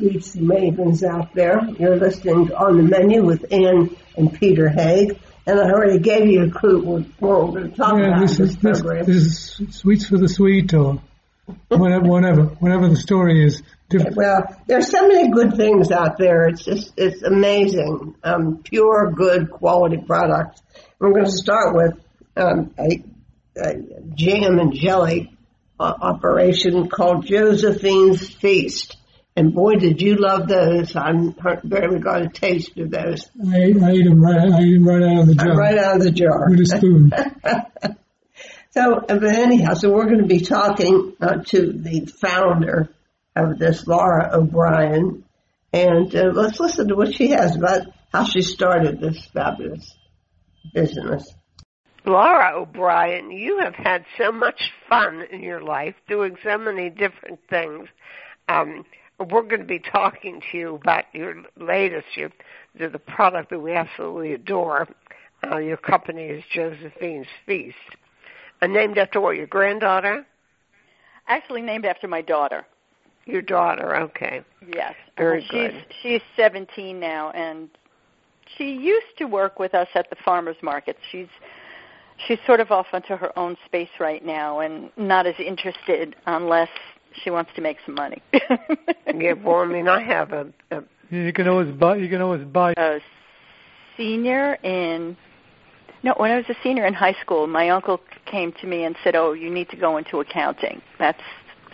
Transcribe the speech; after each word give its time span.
sweets 0.00 0.34
mavens 0.36 1.02
out 1.02 1.34
there. 1.34 1.60
You're 1.78 1.96
listening 1.96 2.46
to 2.48 2.56
On 2.56 2.76
the 2.78 2.82
Menu 2.82 3.22
with 3.22 3.52
Ann 3.52 3.94
and 4.16 4.32
Peter 4.32 4.68
Haig. 4.68 5.18
And 5.46 5.60
I 5.60 5.64
already 5.70 5.98
gave 5.98 6.26
you 6.26 6.44
a 6.44 6.50
clue 6.50 6.80
what, 6.82 7.02
what 7.18 7.52
we're 7.52 7.60
going 7.60 7.70
to 7.70 7.76
talk 7.76 7.98
Yeah, 7.98 8.08
about 8.08 8.20
this 8.20 8.38
in 8.38 8.44
is 8.46 8.56
this 8.56 8.82
this, 8.82 9.06
this 9.06 9.16
is 9.16 9.76
sweets 9.76 10.06
for 10.06 10.16
the 10.16 10.28
sweet 10.28 10.72
or 10.72 11.02
whatever, 11.68 12.08
whatever, 12.08 12.42
whatever 12.44 12.88
the 12.88 12.96
story 12.96 13.44
is. 13.44 13.62
Different. 13.88 14.16
Well, 14.16 14.56
there's 14.68 14.88
so 14.88 15.06
many 15.08 15.30
good 15.30 15.56
things 15.56 15.90
out 15.90 16.16
there. 16.16 16.46
It's 16.48 16.64
just, 16.64 16.92
it's 16.96 17.22
amazing. 17.22 18.14
Um, 18.22 18.62
pure, 18.62 19.10
good, 19.10 19.50
quality 19.50 19.98
products. 19.98 20.62
We're 20.98 21.12
going 21.12 21.24
to 21.24 21.32
start 21.32 21.74
with 21.74 21.94
um, 22.36 22.72
a, 22.78 23.02
a 23.56 23.74
jam 24.14 24.60
and 24.60 24.72
jelly 24.72 25.36
uh, 25.80 25.92
operation 26.00 26.88
called 26.88 27.26
Josephine's 27.26 28.28
Feast. 28.32 28.96
And 29.36 29.54
boy, 29.54 29.76
did 29.76 30.02
you 30.02 30.16
love 30.16 30.48
those. 30.48 30.94
I'm 30.96 31.34
barely 31.64 32.00
got 32.00 32.22
a 32.22 32.28
taste 32.28 32.76
of 32.78 32.90
those. 32.90 33.30
I, 33.46 33.56
ate- 33.56 33.82
I 33.82 33.90
ate 33.92 34.04
them 34.04 34.20
right. 34.22 34.38
I 34.52 34.58
ate 34.58 34.74
'em 34.74 34.86
right 34.86 35.02
out 35.02 35.20
of 35.20 35.26
the 35.28 35.34
jar 35.36 35.56
Right 35.56 35.78
out 35.78 35.96
of 35.96 36.02
the 36.02 36.10
jar. 36.10 36.50
with 36.50 36.60
a 36.60 36.66
spoon. 36.66 37.12
So, 38.72 39.00
but 39.08 39.24
anyhow, 39.24 39.74
so 39.74 39.90
we're 39.92 40.04
going 40.06 40.20
to 40.20 40.26
be 40.28 40.42
talking 40.42 41.14
uh, 41.20 41.38
to 41.46 41.72
the 41.72 42.06
founder 42.06 42.88
of 43.34 43.58
this, 43.58 43.84
Laura 43.84 44.30
O'Brien, 44.32 45.24
and 45.72 46.14
uh, 46.14 46.30
let's 46.32 46.60
listen 46.60 46.86
to 46.86 46.94
what 46.94 47.12
she 47.12 47.30
has 47.30 47.56
about 47.56 47.88
how 48.12 48.22
she 48.22 48.42
started 48.42 49.00
this 49.00 49.26
fabulous 49.34 49.92
business. 50.72 51.34
Laura 52.06 52.60
O'Brien, 52.60 53.32
you 53.32 53.58
have 53.58 53.74
had 53.74 54.04
so 54.16 54.30
much 54.30 54.70
fun 54.88 55.24
in 55.32 55.42
your 55.42 55.60
life 55.64 55.96
doing 56.08 56.36
so 56.44 56.56
many 56.56 56.90
different 56.90 57.40
things. 57.50 57.88
Um, 58.48 58.84
we're 59.20 59.42
going 59.42 59.60
to 59.60 59.66
be 59.66 59.78
talking 59.78 60.40
to 60.50 60.58
you 60.58 60.74
about 60.76 61.04
your 61.12 61.34
latest, 61.56 62.06
your 62.16 62.30
the, 62.78 62.88
the 62.88 62.98
product 62.98 63.50
that 63.50 63.60
we 63.60 63.72
absolutely 63.72 64.32
adore. 64.32 64.88
Uh, 65.50 65.56
your 65.56 65.76
company 65.76 66.24
is 66.24 66.44
Josephine's 66.52 67.26
Feast. 67.46 67.76
Uh, 68.62 68.66
named 68.66 68.98
after 68.98 69.20
what, 69.20 69.36
your 69.36 69.46
granddaughter? 69.46 70.26
Actually, 71.28 71.62
named 71.62 71.86
after 71.86 72.06
my 72.06 72.20
daughter. 72.20 72.66
Your 73.26 73.42
daughter, 73.42 73.96
okay. 73.96 74.42
Yes, 74.74 74.94
Very 75.16 75.42
she's 75.42 75.50
good. 75.50 75.84
she's 76.02 76.20
17 76.36 76.98
now, 76.98 77.30
and 77.30 77.68
she 78.56 78.72
used 78.72 79.16
to 79.18 79.24
work 79.26 79.58
with 79.58 79.74
us 79.74 79.88
at 79.94 80.10
the 80.10 80.16
farmers 80.24 80.56
markets. 80.62 80.98
She's 81.12 81.28
she's 82.26 82.38
sort 82.46 82.60
of 82.60 82.70
off 82.70 82.86
onto 82.92 83.16
her 83.16 83.38
own 83.38 83.56
space 83.66 83.90
right 83.98 84.24
now, 84.24 84.60
and 84.60 84.90
not 84.96 85.26
as 85.26 85.34
interested 85.38 86.16
unless 86.26 86.68
she 87.22 87.30
wants 87.30 87.50
to 87.56 87.60
make 87.62 87.78
some 87.86 87.94
money. 87.94 88.22
Yeah, 89.12 89.32
well, 89.44 89.56
I 89.56 89.66
mean, 89.66 89.88
I 89.88 90.02
have 90.02 90.32
a, 90.32 90.46
a 90.70 90.82
You 91.10 91.32
can 91.32 91.48
always 91.48 91.70
buy. 91.74 91.96
You 91.96 92.08
can 92.08 92.22
always 92.22 92.44
buy. 92.46 92.72
a 92.76 93.00
senior 93.96 94.54
in 94.62 95.16
no 96.02 96.14
when 96.16 96.30
i 96.30 96.36
was 96.36 96.44
a 96.48 96.54
senior 96.62 96.86
in 96.86 96.94
high 96.94 97.14
school 97.20 97.46
my 97.46 97.68
uncle 97.70 98.00
came 98.24 98.52
to 98.60 98.66
me 98.66 98.84
and 98.84 98.96
said 99.04 99.14
oh 99.14 99.32
you 99.32 99.50
need 99.50 99.68
to 99.68 99.76
go 99.76 99.96
into 99.98 100.20
accounting 100.20 100.80
that's 100.98 101.20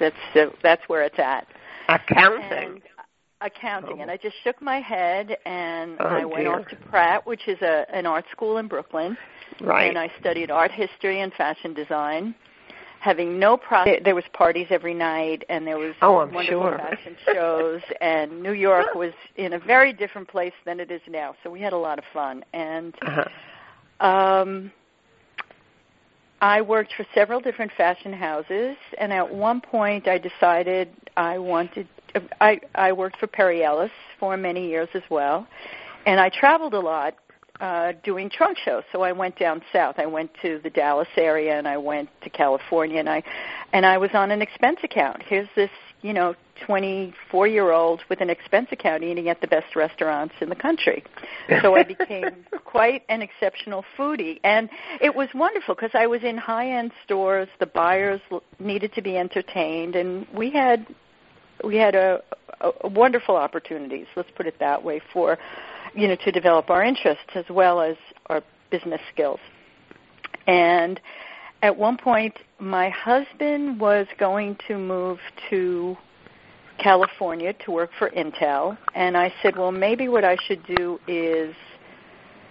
that's 0.00 0.16
uh, 0.34 0.46
that's 0.62 0.82
where 0.88 1.02
it's 1.02 1.18
at 1.18 1.46
accounting. 1.88 2.42
and 2.52 2.82
accounting 3.42 4.00
and 4.02 4.10
i 4.10 4.16
just 4.16 4.34
shook 4.42 4.60
my 4.60 4.80
head 4.80 5.36
and 5.44 5.96
Oh, 6.00 6.06
i 6.06 6.24
went 6.24 6.44
dear. 6.44 6.58
off 6.58 6.66
to 6.68 6.76
pratt 6.90 7.24
which 7.26 7.46
is 7.46 7.60
a 7.62 7.84
an 7.94 8.06
art 8.06 8.24
school 8.32 8.56
in 8.56 8.66
brooklyn 8.66 9.16
right. 9.60 9.88
and 9.88 9.98
i 9.98 10.10
studied 10.18 10.50
art 10.50 10.72
history 10.72 11.20
and 11.20 11.32
fashion 11.34 11.74
design 11.74 12.34
having 13.06 13.38
no 13.38 13.56
pro 13.56 13.84
there 14.04 14.16
was 14.16 14.24
parties 14.32 14.66
every 14.70 14.92
night 14.92 15.44
and 15.48 15.64
there 15.64 15.78
was 15.78 15.94
Oh, 16.02 16.18
I'm 16.18 16.34
wonderful 16.34 16.62
sure. 16.62 16.78
fashion 16.78 17.16
shows 17.24 17.80
and 18.00 18.42
New 18.42 18.52
York 18.52 18.94
was 18.96 19.12
in 19.36 19.52
a 19.52 19.60
very 19.60 19.92
different 19.92 20.26
place 20.26 20.52
than 20.64 20.80
it 20.80 20.90
is 20.90 21.00
now. 21.08 21.36
So 21.44 21.48
we 21.48 21.60
had 21.60 21.72
a 21.72 21.78
lot 21.78 22.00
of 22.00 22.04
fun 22.12 22.44
and 22.52 22.92
uh-huh. 23.02 24.04
um 24.04 24.72
I 26.40 26.60
worked 26.60 26.92
for 26.96 27.06
several 27.14 27.40
different 27.40 27.70
fashion 27.76 28.12
houses 28.12 28.76
and 28.98 29.12
at 29.12 29.32
one 29.32 29.60
point 29.60 30.08
I 30.08 30.18
decided 30.18 30.88
I 31.16 31.38
wanted 31.38 31.86
I 32.40 32.60
I 32.74 32.90
worked 32.92 33.18
for 33.18 33.28
Perry 33.28 33.62
Ellis 33.62 33.92
for 34.18 34.36
many 34.36 34.66
years 34.66 34.88
as 34.94 35.06
well 35.08 35.46
and 36.06 36.18
I 36.18 36.28
traveled 36.28 36.74
a 36.74 36.80
lot 36.80 37.14
uh 37.60 37.92
doing 38.02 38.30
trunk 38.30 38.58
shows. 38.58 38.82
So 38.92 39.02
i 39.02 39.12
went 39.12 39.38
down 39.38 39.62
south. 39.72 39.96
I 39.98 40.06
went 40.06 40.30
to 40.42 40.60
the 40.62 40.70
dallas 40.70 41.08
area 41.16 41.56
and 41.56 41.66
i 41.66 41.76
went 41.76 42.08
to 42.22 42.30
california 42.30 42.98
and 42.98 43.08
i 43.08 43.22
and 43.72 43.86
i 43.86 43.98
was 43.98 44.10
on 44.14 44.30
an 44.30 44.42
expense 44.42 44.78
account. 44.82 45.22
Here's 45.22 45.48
this 45.56 45.70
you 46.02 46.12
know 46.12 46.34
twenty 46.64 47.14
four 47.30 47.46
year 47.46 47.70
old 47.72 48.02
with 48.08 48.20
an 48.20 48.30
expense 48.30 48.68
account 48.72 49.02
eating 49.02 49.28
at 49.28 49.40
the 49.40 49.46
best 49.46 49.74
restaurants 49.76 50.34
in 50.40 50.48
the 50.48 50.56
country. 50.56 51.04
So 51.62 51.76
i 51.76 51.82
became 51.82 52.44
quite 52.64 53.02
an 53.08 53.22
exceptional 53.22 53.84
foodie. 53.96 54.40
And 54.44 54.68
it 55.00 55.14
was 55.14 55.28
wonderful 55.34 55.74
because 55.74 55.92
i 55.94 56.06
was 56.06 56.22
in 56.22 56.36
high 56.36 56.70
end 56.70 56.92
stores. 57.04 57.48
The 57.58 57.66
buyers 57.66 58.20
l- 58.30 58.42
needed 58.58 58.92
to 58.94 59.02
be 59.02 59.16
entertained 59.16 59.96
and 59.96 60.26
we 60.34 60.50
had 60.50 60.86
we 61.64 61.76
had 61.76 61.94
a, 61.94 62.22
a, 62.60 62.70
a 62.82 62.88
wonderful 62.88 63.36
opportunities 63.36 64.06
let's 64.14 64.30
put 64.36 64.46
it 64.46 64.58
that 64.58 64.82
way 64.84 65.00
for 65.12 65.38
you 65.96 66.08
know 66.08 66.16
to 66.16 66.30
develop 66.30 66.70
our 66.70 66.84
interests 66.84 67.30
as 67.34 67.44
well 67.50 67.80
as 67.80 67.96
our 68.26 68.42
business 68.70 69.00
skills 69.12 69.40
and 70.46 71.00
at 71.62 71.76
one 71.76 71.96
point 71.96 72.34
my 72.58 72.88
husband 72.90 73.80
was 73.80 74.06
going 74.18 74.56
to 74.68 74.76
move 74.78 75.18
to 75.50 75.96
California 76.78 77.54
to 77.64 77.70
work 77.70 77.90
for 77.98 78.10
Intel 78.10 78.76
and 78.94 79.16
I 79.16 79.32
said 79.42 79.56
well 79.56 79.72
maybe 79.72 80.08
what 80.08 80.24
I 80.24 80.36
should 80.46 80.64
do 80.66 81.00
is 81.08 81.54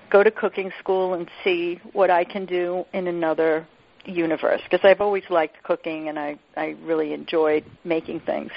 go 0.09 0.23
to 0.23 0.31
cooking 0.31 0.71
school 0.79 1.13
and 1.13 1.29
see 1.43 1.79
what 1.93 2.09
I 2.09 2.23
can 2.23 2.45
do 2.45 2.85
in 2.93 3.07
another 3.07 3.67
universe 4.07 4.61
because 4.63 4.83
I've 4.83 5.01
always 5.01 5.23
liked 5.29 5.61
cooking 5.63 6.09
and 6.09 6.17
I 6.19 6.37
I 6.57 6.75
really 6.83 7.13
enjoyed 7.13 7.65
making 7.83 8.21
things. 8.21 8.51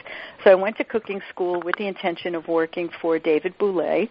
So 0.45 0.51
I 0.51 0.55
went 0.55 0.77
to 0.79 0.85
cooking 0.85 1.21
school 1.31 1.61
with 1.63 1.77
the 1.77 1.87
intention 1.87 2.35
of 2.35 2.49
working 2.49 2.89
for 3.01 3.19
David 3.19 3.57
Bouley. 3.59 4.11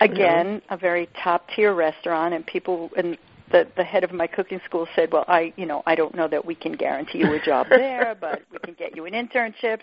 Again, 0.00 0.62
a 0.70 0.76
very 0.76 1.08
top 1.22 1.48
tier 1.54 1.74
restaurant 1.74 2.34
and 2.34 2.46
people 2.46 2.90
and 2.96 3.16
the 3.50 3.66
the 3.76 3.84
head 3.84 4.04
of 4.04 4.12
my 4.12 4.26
cooking 4.26 4.60
school 4.64 4.86
said, 4.94 5.12
"Well, 5.12 5.24
I, 5.28 5.52
you 5.56 5.66
know, 5.66 5.82
I 5.86 5.94
don't 5.94 6.14
know 6.14 6.28
that 6.28 6.44
we 6.44 6.54
can 6.54 6.72
guarantee 6.72 7.18
you 7.18 7.32
a 7.32 7.40
job 7.40 7.66
there, 7.70 8.16
but 8.20 8.42
we 8.50 8.58
can 8.58 8.74
get 8.74 8.96
you 8.96 9.06
an 9.06 9.12
internship." 9.14 9.80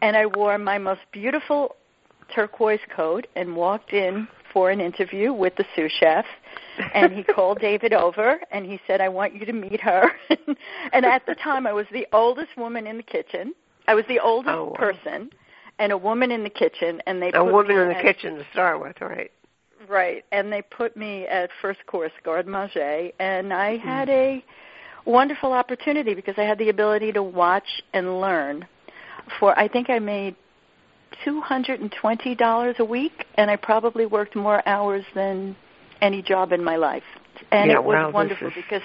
And 0.00 0.16
I 0.16 0.26
wore 0.26 0.58
my 0.58 0.78
most 0.78 1.02
beautiful 1.12 1.76
turquoise 2.34 2.80
coat 2.94 3.26
and 3.36 3.54
walked 3.54 3.92
in 3.92 4.26
for 4.52 4.70
an 4.70 4.80
interview 4.80 5.32
with 5.32 5.54
the 5.56 5.64
sous 5.74 5.92
chef 5.92 6.24
and 6.94 7.12
he 7.12 7.22
called 7.34 7.58
David 7.60 7.92
over 7.92 8.40
and 8.50 8.64
he 8.64 8.80
said 8.86 9.00
I 9.00 9.08
want 9.08 9.34
you 9.34 9.44
to 9.44 9.52
meet 9.52 9.80
her 9.80 10.10
and 10.92 11.04
at 11.04 11.26
the 11.26 11.34
time 11.34 11.66
I 11.66 11.72
was 11.72 11.86
the 11.92 12.06
oldest 12.12 12.56
woman 12.56 12.86
in 12.86 12.96
the 12.96 13.02
kitchen 13.02 13.52
I 13.88 13.94
was 13.94 14.04
the 14.08 14.20
oldest 14.20 14.54
Oh, 14.54 14.66
wow. 14.66 14.72
person 14.76 15.30
and 15.78 15.92
a 15.92 15.98
woman 15.98 16.30
in 16.30 16.44
the 16.44 16.50
kitchen 16.50 17.02
and 17.06 17.20
they 17.20 17.32
A 17.32 17.44
woman 17.44 17.76
in 17.76 17.88
the 17.88 17.94
kitchen 17.94 18.36
to 18.36 18.44
start 18.52 18.80
with, 18.80 19.00
right? 19.00 19.30
Right, 19.88 20.24
and 20.32 20.52
they 20.52 20.62
put 20.62 20.96
me 20.96 21.26
at 21.26 21.50
first 21.60 21.80
course 21.86 22.12
garde 22.22 22.46
manger, 22.46 23.10
and 23.18 23.52
I 23.52 23.76
hmm. 23.76 23.86
had 23.86 24.08
a 24.08 24.44
wonderful 25.04 25.52
opportunity 25.52 26.14
because 26.14 26.34
I 26.38 26.42
had 26.42 26.58
the 26.58 26.68
ability 26.68 27.12
to 27.12 27.22
watch 27.22 27.82
and 27.92 28.20
learn. 28.20 28.66
For 29.38 29.58
I 29.58 29.68
think 29.68 29.90
I 29.90 29.98
made 29.98 30.36
two 31.24 31.40
hundred 31.40 31.80
and 31.80 31.92
twenty 31.92 32.34
dollars 32.34 32.76
a 32.78 32.84
week, 32.84 33.26
and 33.36 33.50
I 33.50 33.56
probably 33.56 34.06
worked 34.06 34.36
more 34.36 34.66
hours 34.66 35.04
than 35.14 35.56
any 36.00 36.22
job 36.22 36.52
in 36.52 36.62
my 36.62 36.76
life. 36.76 37.04
And 37.50 37.70
Yeah, 37.70 37.78
it 37.78 37.84
was 37.84 37.94
wow, 37.94 38.10
wonderful 38.10 38.48
is- 38.48 38.54
because 38.54 38.82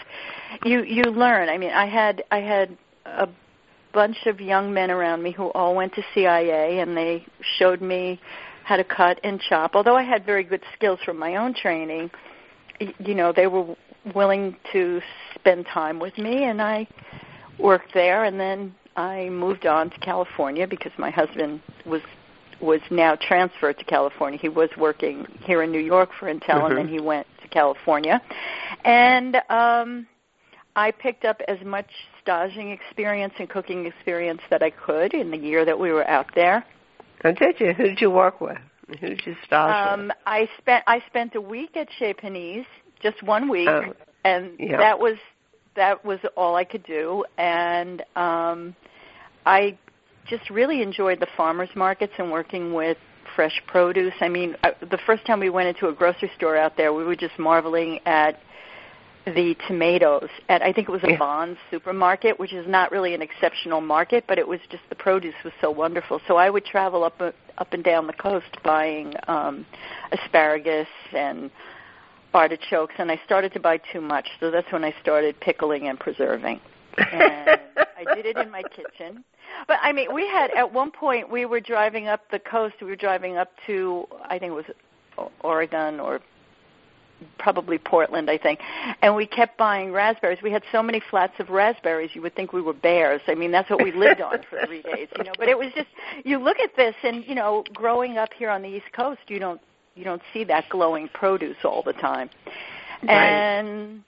you 0.66 0.84
you 0.84 1.04
learn. 1.04 1.50
I 1.50 1.58
mean, 1.58 1.72
I 1.72 1.86
had 1.86 2.24
I 2.32 2.40
had 2.40 2.78
a 3.06 3.28
bunch 3.94 4.26
of 4.26 4.40
young 4.40 4.74
men 4.74 4.92
around 4.92 5.24
me 5.24 5.32
who 5.32 5.48
all 5.52 5.76
went 5.76 5.94
to 5.96 6.04
CIA, 6.14 6.80
and 6.80 6.96
they 6.96 7.26
showed 7.58 7.82
me 7.82 8.20
how 8.64 8.78
to 8.78 8.84
cut 8.84 9.20
and 9.24 9.40
chop. 9.40 9.76
Although 9.76 9.96
I 9.96 10.04
had 10.04 10.26
very 10.26 10.44
good 10.44 10.64
skills 10.76 11.00
from 11.06 11.18
my 11.18 11.36
own 11.36 11.54
training, 11.54 12.12
you 13.00 13.16
know, 13.16 13.34
they 13.34 13.48
were 13.48 13.76
willing 14.14 14.56
to 14.72 15.02
spend 15.36 15.66
time 15.66 16.00
with 16.00 16.18
me, 16.18 16.44
and 16.44 16.62
I 16.62 16.88
worked 17.58 17.94
there. 17.94 18.24
And 18.24 18.40
then 18.40 18.74
I 18.96 19.30
moved 19.30 19.66
on 19.66 19.90
to 19.90 19.98
California 20.00 20.68
because 20.68 20.92
my 20.98 21.10
husband 21.10 21.62
was 21.86 22.02
was 22.62 22.82
now 22.92 23.16
transferred 23.16 23.78
to 23.78 23.86
California. 23.86 24.38
He 24.38 24.50
was 24.50 24.70
working 24.78 25.26
here 25.46 25.64
in 25.64 25.72
New 25.72 25.80
York 25.80 26.10
for 26.20 26.26
Intel, 26.28 26.60
Mhm. 26.60 26.66
and 26.66 26.78
then 26.78 26.88
he 26.90 27.00
went 27.00 27.26
to 27.42 27.48
California, 27.48 28.22
and 28.84 29.42
um, 29.50 30.06
I 30.76 30.92
picked 30.92 31.24
up 31.24 31.42
as 31.48 31.62
much 31.62 31.90
staging 32.22 32.72
experience 32.72 33.34
and 33.40 33.50
cooking 33.50 33.86
experience 33.86 34.42
that 34.50 34.62
I 34.62 34.72
could 34.72 35.14
in 35.14 35.32
the 35.32 35.38
year 35.38 35.64
that 35.64 35.80
we 35.80 35.92
were 35.94 36.08
out 36.08 36.28
there. 36.36 36.66
And 37.24 37.36
did 37.38 37.60
you? 37.60 37.74
Who 37.74 37.84
did 37.84 38.02
you 38.02 38.10
work 38.10 38.42
with? 38.42 38.58
Who 38.88 38.96
did 39.10 39.22
you 39.26 39.36
stage 39.46 39.52
Um, 39.52 40.12
I 40.26 40.50
spent 40.58 40.84
I 40.88 41.02
spent 41.08 41.36
a 41.36 41.42
week 41.42 41.76
at 41.78 41.88
Chez 41.98 42.14
Panisse, 42.14 42.66
just 43.02 43.22
one 43.24 43.50
week, 43.50 43.68
Oh, 43.70 43.94
and 44.24 44.52
yeah. 44.58 44.78
that 44.78 45.00
was 45.00 45.18
that 45.76 46.04
was 46.04 46.20
all 46.36 46.56
I 46.56 46.64
could 46.64 46.84
do. 46.84 47.24
And 47.38 48.02
um, 48.16 48.76
I 49.46 49.78
just 50.28 50.50
really 50.50 50.82
enjoyed 50.82 51.20
the 51.20 51.28
farmers 51.38 51.70
markets 51.76 52.14
and 52.18 52.32
working 52.32 52.74
with 52.74 52.98
fresh 53.36 53.62
produce. 53.68 54.14
I 54.22 54.30
mean, 54.30 54.56
uh, 54.64 54.72
the 54.82 55.00
first 55.06 55.26
time 55.26 55.40
we 55.40 55.50
went 55.50 55.70
into 55.70 55.88
a 55.88 55.94
grocery 55.94 56.32
store 56.36 56.58
out 56.58 56.78
there, 56.78 56.94
we 56.94 57.04
were 57.04 57.16
just 57.16 57.38
marveling 57.38 58.00
at 58.06 58.40
the 59.26 59.56
tomatoes 59.68 60.30
at 60.48 60.62
I 60.62 60.72
think 60.74 60.90
it 60.90 60.92
was 60.92 61.04
a 61.04 61.12
Yeah. 61.12 61.18
Vons 61.18 61.58
supermarket, 61.70 62.40
which 62.40 62.54
is 62.54 62.68
not 62.68 62.92
really 62.92 63.14
an 63.14 63.22
exceptional 63.22 63.82
market, 63.82 64.26
but 64.28 64.38
it 64.38 64.48
was 64.48 64.60
just 64.70 64.84
the 64.90 64.96
produce 64.96 65.36
was 65.44 65.54
so 65.62 65.70
wonderful. 65.72 66.22
So 66.28 66.38
I 66.38 66.50
would 66.50 66.66
travel 66.66 67.04
up 67.04 67.22
up 67.22 67.74
and 67.74 67.84
down 67.84 68.08
the 68.08 68.14
coast 68.14 68.58
buying 68.64 69.14
um 69.28 69.66
asparagus 70.12 70.88
and 71.12 71.52
artichokes 72.34 72.94
and 72.98 73.12
I 73.12 73.20
started 73.26 73.54
to 73.54 73.60
buy 73.60 73.80
too 73.92 74.02
much. 74.02 74.28
So 74.40 74.52
that's 74.52 74.72
when 74.72 74.84
I 74.84 74.94
started 75.02 75.40
pickling 75.40 75.88
and 75.88 76.00
preserving. 76.00 76.60
And 76.98 77.60
I 77.98 78.16
did 78.16 78.26
it 78.26 78.38
in 78.38 78.50
my 78.52 78.64
kitchen. 78.64 79.24
But 79.68 79.80
I 79.82 79.92
mean, 79.92 80.14
we 80.14 80.28
had 80.28 80.52
at 80.52 80.72
one 80.72 80.92
point 80.92 81.30
we 81.30 81.46
were 81.46 81.60
driving 81.60 82.08
up 82.08 82.22
the 82.32 82.40
coast. 82.40 82.76
We 82.82 82.88
were 82.88 82.96
driving 82.96 83.38
up 83.38 83.52
to 83.68 84.08
I 84.26 84.40
think 84.40 84.52
it 84.52 84.56
was 84.56 84.66
O- 85.18 85.32
Oregon 85.42 86.00
or 86.00 86.22
probably 87.38 87.78
Portland, 87.78 88.30
I 88.30 88.38
think. 88.38 88.60
And 89.02 89.16
we 89.16 89.26
kept 89.26 89.58
buying 89.58 89.92
raspberries. 89.92 90.40
We 90.42 90.52
had 90.52 90.64
so 90.72 90.84
many 90.84 91.02
flats 91.10 91.34
of 91.40 91.50
raspberries, 91.50 92.12
you 92.14 92.22
would 92.22 92.36
think 92.36 92.54
we 92.54 92.62
were 92.62 92.74
bears. 92.74 93.22
I 93.28 93.36
mean, 93.36 93.52
that's 93.52 93.70
what 93.70 93.84
we 93.84 93.92
lived 93.92 94.22
on 94.22 94.40
for 94.50 94.66
three 94.66 94.82
days, 94.82 95.08
you 95.18 95.24
know. 95.24 95.34
But 95.38 95.50
it 95.50 95.58
was 95.58 95.72
just 95.76 95.90
you 96.24 96.38
look 96.38 96.60
at 96.60 96.76
this, 96.76 96.96
and 97.04 97.26
you 97.26 97.36
know, 97.36 97.64
growing 97.74 98.18
up 98.18 98.30
here 98.38 98.50
on 98.50 98.62
the 98.62 98.70
East 98.70 98.92
Coast, 98.94 99.22
you 99.28 99.40
don't 99.40 99.62
you 99.96 100.04
don't 100.04 100.22
see 100.34 100.44
that 100.46 100.70
glowing 100.70 101.10
produce 101.10 101.58
all 101.64 101.84
the 101.84 101.94
time. 101.94 102.30
Right. 103.04 103.12
And 103.12 104.04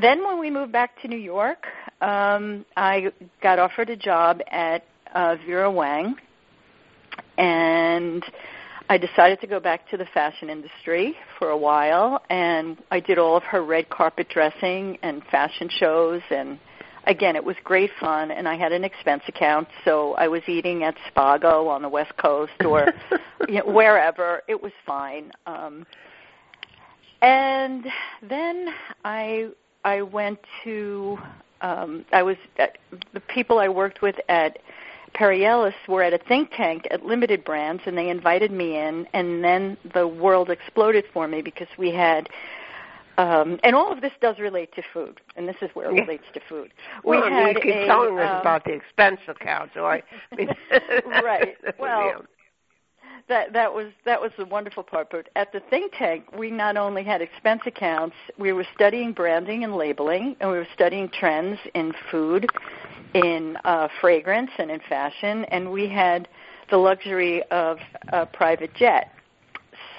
then 0.00 0.24
when 0.24 0.38
we 0.38 0.50
moved 0.50 0.72
back 0.72 1.00
to 1.02 1.08
New 1.08 1.18
York, 1.18 1.66
um, 2.00 2.64
I 2.76 3.12
got 3.42 3.58
offered 3.58 3.90
a 3.90 3.96
job 3.96 4.40
at 4.50 4.84
uh, 5.14 5.36
Vera 5.46 5.70
Wang, 5.70 6.16
and 7.36 8.24
I 8.88 8.98
decided 8.98 9.40
to 9.40 9.46
go 9.46 9.60
back 9.60 9.88
to 9.90 9.96
the 9.96 10.06
fashion 10.06 10.50
industry 10.50 11.16
for 11.38 11.50
a 11.50 11.56
while, 11.56 12.22
and 12.30 12.76
I 12.90 13.00
did 13.00 13.18
all 13.18 13.36
of 13.36 13.42
her 13.44 13.64
red 13.64 13.88
carpet 13.88 14.28
dressing 14.28 14.98
and 15.02 15.22
fashion 15.24 15.68
shows, 15.68 16.22
and 16.30 16.58
again, 17.06 17.36
it 17.36 17.44
was 17.44 17.56
great 17.64 17.90
fun. 18.00 18.30
And 18.30 18.48
I 18.48 18.56
had 18.56 18.72
an 18.72 18.84
expense 18.84 19.22
account, 19.28 19.68
so 19.84 20.14
I 20.14 20.28
was 20.28 20.42
eating 20.46 20.84
at 20.84 20.96
Spago 21.10 21.68
on 21.68 21.82
the 21.82 21.88
West 21.88 22.16
Coast 22.16 22.52
or 22.64 22.92
you 23.48 23.56
know, 23.56 23.66
wherever. 23.66 24.42
It 24.48 24.62
was 24.62 24.72
fine. 24.86 25.32
Um, 25.46 25.86
and 27.20 27.86
then 28.28 28.68
I 29.04 29.48
I 29.84 30.02
went 30.02 30.38
to 30.64 31.18
um, 31.60 32.04
I 32.12 32.22
was 32.22 32.36
at, 32.58 32.78
the 33.14 33.20
people 33.20 33.58
I 33.58 33.68
worked 33.68 34.02
with 34.02 34.16
at 34.28 34.58
Perry 35.14 35.44
Ellis 35.44 35.74
were 35.88 36.02
at 36.02 36.12
a 36.12 36.18
think 36.18 36.50
tank 36.56 36.86
at 36.90 37.04
Limited 37.04 37.44
Brands, 37.44 37.82
and 37.86 37.96
they 37.96 38.08
invited 38.08 38.50
me 38.50 38.78
in, 38.78 39.06
and 39.12 39.44
then 39.44 39.76
the 39.94 40.06
world 40.06 40.50
exploded 40.50 41.04
for 41.12 41.28
me 41.28 41.42
because 41.42 41.68
we 41.78 41.90
had. 41.90 42.28
Um, 43.18 43.60
and 43.62 43.76
all 43.76 43.92
of 43.92 44.00
this 44.00 44.12
does 44.22 44.38
relate 44.38 44.74
to 44.74 44.82
food, 44.92 45.20
and 45.36 45.46
this 45.46 45.56
is 45.60 45.68
where 45.74 45.90
it 45.90 45.94
Yeah. 45.94 46.00
relates 46.00 46.24
to 46.32 46.40
food. 46.40 46.72
We 47.04 47.20
mean, 47.20 47.30
had 47.30 47.56
you 47.56 47.60
keep 47.60 47.74
a, 47.74 47.86
telling 47.86 48.18
us 48.18 48.30
um, 48.32 48.40
about 48.40 48.64
the 48.64 48.72
expense 48.72 49.20
account, 49.28 49.70
so 49.74 49.84
I, 49.84 50.02
I 50.32 50.36
mean, 50.36 50.48
Right. 51.22 51.58
Well, 51.78 52.24
that 53.28 53.52
that 53.52 53.72
was 53.72 53.92
that 54.04 54.20
was 54.20 54.32
the 54.36 54.44
wonderful 54.44 54.82
part. 54.82 55.08
But 55.10 55.28
at 55.36 55.52
the 55.52 55.60
think 55.60 55.92
tank, 55.96 56.24
we 56.36 56.50
not 56.50 56.76
only 56.76 57.02
had 57.04 57.20
expense 57.20 57.62
accounts, 57.66 58.16
we 58.38 58.52
were 58.52 58.66
studying 58.74 59.12
branding 59.12 59.64
and 59.64 59.76
labeling, 59.76 60.36
and 60.40 60.50
we 60.50 60.56
were 60.56 60.68
studying 60.74 61.08
trends 61.08 61.58
in 61.74 61.92
food, 62.10 62.46
in 63.14 63.56
uh, 63.64 63.88
fragrance, 64.00 64.50
and 64.58 64.70
in 64.70 64.80
fashion, 64.88 65.44
and 65.46 65.70
we 65.70 65.88
had 65.88 66.28
the 66.70 66.76
luxury 66.78 67.42
of 67.50 67.78
a 68.12 68.26
private 68.26 68.74
jet. 68.74 69.10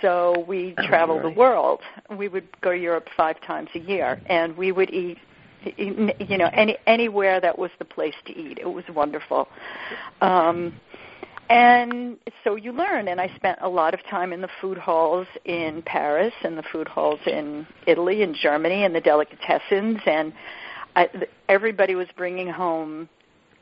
So 0.02 0.44
we 0.48 0.76
Oh, 0.78 0.88
traveled 0.88 1.22
really? 1.22 1.34
the 1.34 1.40
world. 1.40 1.82
We 2.18 2.28
would 2.28 2.48
go 2.62 2.72
to 2.72 2.78
Europe 2.78 3.08
five 3.16 3.40
times 3.42 3.70
a 3.76 3.80
year, 3.80 4.20
and 4.28 4.56
we 4.58 4.72
would 4.72 4.90
eat 4.90 5.18
you 5.78 6.38
know 6.38 6.50
any 6.54 6.78
anywhere 6.88 7.40
that 7.40 7.58
was 7.58 7.72
the 7.80 7.86
place 7.86 8.16
to 8.26 8.38
eat 8.38 8.58
it 8.60 8.68
was 8.70 8.84
wonderful 8.94 9.48
um 10.22 10.74
and 11.50 12.18
so 12.44 12.56
you 12.56 12.72
learn 12.72 13.08
and 13.08 13.22
i 13.22 13.30
spent 13.36 13.58
a 13.62 13.70
lot 13.70 13.94
of 13.94 14.00
time 14.10 14.34
in 14.34 14.42
the 14.42 14.50
food 14.60 14.78
halls 14.78 15.28
in 15.46 15.82
paris 15.84 16.34
and 16.44 16.58
the 16.58 16.64
food 16.64 16.88
halls 16.88 17.20
in 17.26 17.66
italy 17.88 18.24
and 18.24 18.36
germany 18.36 18.84
and 18.84 18.94
the 18.94 19.02
delicatessens 19.02 20.06
and 20.08 20.34
I, 20.96 21.10
everybody 21.50 21.96
was 21.96 22.08
bringing 22.16 22.48
home 22.50 23.10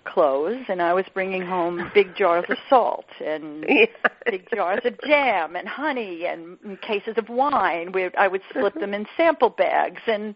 clothes 0.03 0.65
and 0.67 0.81
i 0.81 0.91
was 0.95 1.05
bringing 1.13 1.45
home 1.45 1.91
big 1.93 2.15
jars 2.15 2.43
of 2.49 2.57
salt 2.67 3.05
and 3.23 3.63
Yeah. 3.69 3.85
big 4.25 4.49
jars 4.49 4.79
of 4.83 4.99
jam 5.05 5.55
and 5.55 5.67
honey 5.67 6.25
and 6.25 6.57
cases 6.81 7.15
of 7.17 7.29
wine. 7.29 7.91
We, 7.91 8.09
I 8.17 8.27
would 8.27 8.41
slip 8.51 8.73
them 8.75 8.93
in 8.93 9.05
sample 9.17 9.49
bags, 9.49 10.01
and 10.07 10.35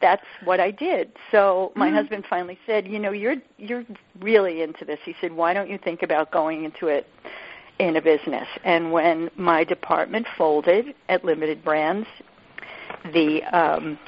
that's 0.00 0.24
what 0.44 0.60
I 0.60 0.70
did. 0.70 1.12
So 1.30 1.72
my 1.74 1.86
Mm-hmm. 1.88 1.96
husband 1.96 2.24
finally 2.28 2.58
said, 2.66 2.86
"You 2.86 2.98
know, 2.98 3.12
you're 3.12 3.36
you're 3.58 3.84
really 4.20 4.62
into 4.62 4.84
this." 4.84 4.98
He 5.04 5.14
said, 5.20 5.32
"Why 5.32 5.52
don't 5.52 5.68
you 5.68 5.78
think 5.78 6.02
about 6.02 6.30
going 6.30 6.64
into 6.64 6.86
it 6.88 7.06
in 7.78 7.96
a 7.96 8.02
business?" 8.02 8.48
And 8.64 8.92
when 8.92 9.30
my 9.36 9.64
department 9.64 10.26
folded 10.38 10.94
at 11.08 11.24
Limited 11.24 11.64
Brands, 11.64 12.06
the 13.12 13.42
um, 13.44 13.98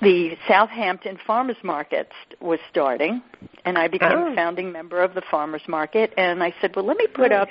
the 0.00 0.36
Southampton 0.46 1.18
Farmers 1.26 1.56
Market 1.62 2.10
was 2.40 2.58
starting, 2.70 3.22
and 3.64 3.76
I 3.78 3.88
became 3.88 4.12
Oh. 4.12 4.32
a 4.32 4.34
founding 4.34 4.70
member 4.72 5.02
of 5.02 5.14
the 5.14 5.22
Farmers 5.22 5.66
Market. 5.68 6.12
And 6.16 6.42
I 6.42 6.54
said, 6.60 6.74
well, 6.76 6.84
let 6.84 6.96
me 6.96 7.06
put 7.06 7.32
up 7.32 7.48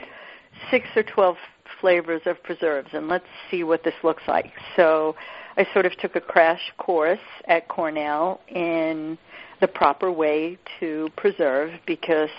six 0.72 0.88
or 0.96 1.04
twelve 1.04 1.38
flavors 1.82 2.22
of 2.26 2.42
preserves, 2.44 2.90
and 2.94 3.08
let's 3.08 3.26
see 3.52 3.64
what 3.64 3.84
this 3.84 3.94
looks 4.04 4.24
like. 4.28 4.52
So 4.76 5.16
I 5.58 5.66
sort 5.74 5.86
of 5.86 5.96
took 5.98 6.16
a 6.16 6.22
crash 6.22 6.62
course 6.78 7.20
at 7.46 7.68
Cornell 7.68 8.40
in 8.48 9.18
the 9.60 9.68
proper 9.68 10.12
way 10.12 10.58
to 10.80 11.10
preserve 11.18 11.72
because 11.86 12.30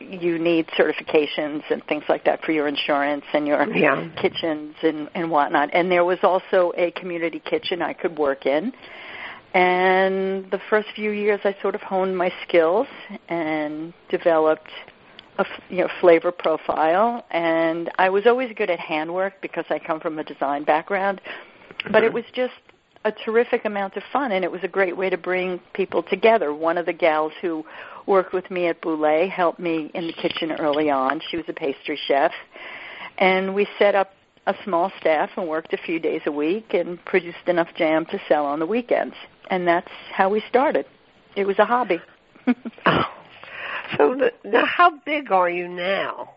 you 0.00 0.38
need 0.38 0.66
certifications 0.68 1.62
and 1.70 1.84
things 1.84 2.02
like 2.08 2.24
that 2.24 2.42
for 2.42 2.50
your 2.50 2.66
insurance 2.66 3.24
and 3.32 3.46
your 3.46 3.64
Yeah. 3.76 4.08
kitchens 4.16 4.74
and, 4.82 5.08
and 5.14 5.30
whatnot. 5.30 5.70
And 5.72 5.90
there 5.92 6.04
was 6.04 6.18
also 6.24 6.72
a 6.76 6.90
community 6.92 7.38
kitchen 7.38 7.82
I 7.82 7.92
could 7.92 8.18
work 8.18 8.44
in. 8.46 8.72
And 9.54 10.50
the 10.50 10.60
first 10.70 10.88
few 10.94 11.10
years, 11.10 11.40
I 11.44 11.54
sort 11.60 11.74
of 11.74 11.82
honed 11.82 12.16
my 12.16 12.32
skills 12.46 12.86
and 13.28 13.92
developed 14.08 14.70
a 15.38 15.46
you 15.68 15.78
know 15.78 15.88
flavor 16.00 16.32
profile. 16.32 17.24
And 17.30 17.90
I 17.98 18.08
was 18.08 18.26
always 18.26 18.52
good 18.56 18.70
at 18.70 18.80
handwork 18.80 19.34
because 19.42 19.64
I 19.68 19.78
come 19.78 20.00
from 20.00 20.18
a 20.18 20.24
design 20.24 20.64
background. 20.64 21.20
But 21.90 22.04
it 22.04 22.12
was 22.12 22.24
just 22.34 22.54
a 23.04 23.12
terrific 23.12 23.64
amount 23.64 23.96
of 23.96 24.02
fun, 24.12 24.32
and 24.32 24.44
it 24.44 24.50
was 24.50 24.62
a 24.62 24.68
great 24.68 24.96
way 24.96 25.10
to 25.10 25.18
bring 25.18 25.60
people 25.74 26.02
together. 26.02 26.54
One 26.54 26.78
of 26.78 26.86
the 26.86 26.92
gals 26.92 27.32
who 27.40 27.64
worked 28.06 28.32
with 28.32 28.50
me 28.50 28.68
at 28.68 28.80
Bouley 28.80 29.28
helped 29.28 29.58
me 29.58 29.90
in 29.94 30.06
the 30.06 30.12
kitchen 30.12 30.52
early 30.52 30.90
on. 30.90 31.20
She 31.30 31.36
was 31.36 31.46
a 31.48 31.52
pastry 31.52 31.98
chef, 32.06 32.32
and 33.18 33.54
we 33.54 33.66
set 33.78 33.94
up 33.94 34.12
a 34.46 34.54
small 34.64 34.92
staff 35.00 35.30
and 35.36 35.48
worked 35.48 35.72
a 35.72 35.76
few 35.78 35.98
days 35.98 36.22
a 36.26 36.32
week 36.32 36.74
and 36.74 37.04
produced 37.04 37.46
enough 37.46 37.68
jam 37.76 38.06
to 38.06 38.20
sell 38.28 38.44
on 38.44 38.58
the 38.58 38.66
weekends. 38.66 39.14
And 39.50 39.66
that's 39.66 39.90
how 40.12 40.28
we 40.28 40.42
started. 40.48 40.86
It 41.36 41.46
was 41.46 41.58
a 41.58 41.64
hobby. 41.64 42.00
Oh. 42.84 43.04
So 43.96 44.14
the, 44.14 44.32
now, 44.48 44.64
how 44.64 44.98
big 45.04 45.30
are 45.32 45.50
you 45.50 45.68
now? 45.68 46.30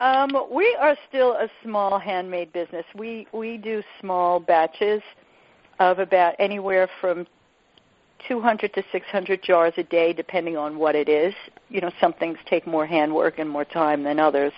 Um, 0.00 0.30
we 0.50 0.76
are 0.80 0.96
still 1.08 1.32
a 1.32 1.48
small 1.62 1.98
handmade 1.98 2.52
business. 2.52 2.84
We 2.94 3.26
we 3.32 3.56
do 3.56 3.82
small 4.00 4.38
batches 4.40 5.02
of 5.80 5.98
about 5.98 6.34
anywhere 6.38 6.88
from 7.00 7.26
200 8.26 8.72
to 8.74 8.82
600 8.90 9.42
jars 9.42 9.74
a 9.76 9.82
day, 9.82 10.12
depending 10.12 10.56
on 10.56 10.78
what 10.78 10.94
it 10.94 11.08
is. 11.08 11.34
You 11.68 11.80
know, 11.80 11.90
some 12.00 12.12
things 12.12 12.38
take 12.46 12.66
more 12.66 12.86
handwork 12.86 13.38
and 13.38 13.48
more 13.48 13.64
time 13.64 14.02
than 14.02 14.18
others, 14.18 14.52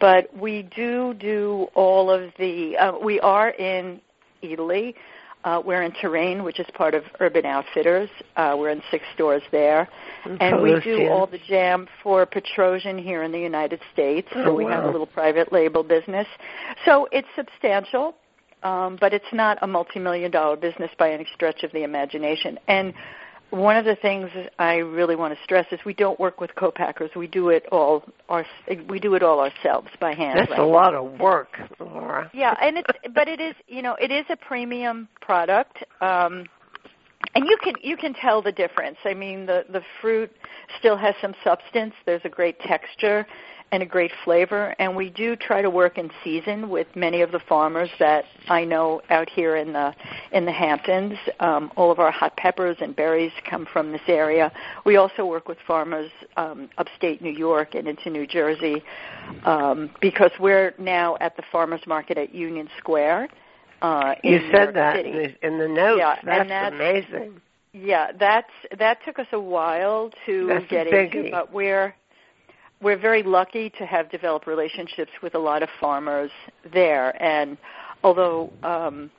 but 0.00 0.34
we 0.36 0.62
do 0.62 1.14
do 1.14 1.68
all 1.74 2.10
of 2.10 2.30
the. 2.38 2.76
Uh, 2.76 2.98
we 2.98 3.20
are 3.20 3.50
in 3.50 4.00
Italy. 4.40 4.94
Uh, 5.42 5.62
we're 5.64 5.82
in 5.82 5.92
Terrain, 5.92 6.44
which 6.44 6.60
is 6.60 6.66
part 6.74 6.94
of 6.94 7.02
Urban 7.18 7.46
Outfitters. 7.46 8.10
Uh, 8.36 8.54
we're 8.58 8.68
in 8.70 8.82
six 8.90 9.04
stores 9.14 9.42
there, 9.50 9.88
and 10.38 10.60
we 10.60 10.78
do 10.80 11.08
all 11.08 11.26
the 11.26 11.38
jam 11.48 11.88
for 12.02 12.26
Petrossian 12.26 13.02
here 13.02 13.22
in 13.22 13.32
the 13.32 13.38
United 13.40 13.80
States. 13.92 14.28
So 14.34 14.50
Oh, 14.50 14.54
we 14.54 14.64
have 14.64 14.84
a 14.84 14.90
little 14.90 15.06
private 15.06 15.50
label 15.50 15.82
business. 15.82 16.26
So 16.84 17.08
it's 17.10 17.28
substantial, 17.34 18.14
um, 18.62 18.98
but 19.00 19.14
it's 19.14 19.32
not 19.32 19.56
a 19.62 19.66
multi-million 19.66 20.30
dollar 20.30 20.56
business 20.56 20.90
by 20.98 21.10
any 21.10 21.26
stretch 21.34 21.62
of 21.62 21.72
the 21.72 21.84
imagination. 21.84 22.58
And 22.68 22.92
one 23.50 23.76
of 23.76 23.84
the 23.84 23.96
things 23.96 24.30
I 24.58 24.76
really 24.76 25.16
want 25.16 25.34
to 25.34 25.42
stress 25.44 25.66
is 25.72 25.80
we 25.84 25.94
don't 25.94 26.18
work 26.18 26.40
with 26.40 26.54
co-packers. 26.54 27.10
We 27.16 27.26
do 27.26 27.50
it 27.50 27.66
all 27.72 28.04
our, 28.28 28.46
we 28.88 28.98
do 28.98 29.14
it 29.14 29.22
all 29.22 29.40
ourselves 29.40 29.88
by 30.00 30.14
hand. 30.14 30.38
That's 30.38 30.58
a 30.58 30.62
lot 30.62 30.94
of 30.94 31.18
work, 31.18 31.58
Laura. 31.78 32.30
Yeah, 32.32 32.54
and 32.60 32.78
it's 32.78 32.88
but 33.14 33.28
it 33.28 33.40
is 33.40 33.54
you 33.66 33.82
know 33.82 33.96
it 34.00 34.10
is 34.10 34.24
a 34.30 34.36
premium 34.36 35.08
product. 35.20 35.78
Um, 36.00 36.46
and 37.34 37.44
you 37.46 37.56
can 37.62 37.74
you 37.82 37.96
can 37.96 38.14
tell 38.14 38.42
the 38.42 38.52
difference. 38.52 38.96
I 39.04 39.14
mean, 39.14 39.46
the 39.46 39.64
the 39.70 39.82
fruit 40.00 40.30
still 40.78 40.96
has 40.96 41.14
some 41.20 41.34
substance. 41.44 41.94
There's 42.06 42.22
a 42.24 42.28
great 42.28 42.58
texture 42.60 43.26
and 43.72 43.82
a 43.82 43.86
great 43.86 44.10
flavor. 44.24 44.74
And 44.78 44.96
we 44.96 45.10
do 45.10 45.36
try 45.36 45.62
to 45.62 45.70
work 45.70 45.98
in 45.98 46.10
season 46.24 46.68
with 46.68 46.88
many 46.94 47.20
of 47.20 47.32
the 47.32 47.38
farmers 47.38 47.90
that 47.98 48.24
I 48.48 48.64
know 48.64 49.00
out 49.10 49.28
here 49.28 49.56
in 49.56 49.72
the 49.72 49.94
in 50.32 50.44
the 50.44 50.52
Hamptons. 50.52 51.18
Um, 51.38 51.70
all 51.76 51.90
of 51.90 51.98
our 51.98 52.10
hot 52.10 52.36
peppers 52.36 52.76
and 52.80 52.94
berries 52.94 53.32
come 53.48 53.66
from 53.72 53.92
this 53.92 54.00
area. 54.08 54.52
We 54.84 54.96
also 54.96 55.24
work 55.24 55.48
with 55.48 55.58
farmers 55.66 56.10
um, 56.36 56.68
upstate 56.78 57.22
New 57.22 57.32
York 57.32 57.74
and 57.74 57.86
into 57.86 58.10
New 58.10 58.26
Jersey 58.26 58.82
um, 59.44 59.90
because 60.00 60.32
we're 60.40 60.74
now 60.78 61.16
at 61.20 61.36
the 61.36 61.42
farmers 61.52 61.82
market 61.86 62.18
at 62.18 62.34
Union 62.34 62.68
Square. 62.78 63.28
Uh, 63.82 64.14
you 64.22 64.40
said 64.52 64.74
that 64.74 64.96
City. 64.96 65.36
in 65.42 65.58
the 65.58 65.68
notes. 65.68 66.00
Yeah, 66.00 66.16
that's, 66.22 66.48
that's 66.48 66.74
amazing. 66.74 67.40
Yeah, 67.72 68.10
that's 68.18 68.50
that 68.78 68.98
took 69.06 69.18
us 69.20 69.28
a 69.32 69.40
while 69.40 70.10
to 70.26 70.46
that's 70.48 70.66
get 70.66 70.88
into, 70.88 71.30
but 71.30 71.52
we're 71.52 71.94
we're 72.82 72.98
very 72.98 73.22
lucky 73.22 73.70
to 73.70 73.86
have 73.86 74.10
developed 74.10 74.46
relationships 74.46 75.10
with 75.22 75.34
a 75.34 75.38
lot 75.38 75.62
of 75.62 75.68
farmers 75.80 76.30
there, 76.72 77.20
and 77.22 77.58
although 78.02 78.52
um, 78.62 79.10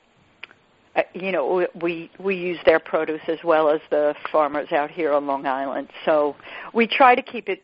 uh, 0.96 1.02
you 1.14 1.32
know 1.32 1.66
we 1.80 2.10
we 2.18 2.36
use 2.36 2.58
their 2.64 2.80
produce 2.80 3.22
as 3.28 3.38
well 3.44 3.68
as 3.68 3.80
the 3.90 4.14
farmers 4.30 4.72
out 4.72 4.90
here 4.90 5.12
on 5.12 5.26
Long 5.26 5.46
Island, 5.46 5.88
so 6.04 6.34
we 6.74 6.86
try 6.86 7.14
to 7.14 7.22
keep 7.22 7.48
it 7.48 7.62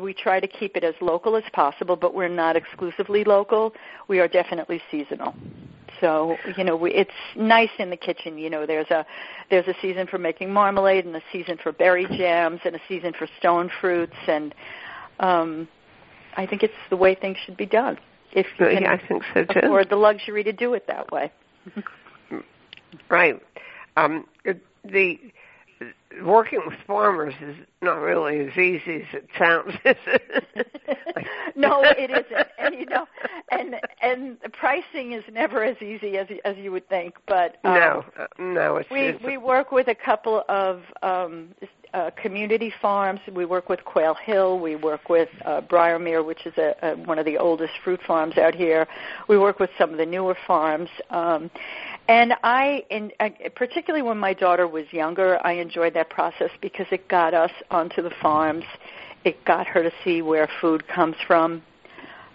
we 0.00 0.14
try 0.14 0.40
to 0.40 0.46
keep 0.46 0.76
it 0.76 0.84
as 0.84 0.94
local 1.00 1.36
as 1.36 1.44
possible, 1.52 1.96
but 1.96 2.14
we're 2.14 2.28
not 2.28 2.56
exclusively 2.56 3.24
local. 3.24 3.74
We 4.08 4.20
are 4.20 4.28
definitely 4.28 4.80
seasonal. 4.90 5.34
So 6.00 6.36
you 6.56 6.64
know, 6.64 6.76
we, 6.76 6.92
it's 6.92 7.10
nice 7.36 7.70
in 7.78 7.90
the 7.90 7.96
kitchen. 7.96 8.38
You 8.38 8.50
know, 8.50 8.66
there's 8.66 8.90
a 8.90 9.04
there's 9.50 9.66
a 9.66 9.74
season 9.82 10.06
for 10.06 10.18
making 10.18 10.52
marmalade, 10.52 11.04
and 11.04 11.16
a 11.16 11.22
season 11.32 11.58
for 11.62 11.72
berry 11.72 12.06
jams, 12.16 12.60
and 12.64 12.76
a 12.76 12.80
season 12.86 13.12
for 13.18 13.26
stone 13.38 13.70
fruits, 13.80 14.16
and 14.28 14.54
um, 15.20 15.68
I 16.36 16.46
think 16.46 16.62
it's 16.62 16.74
the 16.90 16.96
way 16.96 17.14
things 17.14 17.38
should 17.44 17.56
be 17.56 17.66
done. 17.66 17.98
If 18.32 18.46
you 18.58 18.66
can 18.66 18.82
yeah, 18.82 18.92
I 18.92 19.06
think 19.06 19.22
so 19.32 19.44
too. 19.44 19.60
afford 19.62 19.88
the 19.88 19.96
luxury 19.96 20.44
to 20.44 20.52
do 20.52 20.74
it 20.74 20.86
that 20.88 21.10
way. 21.10 21.32
right. 23.08 23.40
Um, 23.96 24.26
the 24.84 25.18
working 26.22 26.60
with 26.66 26.76
farmers 26.86 27.34
is 27.40 27.56
not 27.82 27.96
really 28.00 28.40
as 28.40 28.56
easy 28.56 29.02
as 29.02 29.14
it 29.14 29.28
sounds. 29.38 29.74
no, 31.56 31.82
it 31.82 32.10
isn't. 32.10 32.46
And 32.58 32.74
you 32.74 32.86
know, 32.86 33.06
and 33.50 33.76
and 34.02 34.38
pricing 34.52 35.12
is 35.12 35.24
never 35.32 35.64
as 35.64 35.80
easy 35.82 36.18
as 36.18 36.26
as 36.44 36.56
you 36.56 36.72
would 36.72 36.88
think. 36.88 37.14
But 37.26 37.56
um, 37.64 37.74
no, 37.74 38.04
uh, 38.18 38.26
no, 38.38 38.76
it's 38.76 38.90
we 38.90 39.00
it's, 39.00 39.24
we 39.24 39.36
work 39.36 39.72
with 39.72 39.88
a 39.88 39.94
couple 39.94 40.42
of 40.48 40.82
um, 41.02 41.54
uh, 41.96 42.10
community 42.10 42.70
farms. 42.82 43.20
We 43.32 43.46
work 43.46 43.70
with 43.70 43.84
Quail 43.86 44.14
Hill. 44.14 44.58
We 44.58 44.76
work 44.76 45.08
with 45.08 45.30
uh, 45.46 45.62
Briermere, 45.62 46.24
which 46.24 46.44
is 46.44 46.52
a, 46.58 46.74
a, 46.82 46.94
one 46.94 47.18
of 47.18 47.24
the 47.24 47.38
oldest 47.38 47.72
fruit 47.82 48.00
farms 48.06 48.36
out 48.36 48.54
here. 48.54 48.86
We 49.28 49.38
work 49.38 49.58
with 49.58 49.70
some 49.78 49.92
of 49.92 49.96
the 49.96 50.04
newer 50.04 50.36
farms. 50.46 50.90
Um, 51.08 51.50
and 52.06 52.34
I, 52.44 52.84
in, 52.90 53.12
uh, 53.18 53.30
particularly 53.54 54.02
when 54.02 54.18
my 54.18 54.34
daughter 54.34 54.68
was 54.68 54.84
younger, 54.92 55.44
I 55.44 55.52
enjoyed 55.52 55.94
that 55.94 56.10
process 56.10 56.50
because 56.60 56.86
it 56.90 57.08
got 57.08 57.32
us 57.32 57.50
onto 57.70 58.02
the 58.02 58.12
farms. 58.20 58.64
It 59.24 59.42
got 59.46 59.66
her 59.66 59.82
to 59.82 59.90
see 60.04 60.20
where 60.20 60.50
food 60.60 60.86
comes 60.88 61.16
from. 61.26 61.62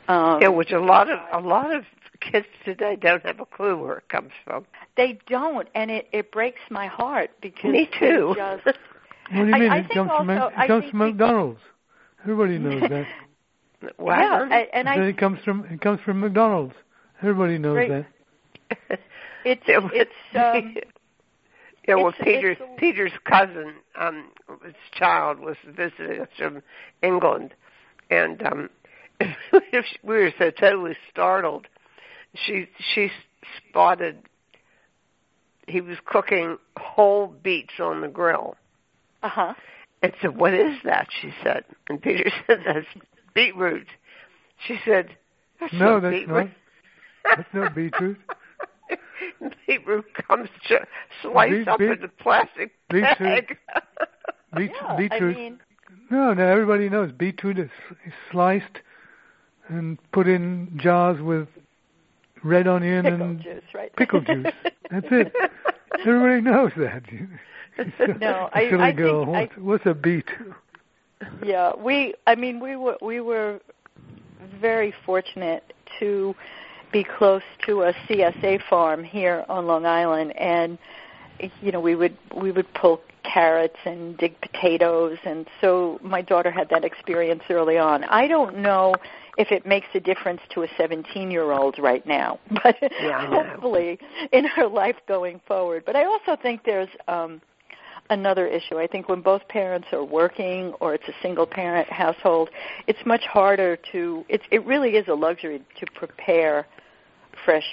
Um, 0.07 0.41
yeah, 0.41 0.47
which 0.47 0.71
a 0.71 0.79
lot 0.79 1.09
of 1.09 1.19
a 1.31 1.47
lot 1.47 1.73
of 1.73 1.85
kids 2.19 2.47
today 2.65 2.97
don't 2.99 3.23
have 3.25 3.39
a 3.39 3.45
clue 3.45 3.77
where 3.77 3.99
it 3.99 4.09
comes 4.09 4.31
from. 4.43 4.65
They 4.97 5.19
don't, 5.27 5.69
and 5.75 5.91
it 5.91 6.07
it 6.11 6.31
breaks 6.31 6.59
my 6.71 6.87
heart 6.87 7.29
because 7.41 7.71
me 7.71 7.87
too. 7.97 8.33
Just, 8.35 8.77
what 9.33 9.45
do 9.45 9.49
you 9.49 9.53
mean? 9.53 9.71
I, 9.71 9.75
I 9.75 9.77
it 9.79 9.89
comes 9.89 10.11
also, 10.11 10.25
from 10.25 10.29
it 10.29 10.67
comes 10.67 10.89
from 10.89 10.99
McDonald's. 10.99 11.59
Everybody 12.23 12.57
knows 12.57 12.81
that. 12.81 13.07
wow. 13.99 14.47
Yeah, 14.49 14.63
and 14.73 14.89
I, 14.89 14.95
it 14.95 15.17
comes 15.17 15.39
from 15.43 15.65
it 15.65 15.81
comes 15.81 15.99
from 16.01 16.19
McDonald's. 16.19 16.73
Everybody 17.21 17.57
knows 17.57 17.75
right. 17.75 18.05
that. 18.89 18.99
It's 19.43 19.63
it's 19.65 20.11
um, 20.35 20.75
yeah. 21.87 21.95
Well, 21.95 22.09
it's, 22.09 22.17
Peter's 22.23 22.57
it's, 22.59 22.79
Peter's 22.79 23.11
cousin, 23.25 23.73
um, 23.99 24.29
his 24.63 24.75
child 24.93 25.39
was 25.39 25.55
visiting 25.65 26.21
us 26.21 26.27
from 26.37 26.61
England, 27.01 27.55
and 28.11 28.45
um, 28.45 28.69
we 29.19 29.79
were 30.03 30.31
so 30.37 30.51
totally 30.51 30.95
startled. 31.09 31.65
She 32.35 32.67
she 32.93 33.09
spotted 33.57 34.29
he 35.67 35.81
was 35.81 35.97
cooking 36.05 36.57
whole 36.77 37.27
beets 37.27 37.79
on 37.79 38.01
the 38.01 38.07
grill. 38.07 38.55
Uh 39.23 39.29
huh. 39.29 39.53
And 40.01 40.13
said, 40.21 40.35
"What 40.37 40.53
is 40.53 40.75
that?" 40.83 41.07
She 41.21 41.31
said, 41.43 41.63
and 41.89 42.01
Peter 42.01 42.29
said, 42.47 42.59
"That's 42.65 42.87
beetroot." 43.35 43.87
She 44.67 44.79
said, 44.85 45.09
that's 45.59 45.73
"No, 45.73 45.99
no 45.99 45.99
that's 45.99 46.13
beetroot. 46.15 46.49
not. 47.25 47.37
That's 47.37 47.53
no 47.53 47.69
beetroot." 47.75 48.17
beetroot 49.67 50.05
comes 50.27 50.49
to 50.67 50.79
sliced 51.21 51.51
Beet, 51.51 51.67
up 51.67 51.79
beet, 51.79 51.91
in 51.91 52.03
a 52.03 52.07
plastic 52.07 52.71
beetroot. 52.89 53.17
bag. 53.19 53.57
Beet, 54.57 54.71
yeah, 54.81 54.95
beetroot. 54.97 55.37
I 55.37 55.39
mean, 55.39 55.59
no, 56.09 56.33
no, 56.33 56.45
everybody 56.45 56.89
knows 56.89 57.11
beetroot 57.13 57.57
is, 57.57 57.69
is 58.05 58.11
sliced 58.31 58.79
and 59.69 59.97
put 60.11 60.27
in 60.27 60.77
jars 60.81 61.21
with 61.21 61.47
red 62.43 62.67
onion 62.67 63.03
pickle 63.03 63.21
and 63.21 63.41
juice, 63.41 63.63
right? 63.73 63.95
pickle 63.95 64.19
juice. 64.21 64.51
That's 64.89 65.05
it. 65.09 65.33
Everybody 66.05 66.41
knows 66.41 66.71
that. 66.77 67.03
no, 68.19 68.49
I, 68.53 68.69
silly 68.69 68.81
I 68.81 68.91
girl. 68.91 69.25
think 69.25 69.51
what's, 69.57 69.83
what's 69.83 69.85
a 69.85 69.93
beet? 69.93 70.29
Yeah, 71.43 71.73
we. 71.77 72.15
I 72.27 72.35
mean, 72.35 72.59
we 72.59 72.75
were 72.75 72.97
we 73.01 73.21
were 73.21 73.59
very 74.59 74.93
fortunate 75.05 75.73
to 75.99 76.35
be 76.91 77.03
close 77.03 77.43
to 77.65 77.83
a 77.83 77.93
CSA 77.93 78.61
farm 78.69 79.03
here 79.03 79.45
on 79.47 79.67
Long 79.67 79.85
Island, 79.85 80.33
and 80.37 80.77
you 81.61 81.71
know 81.71 81.79
we 81.79 81.95
would 81.95 82.17
we 82.35 82.51
would 82.51 82.71
pull 82.73 83.01
carrots 83.23 83.77
and 83.85 84.17
dig 84.17 84.39
potatoes, 84.41 85.17
and 85.25 85.47
so 85.61 85.99
my 86.01 86.21
daughter 86.21 86.51
had 86.51 86.69
that 86.69 86.83
experience 86.83 87.43
early 87.49 87.77
on. 87.77 88.03
I 88.05 88.27
don't 88.27 88.57
know 88.57 88.95
if 89.37 89.51
it 89.51 89.65
makes 89.65 89.87
a 89.93 89.99
difference 89.99 90.41
to 90.53 90.63
a 90.63 90.67
17 90.77 91.31
year 91.31 91.51
old 91.51 91.77
right 91.79 92.05
now, 92.05 92.39
but 92.63 92.75
yeah, 92.81 93.27
hopefully 93.27 93.99
in 94.31 94.45
her 94.45 94.67
life 94.67 94.97
going 95.07 95.39
forward. 95.47 95.83
But 95.85 95.95
I 95.95 96.05
also 96.05 96.35
think 96.41 96.63
there's 96.65 96.89
um, 97.07 97.41
another 98.11 98.45
issue. 98.45 98.77
I 98.77 98.85
think 98.85 99.09
when 99.09 99.21
both 99.21 99.47
parents 99.47 99.87
are 99.91 100.03
working 100.03 100.73
or 100.79 100.93
it's 100.93 101.07
a 101.07 101.13
single 101.23 101.47
parent 101.47 101.89
household, 101.91 102.49
it's 102.85 102.99
much 103.05 103.23
harder 103.23 103.77
to. 103.91 104.23
It's 104.29 104.43
it 104.51 104.63
really 104.65 104.91
is 104.91 105.07
a 105.07 105.13
luxury 105.13 105.63
to 105.79 105.85
prepare 105.95 106.67
fresh 107.43 107.67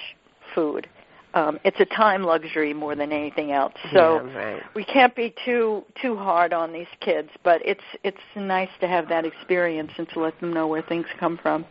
food. 0.54 0.88
Um, 1.34 1.58
it's 1.62 1.78
a 1.78 1.84
time 1.84 2.22
luxury 2.22 2.72
more 2.72 2.94
than 2.96 3.12
anything 3.12 3.52
else. 3.52 3.74
So 3.92 4.24
yeah, 4.24 4.34
right. 4.34 4.62
we 4.74 4.84
can't 4.84 5.14
be 5.14 5.34
too 5.44 5.84
too 6.00 6.16
hard 6.16 6.52
on 6.54 6.72
these 6.72 6.86
kids, 7.00 7.28
but 7.44 7.60
it's 7.64 7.84
it's 8.02 8.16
nice 8.34 8.70
to 8.80 8.88
have 8.88 9.08
that 9.08 9.26
experience 9.26 9.90
and 9.98 10.08
to 10.10 10.20
let 10.20 10.40
them 10.40 10.54
know 10.54 10.66
where 10.66 10.82
things 10.82 11.06
come 11.20 11.38
from. 11.42 11.66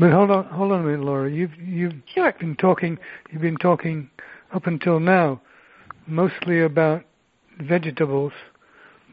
But 0.00 0.10
hold 0.10 0.30
on, 0.30 0.46
hold 0.46 0.72
on 0.72 0.80
a 0.80 0.84
minute, 0.84 1.04
Laura. 1.04 1.30
You've 1.30 1.54
you've 1.56 1.94
sure. 2.12 2.34
been 2.40 2.56
talking. 2.56 2.98
You've 3.30 3.42
been 3.42 3.58
talking 3.58 4.10
up 4.52 4.66
until 4.66 4.98
now, 4.98 5.40
mostly 6.06 6.62
about 6.62 7.04
vegetables, 7.60 8.32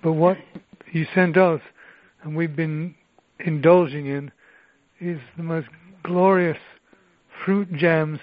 but 0.02 0.14
what 0.14 0.38
you 0.92 1.06
sent 1.14 1.38
us, 1.38 1.62
and 2.24 2.36
we've 2.36 2.56
been 2.56 2.96
indulging 3.40 4.08
in, 4.08 4.32
is 5.00 5.20
the 5.38 5.44
most 5.44 5.68
glorious 6.04 6.58
fruit 7.44 7.72
jams, 7.74 8.20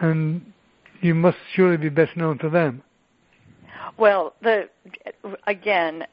and 0.00 0.52
you 1.00 1.14
must 1.14 1.36
surely 1.54 1.76
be 1.76 1.88
best 1.88 2.16
known 2.16 2.38
for 2.38 2.48
them. 2.48 2.82
Well, 3.96 4.34
the 4.42 4.68
again, 5.46 6.04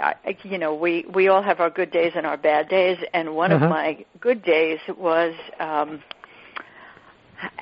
I, 0.00 0.36
you 0.42 0.58
know, 0.58 0.74
we 0.74 1.04
we 1.12 1.28
all 1.28 1.42
have 1.42 1.60
our 1.60 1.70
good 1.70 1.90
days 1.90 2.12
and 2.14 2.26
our 2.26 2.36
bad 2.36 2.68
days, 2.68 2.98
and 3.12 3.34
one 3.34 3.52
uh-huh. 3.52 3.64
of 3.64 3.70
my 3.70 4.04
good 4.20 4.42
days 4.42 4.78
was 4.96 5.34
um, 5.58 6.02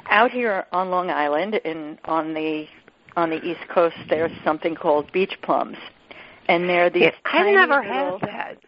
out 0.06 0.30
here 0.30 0.66
on 0.72 0.90
Long 0.90 1.10
Island, 1.10 1.54
in 1.64 1.98
on 2.04 2.34
the 2.34 2.66
on 3.16 3.30
the 3.30 3.42
East 3.42 3.60
Coast. 3.68 3.96
There's 4.08 4.32
something 4.44 4.74
called 4.74 5.10
beach 5.12 5.36
plums, 5.42 5.76
and 6.48 6.68
they're 6.68 6.90
these. 6.90 7.02
Yeah, 7.02 7.10
I've 7.24 7.54
never 7.54 7.82
little, 7.82 8.18
had 8.18 8.28
that. 8.28 8.58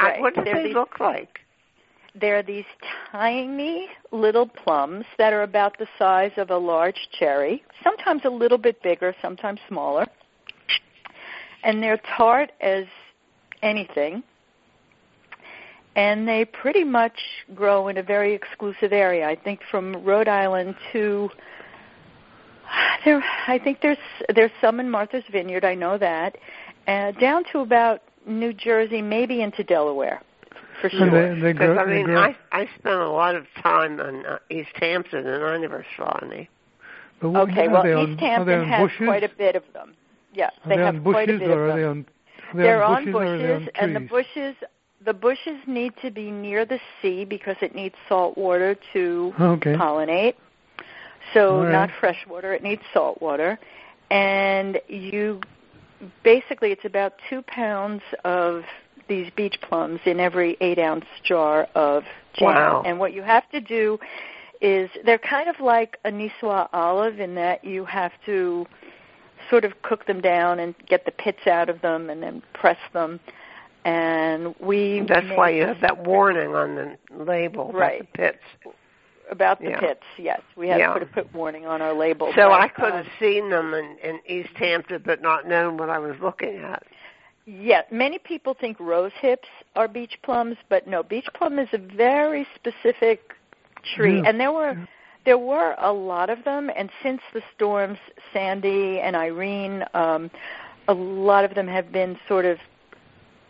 Right, 0.00 0.20
what 0.20 0.34
do 0.34 0.44
they 0.44 0.64
these, 0.64 0.74
look 0.74 0.98
like? 1.00 1.40
They're 2.14 2.42
these 2.42 2.64
tiny 3.12 3.88
little 4.10 4.46
plums 4.46 5.04
that 5.18 5.32
are 5.32 5.42
about 5.42 5.78
the 5.78 5.86
size 5.98 6.32
of 6.36 6.50
a 6.50 6.56
large 6.56 7.08
cherry, 7.18 7.62
sometimes 7.84 8.22
a 8.24 8.30
little 8.30 8.58
bit 8.58 8.82
bigger, 8.82 9.14
sometimes 9.22 9.60
smaller. 9.68 10.06
And 11.62 11.82
they're 11.82 12.00
tart 12.16 12.50
as 12.60 12.84
anything. 13.62 14.22
And 15.96 16.28
they 16.28 16.44
pretty 16.44 16.84
much 16.84 17.18
grow 17.54 17.88
in 17.88 17.98
a 17.98 18.02
very 18.02 18.32
exclusive 18.32 18.92
area. 18.92 19.28
I 19.28 19.34
think 19.34 19.60
from 19.70 20.04
Rhode 20.04 20.28
Island 20.28 20.76
to 20.92 21.28
There, 23.04 23.22
I 23.46 23.58
think 23.58 23.80
there's 23.80 23.98
there's 24.34 24.50
some 24.60 24.80
in 24.80 24.90
Martha's 24.90 25.24
Vineyard. 25.30 25.64
I 25.64 25.74
know 25.74 25.98
that, 25.98 26.36
uh, 26.86 27.12
down 27.12 27.44
to 27.52 27.60
about 27.60 28.02
New 28.26 28.52
Jersey, 28.52 29.00
maybe 29.02 29.40
into 29.40 29.62
Delaware, 29.64 30.20
for 30.80 30.90
sure. 30.90 31.34
They, 31.34 31.40
they 31.40 31.52
Because 31.52 31.76
grow, 31.76 31.78
I 31.78 31.86
mean, 31.86 32.10
I 32.10 32.36
I 32.52 32.68
spent 32.78 32.96
a 33.00 33.08
lot 33.08 33.34
of 33.36 33.46
time 33.62 34.00
in 34.00 34.26
uh, 34.26 34.38
East 34.50 34.70
Hampton, 34.74 35.26
and 35.26 35.44
I 35.44 35.56
never 35.58 35.86
saw 35.96 36.18
any. 36.22 36.48
but 37.20 37.30
what, 37.30 37.48
Okay, 37.50 37.68
well, 37.68 37.86
on, 37.86 38.12
East 38.12 38.20
are 38.22 38.26
Hampton 38.28 38.60
on 38.60 38.68
has 38.68 38.82
bushes? 38.82 39.06
quite 39.06 39.24
a 39.24 39.28
bit 39.30 39.56
of 39.56 39.62
them. 39.72 39.94
Yeah, 40.34 40.50
are 40.64 40.68
they 40.68 40.76
they 40.76 40.82
have 40.82 41.02
quite 41.02 41.30
a 41.30 41.38
bit 41.38 41.48
or 41.48 41.64
of 41.64 41.70
are 41.70 41.76
they 41.76 41.82
them. 41.82 41.90
on? 41.90 42.06
Are 42.52 42.56
they 42.56 42.62
They're 42.64 42.82
on 42.84 43.08
on 43.08 43.12
bushes, 43.12 43.14
or 43.14 43.24
are 43.24 43.38
they 43.38 43.52
on 43.54 43.58
bushes, 43.60 43.72
and 43.80 43.96
the 43.96 44.00
bushes 44.00 44.56
the 45.04 45.14
bushes 45.14 45.56
need 45.66 45.92
to 46.02 46.10
be 46.10 46.30
near 46.30 46.64
the 46.64 46.80
sea 47.00 47.24
because 47.24 47.56
it 47.62 47.74
needs 47.74 47.94
salt 48.08 48.36
water 48.36 48.76
to 48.92 49.32
Okay. 49.40 49.74
pollinate. 49.74 50.34
So 51.34 51.62
right. 51.62 51.72
not 51.72 51.90
fresh 52.00 52.26
water, 52.28 52.52
it 52.54 52.62
needs 52.62 52.82
salt 52.92 53.20
water. 53.20 53.58
And 54.10 54.80
you 54.88 55.40
basically 56.22 56.70
it's 56.70 56.84
about 56.84 57.14
two 57.28 57.42
pounds 57.42 58.02
of 58.24 58.62
these 59.08 59.30
beach 59.36 59.58
plums 59.62 60.00
in 60.04 60.20
every 60.20 60.56
eight 60.60 60.78
ounce 60.78 61.06
jar 61.24 61.68
of 61.74 62.04
jam. 62.34 62.48
Wow. 62.48 62.82
And 62.84 62.98
what 62.98 63.12
you 63.12 63.22
have 63.22 63.48
to 63.50 63.60
do 63.60 63.98
is 64.60 64.90
they're 65.04 65.18
kind 65.18 65.48
of 65.48 65.60
like 65.60 65.98
a 66.04 66.10
Niçoise 66.10 66.68
olive 66.72 67.20
in 67.20 67.34
that 67.36 67.64
you 67.64 67.84
have 67.84 68.12
to 68.26 68.66
sort 69.50 69.64
of 69.64 69.80
cook 69.82 70.06
them 70.06 70.20
down 70.20 70.58
and 70.58 70.74
get 70.86 71.04
the 71.04 71.12
pits 71.12 71.46
out 71.46 71.68
of 71.68 71.80
them 71.80 72.10
and 72.10 72.22
then 72.22 72.42
press 72.54 72.78
them. 72.92 73.20
And 73.84 74.54
we 74.60 75.04
That's 75.08 75.26
why 75.34 75.50
you 75.50 75.62
have 75.62 75.80
that 75.80 76.04
warning 76.04 76.54
on 76.54 76.74
the 76.74 77.24
label 77.24 77.70
about 77.70 77.74
Right. 77.74 78.00
the 78.00 78.18
pits. 78.18 78.74
About 79.30 79.60
the 79.60 79.70
Yeah. 79.70 79.80
pits. 79.80 80.04
Yes, 80.16 80.40
we 80.56 80.68
have 80.68 80.78
Yeah. 80.78 80.88
to 80.88 80.92
put 80.94 81.02
a 81.02 81.06
put 81.06 81.34
warning 81.34 81.66
on 81.66 81.82
our 81.82 81.92
label. 81.92 82.28
So 82.34 82.48
but, 82.48 82.60
I 82.60 82.68
could 82.68 82.92
have 82.92 83.06
um, 83.06 83.12
seen 83.18 83.50
them 83.50 83.74
in, 83.74 83.96
in 84.02 84.20
East 84.26 84.54
Hampton, 84.56 85.02
but 85.04 85.20
not 85.22 85.46
known 85.46 85.76
what 85.76 85.90
I 85.90 85.98
was 85.98 86.16
looking 86.20 86.58
at. 86.58 86.82
Yeah, 87.46 87.82
many 87.90 88.18
people 88.18 88.54
think 88.54 88.78
rose 88.78 89.12
hips 89.20 89.48
are 89.74 89.88
beach 89.88 90.18
plums, 90.22 90.56
but 90.68 90.86
no, 90.86 91.02
beach 91.02 91.28
plum 91.34 91.58
is 91.58 91.68
a 91.72 91.78
very 91.78 92.46
specific 92.54 93.34
tree, 93.94 94.18
Yeah. 94.18 94.24
and 94.26 94.40
there 94.40 94.52
were 94.52 94.76
there 95.24 95.38
were 95.38 95.74
a 95.78 95.92
lot 95.92 96.30
of 96.30 96.44
them. 96.44 96.70
And 96.74 96.90
since 97.02 97.20
the 97.34 97.42
storms 97.54 97.98
Sandy 98.32 99.00
and 99.00 99.14
Irene, 99.14 99.84
um, 99.92 100.30
a 100.88 100.94
lot 100.94 101.44
of 101.44 101.54
them 101.54 101.68
have 101.68 101.92
been 101.92 102.18
sort 102.26 102.44
of 102.46 102.58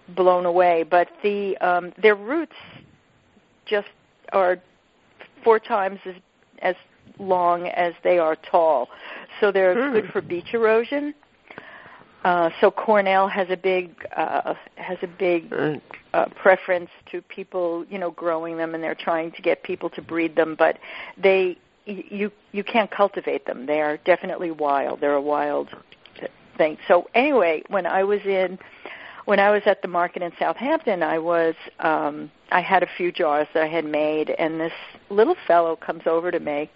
blown 0.08 0.44
away. 0.44 0.82
But 0.82 1.08
the 1.22 1.56
um, 1.58 1.92
their 2.00 2.16
roots 2.16 2.56
just 3.66 3.88
are 4.32 4.58
four 5.44 5.58
times 5.58 5.98
as 6.04 6.14
as 6.60 6.74
long 7.18 7.68
as 7.68 7.94
they 8.04 8.18
are 8.18 8.36
tall, 8.36 8.88
so 9.40 9.50
they're 9.52 9.74
Hmm. 9.74 9.92
good 9.92 10.10
for 10.12 10.20
beach 10.20 10.52
erosion. 10.54 11.14
Uh, 12.24 12.50
so 12.60 12.70
Cornell 12.70 13.28
has 13.28 13.48
a 13.50 13.56
big 13.56 13.94
uh, 14.16 14.54
has 14.76 14.98
a 15.02 15.06
big 15.06 15.50
Mm. 15.50 15.80
uh, 16.14 16.26
preference 16.34 16.90
to 17.10 17.22
people, 17.22 17.84
you 17.88 17.98
know, 17.98 18.10
growing 18.10 18.56
them, 18.56 18.74
and 18.74 18.82
they're 18.82 18.94
trying 18.94 19.30
to 19.32 19.42
get 19.42 19.62
people 19.62 19.88
to 19.90 20.02
breed 20.02 20.34
them. 20.34 20.54
But 20.58 20.78
they, 21.16 21.56
y- 21.86 22.04
you, 22.10 22.32
you 22.52 22.64
can't 22.64 22.90
cultivate 22.90 23.46
them. 23.46 23.66
They 23.66 23.80
are 23.80 23.98
definitely 23.98 24.50
wild. 24.50 25.00
They're 25.00 25.14
a 25.14 25.20
wild 25.22 25.68
thing. 26.56 26.76
So 26.88 27.08
anyway, 27.14 27.62
when 27.68 27.86
I 27.86 28.02
was 28.02 28.20
in, 28.24 28.58
when 29.26 29.38
I 29.38 29.50
was 29.50 29.62
at 29.66 29.80
the 29.82 29.88
market 29.88 30.22
in 30.22 30.32
Southampton, 30.38 31.02
I 31.04 31.18
was, 31.18 31.54
um, 31.78 32.30
I 32.50 32.60
had 32.62 32.82
a 32.82 32.88
few 32.96 33.12
jars 33.12 33.46
that 33.54 33.62
I 33.62 33.68
had 33.68 33.84
made, 33.84 34.30
and 34.30 34.58
this 34.60 34.72
little 35.10 35.36
fellow 35.46 35.76
comes 35.76 36.02
over 36.06 36.30
to 36.30 36.40
me, 36.40 36.70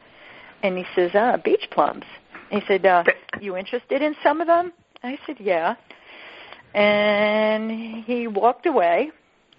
and 0.62 0.76
he 0.76 0.84
says, 0.94 1.12
"Ah, 1.14 1.36
beach 1.36 1.68
plums." 1.70 2.04
He 2.50 2.60
said, 2.66 2.84
uh, 2.86 3.04
"You 3.40 3.56
interested 3.56 4.02
in 4.02 4.14
some 4.22 4.40
of 4.40 4.46
them?" 4.46 4.72
I 5.02 5.18
said, 5.26 5.40
"Yeah." 5.40 5.76
And 6.74 7.70
he 8.04 8.26
walked 8.26 8.66
away, 8.66 9.10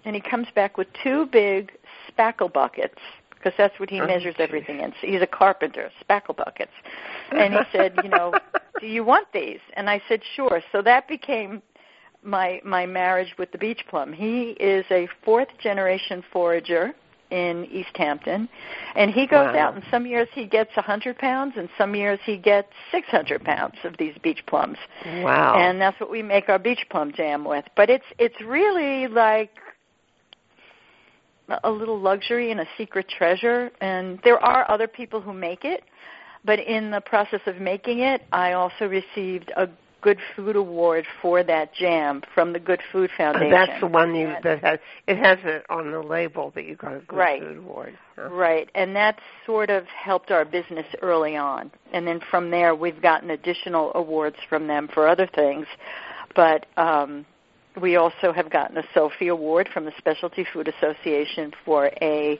and 0.04 0.14
he 0.14 0.20
comes 0.20 0.48
back 0.54 0.76
with 0.76 0.88
two 1.02 1.26
big 1.26 1.72
spackle 2.08 2.52
buckets 2.52 2.98
because 3.30 3.56
that's 3.58 3.78
what 3.78 3.90
he 3.90 4.00
Oh, 4.00 4.06
measures 4.06 4.34
gee. 4.36 4.42
everything 4.42 4.80
in. 4.80 4.92
So 5.00 5.06
he's 5.06 5.22
a 5.22 5.26
carpenter, 5.26 5.90
spackle 6.02 6.36
buckets. 6.36 6.72
And 7.32 7.52
he 7.52 7.60
said, 7.70 7.96
"You 7.96 8.08
know, 8.08 8.38
do 8.80 8.86
you 8.86 9.04
want 9.04 9.30
these?" 9.32 9.60
And 9.74 9.88
I 9.88 10.02
said, 10.08 10.22
"Sure." 10.34 10.62
So 10.72 10.82
that 10.82 11.06
became 11.08 11.62
my 12.22 12.60
my 12.64 12.86
marriage 12.86 13.34
with 13.38 13.52
the 13.52 13.58
beach 13.58 13.84
plum. 13.88 14.12
He 14.12 14.50
is 14.52 14.84
a 14.90 15.06
fourth 15.24 15.48
generation 15.58 16.24
forager 16.32 16.94
in 17.30 17.64
East 17.66 17.96
Hampton, 17.96 18.48
and 18.94 19.10
he 19.10 19.26
goes 19.26 19.52
Wow. 19.54 19.58
out 19.58 19.74
and 19.74 19.82
some 19.90 20.06
years 20.06 20.28
he 20.32 20.46
gets 20.46 20.70
a 20.76 20.82
hundred 20.82 21.18
pounds, 21.18 21.54
and 21.56 21.68
some 21.76 21.94
years 21.94 22.18
he 22.24 22.36
gets 22.36 22.68
six 22.92 23.08
hundred 23.08 23.42
pounds 23.44 23.76
of 23.84 23.96
these 23.98 24.16
beach 24.22 24.44
plums 24.46 24.78
Wow. 25.06 25.56
and 25.56 25.80
that's 25.80 25.98
what 26.00 26.10
we 26.10 26.22
make 26.22 26.48
our 26.48 26.58
beach 26.58 26.86
plum 26.90 27.12
jam 27.12 27.44
with. 27.44 27.64
But 27.76 27.90
it's 27.90 28.04
it's 28.18 28.40
really 28.40 29.06
like 29.08 29.50
a 31.62 31.70
little 31.70 31.98
luxury 31.98 32.50
and 32.50 32.60
a 32.60 32.66
secret 32.76 33.08
treasure. 33.08 33.70
And 33.80 34.18
there 34.24 34.38
are 34.42 34.70
other 34.70 34.88
people 34.88 35.20
who 35.20 35.32
make 35.32 35.64
it, 35.64 35.82
but 36.44 36.58
in 36.58 36.90
the 36.90 37.00
process 37.00 37.40
of 37.46 37.60
making 37.60 38.00
it, 38.00 38.22
I 38.32 38.52
also 38.52 38.86
received 38.86 39.52
a 39.56 39.68
Good 40.04 40.18
Food 40.36 40.54
Award 40.54 41.06
for 41.22 41.42
that 41.42 41.72
jam 41.72 42.22
from 42.34 42.52
the 42.52 42.60
Good 42.60 42.80
Food 42.92 43.08
Uh, 43.14 43.16
Foundation. 43.16 43.50
that's 43.50 43.80
the 43.80 43.86
one 43.86 44.14
you 44.14 44.36
that 44.42 44.62
has 44.62 44.78
it 45.06 45.16
has 45.16 45.38
it 45.44 45.64
on 45.70 45.90
the 45.92 46.00
label 46.02 46.50
that 46.54 46.64
you 46.66 46.76
got 46.76 46.92
a 46.92 46.98
good 46.98 47.18
Right. 47.18 47.40
food 47.40 47.56
award. 47.56 47.98
Huh? 48.14 48.28
Right, 48.28 48.68
and 48.74 48.94
that 48.96 49.18
sort 49.46 49.70
of 49.70 49.86
helped 49.86 50.30
our 50.30 50.44
business 50.44 50.84
early 51.00 51.36
on. 51.38 51.70
And 51.94 52.06
then 52.06 52.20
from 52.20 52.50
there, 52.50 52.74
we've 52.74 53.00
gotten 53.00 53.30
additional 53.30 53.92
awards 53.94 54.36
from 54.46 54.66
them 54.66 54.88
for 54.88 55.08
other 55.08 55.26
things. 55.26 55.66
But 56.36 56.66
um, 56.76 57.24
we 57.80 57.96
also 57.96 58.30
have 58.30 58.50
gotten 58.50 58.76
a 58.76 58.84
Sophie 58.92 59.28
Award 59.28 59.70
from 59.72 59.86
the 59.86 59.92
Specialty 59.96 60.44
Food 60.52 60.68
Association 60.68 61.54
for 61.64 61.90
a 62.02 62.38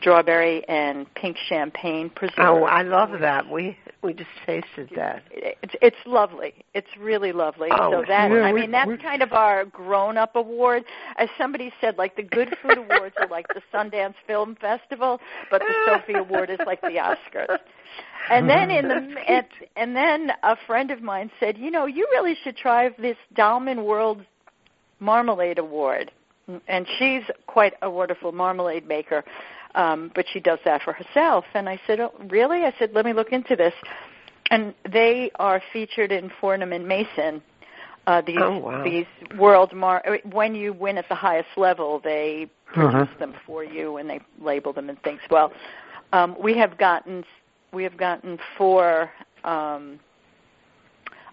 strawberry 0.00 0.66
and 0.68 1.12
pink 1.14 1.36
champagne 1.48 2.10
preserve. 2.10 2.34
Oh, 2.38 2.64
I 2.64 2.82
love 2.82 3.20
that. 3.20 3.50
We 3.50 3.76
we 4.02 4.12
just 4.12 4.30
tasted 4.46 4.90
that. 4.96 5.22
It's 5.30 5.74
it's 5.82 5.96
lovely. 6.06 6.54
It's 6.74 6.88
really 6.98 7.32
lovely. 7.32 7.68
Oh, 7.72 7.90
so 7.90 8.04
that 8.06 8.30
yeah, 8.30 8.42
I 8.42 8.52
mean 8.52 8.70
that's 8.70 9.02
kind 9.02 9.22
of 9.22 9.32
our 9.32 9.64
grown-up 9.64 10.36
award. 10.36 10.84
As 11.16 11.28
somebody 11.36 11.72
said, 11.80 11.98
like 11.98 12.16
the 12.16 12.22
Good 12.22 12.56
Food 12.62 12.78
Awards 12.78 13.14
are 13.20 13.28
like 13.28 13.46
the 13.48 13.62
Sundance 13.72 14.14
Film 14.26 14.56
Festival, 14.60 15.20
but 15.50 15.60
the 15.60 15.74
Sophie 15.86 16.18
Award 16.18 16.50
is 16.50 16.60
like 16.66 16.80
the 16.80 16.88
Oscars. 16.88 17.58
And 18.30 18.48
then 18.48 18.70
in 18.70 18.88
the 18.88 18.94
and, 19.28 19.46
and 19.76 19.96
then 19.96 20.32
a 20.42 20.56
friend 20.66 20.90
of 20.90 21.02
mine 21.02 21.30
said, 21.40 21.58
you 21.58 21.70
know, 21.70 21.86
you 21.86 22.06
really 22.12 22.36
should 22.42 22.56
try 22.56 22.90
this 22.98 23.16
Dalemain 23.34 23.84
World 23.84 24.24
Marmalade 25.00 25.58
Award. 25.58 26.12
And 26.66 26.86
she's 26.98 27.22
quite 27.46 27.74
a 27.82 27.90
wonderful 27.90 28.32
marmalade 28.32 28.86
maker, 28.88 29.22
um, 29.78 30.10
but 30.14 30.26
she 30.32 30.40
does 30.40 30.58
that 30.64 30.82
for 30.82 30.92
herself. 30.92 31.44
And 31.54 31.68
I 31.68 31.80
said, 31.86 32.00
oh, 32.00 32.12
really? 32.28 32.64
I 32.64 32.74
said, 32.78 32.90
let 32.92 33.04
me 33.06 33.12
look 33.14 33.32
into 33.32 33.54
this. 33.56 33.72
And 34.50 34.74
they 34.90 35.30
are 35.36 35.62
featured 35.72 36.10
in 36.12 36.30
Fortnum 36.40 36.72
and 36.72 36.86
Mason. 36.86 37.42
Uh, 38.06 38.22
these 38.26 38.38
Oh, 38.40 38.58
wow. 38.58 38.82
these 38.84 39.06
world 39.38 39.72
mar 39.74 40.02
when 40.32 40.54
you 40.54 40.72
win 40.72 40.96
at 40.98 41.08
the 41.08 41.14
highest 41.14 41.50
level, 41.56 42.00
they 42.02 42.48
produce 42.64 42.94
Uh-huh. 43.08 43.18
them 43.18 43.34
for 43.46 43.62
you 43.62 43.98
and 43.98 44.08
they 44.08 44.20
label 44.40 44.72
them 44.72 44.88
and 44.88 45.00
things. 45.02 45.20
Well, 45.30 45.52
um, 46.12 46.34
we 46.40 46.56
have 46.56 46.78
gotten 46.78 47.24
we 47.72 47.82
have 47.84 47.96
gotten 47.98 48.38
four 48.56 49.10
um, 49.44 50.00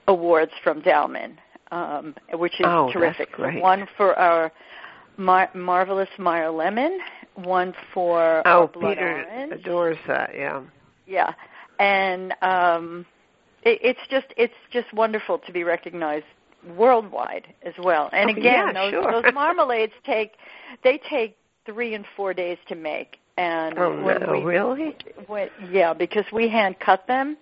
awards 0.07 0.51
from 0.63 0.81
Dalemain, 0.81 1.37
um, 1.71 2.13
which 2.33 2.59
is 2.59 2.67
Oh, 2.67 2.87
that's 2.87 2.93
terrific. 2.93 3.31
great. 3.31 3.61
One 3.61 3.87
for 3.95 4.13
our 4.19 4.51
mar- 5.17 5.51
marvelous 5.53 6.09
Meyer 6.17 6.51
lemon, 6.51 6.99
one 7.35 7.73
for 7.93 8.41
Oh, 8.47 8.67
blood 8.67 8.97
Peter 8.97 9.25
orange. 9.27 9.53
adores 9.53 9.97
that. 10.07 10.31
Yeah. 10.35 10.63
Yeah, 11.07 11.33
and 11.79 12.33
um, 12.41 13.05
it, 13.63 13.79
it's 13.83 13.99
just 14.09 14.27
it's 14.37 14.53
just 14.71 14.91
wonderful 14.93 15.37
to 15.39 15.51
be 15.51 15.63
recognized 15.63 16.25
worldwide 16.75 17.53
as 17.63 17.73
well. 17.77 18.09
And 18.11 18.29
Oh, 18.29 18.33
again, 18.33 18.43
yeah, 18.43 18.73
those, 18.73 18.91
sure. 18.91 19.11
those 19.11 19.33
marmalades 19.33 19.93
take 20.03 20.31
they 20.83 20.99
take 21.09 21.37
three 21.65 21.93
and 21.93 22.05
four 22.15 22.33
days 22.33 22.57
to 22.69 22.75
make. 22.75 23.17
And 23.37 23.77
Oh 23.77 23.95
no, 23.95 24.31
we, 24.33 24.43
really? 24.43 24.95
when, 25.27 25.49
yeah, 25.69 25.93
because 25.93 26.25
we 26.31 26.47
hand 26.47 26.77
cut 26.79 27.05
them 27.07 27.37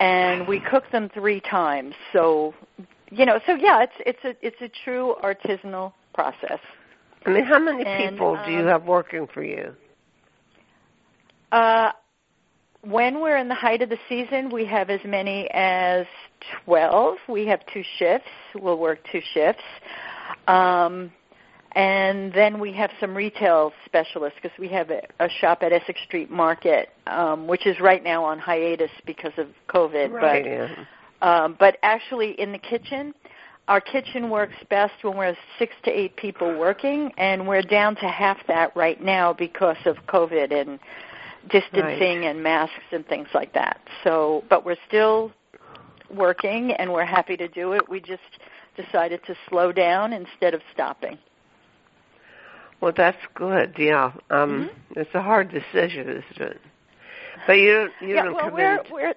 and 0.00 0.46
we 0.46 0.60
cook 0.70 0.84
them 0.90 1.08
three 1.14 1.40
times. 1.40 1.94
So 2.12 2.54
you 3.10 3.24
know, 3.24 3.40
so 3.46 3.54
yeah, 3.54 3.84
it's 3.84 3.92
it's 4.00 4.24
a 4.24 4.46
it's 4.46 4.60
a 4.60 4.68
true 4.84 5.14
artisanal 5.22 5.92
process. 6.12 6.58
I 7.26 7.30
mean, 7.30 7.44
how 7.44 7.58
many 7.58 7.84
And, 7.84 8.16
people 8.16 8.38
do 8.44 8.52
you 8.52 8.60
um, 8.60 8.66
have 8.66 8.84
working 8.84 9.26
for 9.32 9.42
you? 9.42 9.74
Uh, 11.50 11.92
when 12.82 13.20
we're 13.20 13.36
in 13.36 13.48
the 13.48 13.54
height 13.54 13.82
of 13.82 13.88
the 13.88 13.98
season, 14.08 14.50
we 14.50 14.64
have 14.66 14.90
as 14.90 15.00
many 15.04 15.48
as 15.52 16.06
12. 16.64 17.18
We 17.28 17.46
have 17.46 17.60
two 17.72 17.84
shifts. 17.98 18.28
We'll 18.54 18.78
work 18.78 18.98
two 19.10 19.20
shifts. 19.32 19.62
Um, 20.48 21.12
and 21.74 22.32
then 22.32 22.58
we 22.58 22.72
have 22.72 22.90
some 23.00 23.14
retail 23.14 23.72
specialists 23.86 24.38
because 24.42 24.56
we 24.58 24.68
have 24.68 24.90
a, 24.90 25.02
a 25.20 25.28
shop 25.28 25.62
at 25.62 25.72
Essex 25.72 26.00
Street 26.04 26.30
Market, 26.30 26.90
um, 27.06 27.46
which 27.46 27.66
is 27.66 27.80
right 27.80 28.02
now 28.02 28.24
on 28.24 28.38
hiatus 28.38 28.90
because 29.06 29.32
of 29.38 29.46
COVID. 29.68 30.12
Right. 30.12 30.44
But 30.44 30.50
yeah. 30.50 30.84
um, 31.22 31.56
but 31.58 31.78
actually, 31.82 32.38
in 32.38 32.52
the 32.52 32.58
kitchen, 32.58 33.14
our 33.72 33.80
kitchen 33.80 34.28
works 34.28 34.56
best 34.68 34.92
when 35.00 35.16
we're 35.16 35.34
six 35.58 35.72
to 35.84 35.90
eight 35.90 36.14
people 36.16 36.58
working, 36.58 37.10
and 37.16 37.48
we're 37.48 37.62
down 37.62 37.94
to 37.96 38.06
half 38.06 38.36
that 38.46 38.76
right 38.76 39.02
now 39.02 39.32
because 39.32 39.78
of 39.86 39.96
COVID 40.08 40.52
and 40.52 40.78
distancing 41.48 42.18
Right. 42.20 42.24
and 42.30 42.42
masks 42.42 42.84
and 42.92 43.06
things 43.06 43.28
like 43.32 43.54
that. 43.54 43.80
So, 44.04 44.44
but 44.50 44.66
we're 44.66 44.76
still 44.86 45.32
working, 46.14 46.72
and 46.72 46.92
we're 46.92 47.06
happy 47.06 47.34
to 47.38 47.48
do 47.48 47.72
it. 47.72 47.88
We 47.88 48.00
just 48.00 48.20
decided 48.76 49.20
to 49.26 49.34
slow 49.48 49.72
down 49.72 50.12
instead 50.12 50.52
of 50.52 50.60
stopping. 50.74 51.16
Well, 52.82 52.92
that's 52.94 53.24
good. 53.34 53.76
Yeah. 53.78 54.12
Um, 54.28 54.68
Mm-hmm. 54.68 55.00
It's 55.00 55.14
a 55.14 55.22
hard 55.22 55.50
decision, 55.50 56.10
isn't 56.10 56.40
it? 56.50 56.60
But 57.46 57.54
you 57.54 57.72
don't. 57.72 57.92
You 58.02 58.14
yeah, 58.16 58.22
don't 58.24 58.34
well, 58.34 58.44
come 58.44 58.52
we're 58.52 58.74
in. 58.74 58.92
we're 58.92 59.14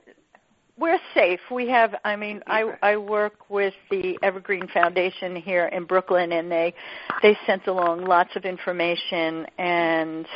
we're 0.78 1.00
safe. 1.14 1.40
We 1.50 1.70
have. 1.70 1.96
I 2.04 2.16
mean, 2.16 2.42
I 2.48 2.76
I 2.82 2.98
work 2.98 3.50
with 3.50 3.74
the 3.90 4.20
Evergreen 4.22 4.68
Foundation 4.68 5.36
here 5.36 5.68
in 5.68 5.86
Brooklyn, 5.86 6.34
and 6.34 6.52
they 6.52 6.74
they 7.22 7.38
sent 7.46 7.68
along 7.68 8.06
lots 8.06 8.36
of 8.36 8.44
information, 8.44 9.48
and 9.58 10.28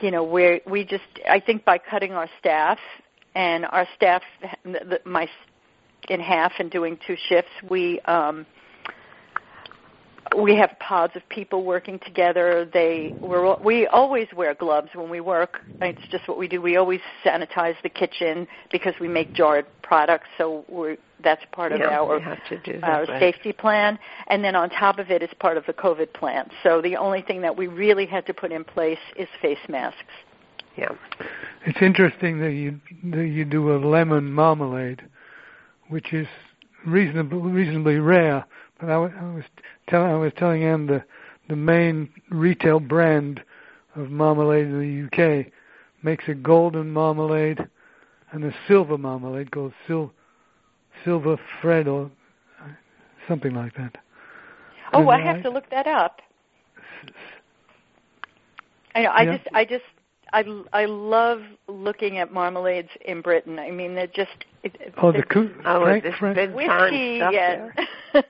you 0.00 0.10
know, 0.10 0.24
we 0.24 0.62
we 0.66 0.84
just. 0.84 1.04
I 1.28 1.40
think 1.40 1.64
by 1.64 1.78
cutting 1.78 2.12
our 2.12 2.28
staff 2.38 2.78
and 3.34 3.66
our 3.66 3.86
staff, 3.94 4.22
my 5.04 5.28
in 6.08 6.20
half 6.20 6.52
and 6.58 6.70
doing 6.70 6.98
two 7.06 7.16
shifts, 7.28 7.50
we 7.68 8.00
um 8.00 8.46
we 10.36 10.56
have 10.56 10.70
pods 10.78 11.14
of 11.16 11.28
people 11.28 11.64
working 11.64 11.98
together. 12.00 12.68
They 12.72 13.14
we're 13.22 13.56
we 13.62 13.86
always 13.86 14.28
wear 14.34 14.54
gloves 14.54 14.88
when 14.94 15.08
we 15.08 15.20
work. 15.20 15.60
It's 15.80 16.00
just 16.10 16.28
what 16.28 16.38
we 16.38 16.48
do. 16.48 16.60
We 16.60 16.76
always 16.76 17.00
sanitize 17.24 17.76
the 17.82 17.88
kitchen 17.88 18.46
because 18.70 18.94
we 19.00 19.08
make 19.08 19.34
jarred 19.34 19.66
products, 19.82 20.26
so 20.38 20.64
we 20.68 20.96
that's 21.22 21.42
part 21.52 21.72
of 21.72 21.80
yeah, 21.80 21.98
our 21.98 22.20
have 22.20 22.38
to 22.48 22.60
do 22.60 22.80
that. 22.80 22.84
our 22.84 23.04
right. 23.04 23.20
safety 23.20 23.52
plan. 23.52 23.98
And 24.28 24.44
then 24.44 24.54
on 24.54 24.70
top 24.70 24.98
of 24.98 25.10
it 25.10 25.22
is 25.22 25.30
part 25.40 25.56
of 25.56 25.64
the 25.66 25.72
COVID 25.72 26.12
plan. 26.12 26.50
So 26.62 26.82
the 26.82 26.96
only 26.96 27.22
thing 27.22 27.40
that 27.42 27.56
we 27.56 27.66
really 27.66 28.06
had 28.06 28.26
to 28.26 28.34
put 28.34 28.52
in 28.52 28.64
place 28.64 28.98
is 29.16 29.28
face 29.40 29.58
masks. 29.68 30.02
Yeah. 30.76 30.90
It's 31.64 31.80
interesting 31.80 32.40
that 32.40 32.52
you 32.52 32.80
that 33.12 33.26
you 33.26 33.44
do 33.44 33.74
a 33.74 33.78
lemon 33.78 34.30
marmalade, 34.32 35.02
which 35.88 36.12
is 36.12 36.26
reasonably 36.86 37.38
reasonably 37.38 37.96
rare. 37.96 38.44
But 38.80 38.90
I, 38.90 38.94
I 38.94 39.34
was 39.34 39.44
telling 39.88 40.10
I 40.10 40.16
was 40.16 40.32
telling 40.36 40.64
Anne 40.64 40.86
the 40.86 41.04
the 41.48 41.56
main 41.56 42.08
retail 42.30 42.80
brand 42.80 43.42
of 43.94 44.10
marmalade 44.10 44.66
in 44.66 44.78
the 44.80 45.06
UK 45.06 45.46
makes 46.02 46.24
a 46.28 46.34
golden 46.34 46.92
marmalade 46.92 47.66
and 48.32 48.44
a 48.44 48.54
silver 48.68 48.98
marmalade 48.98 49.50
called 49.52 49.72
sil, 49.86 50.12
silver 51.04 51.38
Shred 51.60 51.88
or 51.88 52.10
something 53.28 53.54
like 53.54 53.74
that. 53.76 53.96
Oh, 54.92 55.00
And 55.00 55.10
I 55.10 55.24
have 55.26 55.36
I- 55.36 55.42
to 55.42 55.50
look 55.50 55.70
that 55.70 55.86
up. 55.86 56.20
I 58.94 59.02
know. 59.02 59.10
I 59.10 59.22
Yeah. 59.24 59.36
just, 59.36 59.48
I 59.54 59.64
just, 59.64 59.84
I, 60.32 60.44
I 60.72 60.84
love 60.86 61.40
looking 61.68 62.18
at 62.18 62.32
marmalades 62.32 62.88
in 63.04 63.20
Britain. 63.22 63.58
I 63.58 63.70
mean, 63.70 63.94
they're 63.94 64.06
just. 64.08 64.44
It, 64.62 64.76
Oh, 65.00 65.12
the 65.12 65.18
it's 65.18 65.28
Coo- 65.30 65.54
Oh, 65.64 65.82
Frank, 65.84 66.02
this 66.04 66.14
Frank, 66.18 66.36
big 66.36 66.48
time 66.50 66.56
whiskey. 66.56 67.18
stuff 67.18 67.32
Yeah. 67.32 67.68
there. 68.12 68.24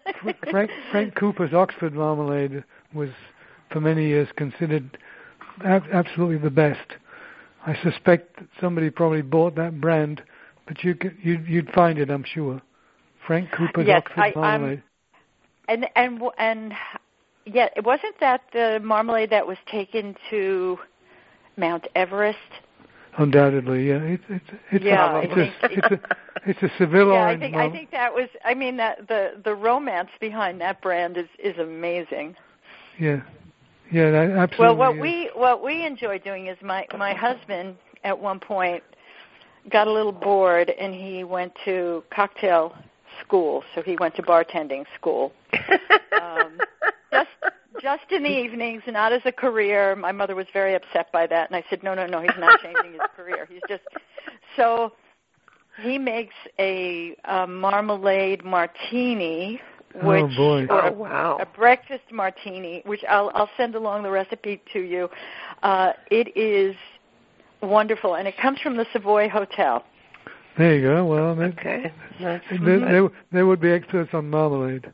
Frank, 0.51 0.71
Frank 0.91 1.15
Cooper's 1.15 1.55
Oxford 1.55 1.95
marmalade 1.95 2.63
was, 2.93 3.09
for 3.71 3.81
many 3.81 4.07
years, 4.09 4.29
considered 4.37 4.99
ab- 5.65 5.87
absolutely 5.93 6.39
the 6.39 6.51
best. 6.51 6.87
I 7.67 7.75
suspect 7.83 8.37
that 8.37 8.49
somebody 8.61 8.91
probably 8.91 9.23
bought 9.23 9.55
that 9.57 9.81
brand, 9.81 10.23
but 10.69 10.85
you 10.85 10.95
could, 10.95 11.17
you'd, 11.23 11.47
you'd 11.47 11.71
find 11.71 11.99
it, 11.99 12.11
I'm 12.11 12.25
sure. 12.25 12.61
Frank 13.27 13.51
Cooper's 13.53 13.87
Yes, 13.89 14.03
Oxford 14.07 14.21
I- 14.21 14.41
I'm- 14.41 14.83
and 15.69 15.87
and 15.97 16.21
and 16.39 16.73
yeah, 17.45 17.69
it 17.77 17.85
wasn't 17.85 18.15
that 18.21 18.43
the 18.53 18.79
marmalade 18.85 19.31
that 19.31 19.47
was 19.47 19.57
taken 19.67 20.15
to 20.31 20.79
Mount 21.57 21.87
Everest. 21.95 22.39
Undoubtedly, 23.19 23.89
yeah. 23.89 23.99
It's 24.03 24.25
it's 24.29 24.45
it's 24.73 24.85
Yeah, 24.85 25.13
a, 25.13 25.17
I 25.17 25.21
it's, 25.23 25.35
think- 25.35 25.55
a, 25.63 25.73
it's 25.73 25.93
a 25.93 26.17
it's 26.51 26.63
a 26.63 26.71
Seville 26.79 27.09
yeah, 27.09 27.15
I 27.15 27.21
orange 27.23 27.41
think 27.41 27.57
I 27.57 27.71
think 27.71 27.91
that 27.93 28.13
was. 28.13 28.29
I 28.45 28.55
mean 28.55 28.77
that 28.77 29.09
the 29.09 29.41
the 29.43 29.55
romance 29.55 30.11
behind 30.21 30.61
that 30.61 30.83
brand 30.83 31.17
is 31.17 31.29
is 31.39 31.57
amazing. 31.59 32.37
Yeah, 32.99 33.23
yeah, 33.91 34.11
that, 34.11 34.31
absolutely. 34.31 34.77
Well, 34.77 34.77
what 34.77 34.97
is. 34.97 35.01
we 35.03 35.31
what 35.35 35.63
we 35.65 35.85
enjoy 35.87 36.19
doing 36.19 36.47
is 36.47 36.59
my 36.63 36.87
my 36.97 37.15
husband 37.15 37.77
at 38.05 38.19
one 38.19 38.39
point 38.39 38.83
got 39.71 39.89
a 39.89 39.93
little 39.93 40.13
bored 40.13 40.71
and 40.71 40.95
he 40.95 41.25
went 41.25 41.53
to 41.65 42.05
cocktail 42.15 42.75
school. 43.25 43.65
So 43.75 43.83
he 43.83 43.97
went 43.97 44.15
to 44.17 44.23
bartending 44.23 44.85
school. 44.95 45.33
Um, 46.21 46.59
just 47.81 48.01
just 48.03 48.13
in 48.13 48.23
the 48.23 48.31
evenings, 48.31 48.83
not 48.87 49.13
as 49.13 49.23
a 49.25 49.33
career. 49.33 49.95
My 49.97 50.13
mother 50.13 50.35
was 50.35 50.47
very 50.53 50.75
upset 50.75 51.11
by 51.13 51.27
that, 51.29 51.51
and 51.51 51.57
I 51.57 51.65
said, 51.71 51.83
no, 51.83 51.95
no, 51.95 52.07
no, 52.07 52.21
he's 52.21 52.31
not 52.39 52.61
changing 52.63 52.93
his 52.93 53.03
career. 53.17 53.47
He's 53.51 53.63
just 53.69 53.83
so 54.57 54.93
he 55.83 55.99
makes 55.99 56.35
a, 56.59 57.17
a 57.25 57.47
marmalade 57.47 58.45
martini, 58.45 59.61
which 59.95 60.25
Oh, 60.25 60.37
boy. 60.37 60.67
or 60.69 60.85
Oh, 60.85 60.89
a- 60.89 60.93
wow. 60.93 61.39
a 61.41 61.47
breakfast 61.47 62.05
martini, 62.11 62.83
which 62.87 63.05
I'll 63.09 63.31
I'll 63.35 63.51
send 63.57 63.75
along 63.75 64.03
the 64.03 64.11
recipe 64.11 64.63
to 64.73 64.81
you. 64.81 65.09
Uh, 65.63 65.93
it 66.11 66.37
is 66.37 66.75
wonderful, 67.63 68.15
and 68.17 68.27
it 68.29 68.37
comes 68.39 68.61
from 68.61 68.77
the 68.77 68.87
Savoy 68.93 69.29
Hotel. 69.29 69.85
There 70.59 70.75
you 70.77 70.83
go. 70.83 71.05
Well, 71.05 71.35
that, 71.37 71.59
Okay. 71.59 71.93
That's 72.21 72.45
they, 72.51 72.57
good. 72.57 72.83
they, 72.83 73.37
they 73.39 73.43
would 73.43 73.61
be 73.61 73.71
experts 73.71 74.11
on 74.15 74.31
marmalade. 74.31 74.91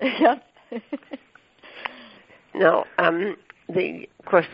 Yep. 0.02 0.42
No, 2.62 2.84
um, 2.98 3.36
the 3.68 4.08
of 4.20 4.24
course, 4.24 4.46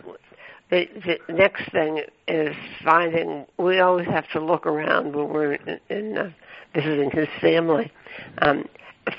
the, 0.71 0.89
the 1.05 1.19
next 1.31 1.71
thing 1.73 2.01
is 2.27 2.57
finding. 2.83 3.45
We 3.59 3.81
always 3.81 4.07
have 4.07 4.27
to 4.31 4.41
look 4.41 4.67
around 4.67 5.15
when 5.15 5.29
we're 5.29 5.53
in, 5.57 5.79
in 5.91 6.17
uh, 6.17 6.31
visiting 6.75 7.11
his 7.11 7.29
family 7.43 7.93
um, 8.41 8.65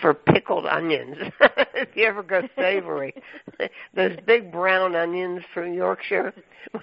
for 0.01 0.15
pickled 0.15 0.65
onions. 0.65 1.17
if 1.75 1.89
you 1.95 2.05
ever 2.05 2.23
go 2.23 2.49
savory, 2.57 3.13
those 3.93 4.17
big 4.25 4.51
brown 4.51 4.95
onions 4.95 5.43
from 5.53 5.71
Yorkshire, 5.71 6.33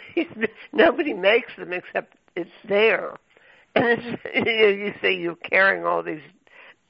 nobody 0.72 1.12
makes 1.12 1.56
them 1.58 1.72
except 1.72 2.14
it's 2.36 2.50
there. 2.68 3.16
And 3.74 3.84
it's, 3.84 4.22
you, 4.32 4.44
know, 4.44 4.68
you 4.68 4.94
say 5.02 5.12
you're 5.12 5.34
carrying 5.34 5.84
all 5.84 6.04
these 6.04 6.22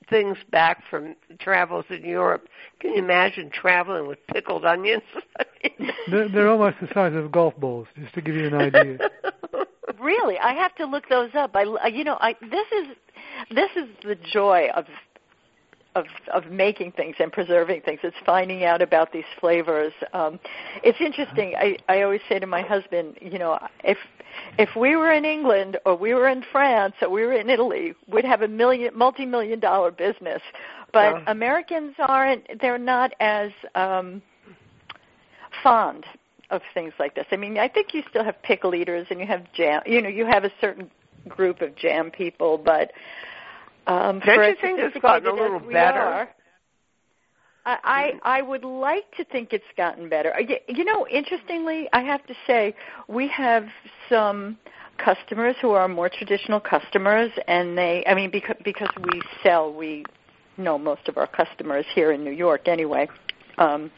things 0.09 0.37
back 0.51 0.83
from 0.89 1.17
travels 1.39 1.85
in 1.91 2.05
Europe. 2.05 2.49
Can 2.81 2.93
you 2.93 2.99
imagine 2.99 3.51
traveling 3.51 4.07
with 4.07 4.19
pickled 4.29 4.65
onions? 4.65 5.03
They're, 6.09 6.29
they're 6.29 6.49
almost 6.49 6.77
the 6.81 6.89
size 6.95 7.13
of 7.15 7.33
golf 7.33 7.57
balls, 7.57 7.89
just 7.99 8.15
to 8.15 8.21
give 8.21 8.37
you 8.37 8.47
an 8.47 8.55
idea. 8.55 8.99
Really, 10.01 10.39
I 10.39 10.53
have 10.53 10.75
to 10.77 10.85
look 10.85 11.09
those 11.09 11.31
up. 11.35 11.55
I, 11.55 11.89
you 11.89 12.05
know, 12.05 12.19
I 12.21 12.35
this 12.41 12.67
is 12.73 12.97
this 13.51 13.71
is 13.77 13.89
the 14.03 14.15
joy 14.15 14.69
of 14.75 14.85
of 15.97 16.07
of 16.33 16.51
making 16.51 16.93
things 16.93 17.17
and 17.19 17.33
preserving 17.33 17.81
things. 17.81 18.01
It's 18.03 18.17
finding 18.25 18.65
out 18.65 18.83
about 18.83 19.13
these 19.13 19.31
flavors. 19.41 19.93
Um, 20.13 20.39
it's 20.85 21.01
interesting. 21.01 21.55
I 21.57 21.79
I 21.89 22.03
always 22.03 22.21
say 22.29 22.39
to 22.39 22.47
my 22.47 22.63
husband, 22.63 23.17
you 23.21 23.39
know, 23.39 23.59
if 23.83 23.99
if 24.59 24.71
we 24.77 24.97
were 24.97 25.13
in 25.13 25.25
England 25.25 25.79
or 25.87 25.97
we 25.97 26.13
were 26.15 26.29
in 26.29 26.45
France 26.53 26.95
or 27.01 27.09
we 27.09 27.23
were 27.23 27.33
in 27.33 27.49
Italy, 27.49 27.95
we'd 28.13 28.25
have 28.25 28.43
a 28.43 28.49
million 28.49 28.97
multi-million 28.97 29.59
dollar 29.59 29.91
business. 29.91 30.43
But 30.93 31.15
Yeah. 31.15 31.25
Americans 31.27 31.95
aren't. 31.99 32.61
They're 32.61 32.79
not 32.97 33.13
as 33.21 33.51
um, 33.75 34.23
fond 35.63 36.05
of 36.51 36.61
things 36.75 36.93
like 36.99 37.15
this. 37.15 37.27
I 37.33 37.37
mean, 37.37 37.59
I 37.59 37.69
think 37.69 37.95
you 37.95 38.03
still 38.11 38.25
have 38.25 38.41
pickle 38.43 38.75
eaters 38.75 39.07
and 39.11 39.19
you 39.19 39.27
have 39.27 39.43
jam. 39.53 39.83
You 39.87 40.01
know, 40.03 40.09
you 40.09 40.27
have 40.27 40.45
a 40.45 40.53
certain 40.61 40.91
group 41.29 41.61
of 41.61 41.75
jam 41.75 42.11
people, 42.11 42.57
but 42.59 42.93
um, 43.87 44.21
Don't 44.21 44.49
you 44.49 44.57
think 44.61 44.79
it's 44.81 44.99
gotten 45.01 45.29
a 45.29 45.33
little 45.33 45.61
better? 45.61 45.99
are, 46.01 46.29
I, 47.65 47.79
I 48.25 48.39
I 48.39 48.43
would 48.43 48.65
like 48.65 49.11
to 49.17 49.25
think 49.25 49.53
it's 49.53 49.65
gotten 49.77 50.09
better. 50.09 50.35
Uh, 50.35 50.43
You 50.69 50.85
know, 50.85 51.07
interestingly, 51.09 51.89
I 51.93 52.03
have 52.03 52.25
to 52.27 52.35
say 52.47 52.75
we 53.09 53.29
have 53.29 53.67
some 54.09 54.59
customers 54.99 55.57
who 55.61 55.71
are 55.73 55.89
more 55.89 56.09
traditional 56.09 56.61
customers, 56.61 57.31
and 57.49 57.77
they, 57.77 58.05
I 58.07 58.15
mean, 58.15 58.31
because 58.31 58.57
because 58.65 58.89
we 59.13 59.21
sell, 59.43 59.73
we 59.73 60.05
know 60.57 60.79
most 60.79 61.09
of 61.09 61.17
our 61.19 61.27
customers 61.27 61.85
here 61.95 62.13
in 62.13 62.25
New 62.25 62.31
York 62.31 62.69
anyway. 62.69 63.09
Um, 63.59 63.91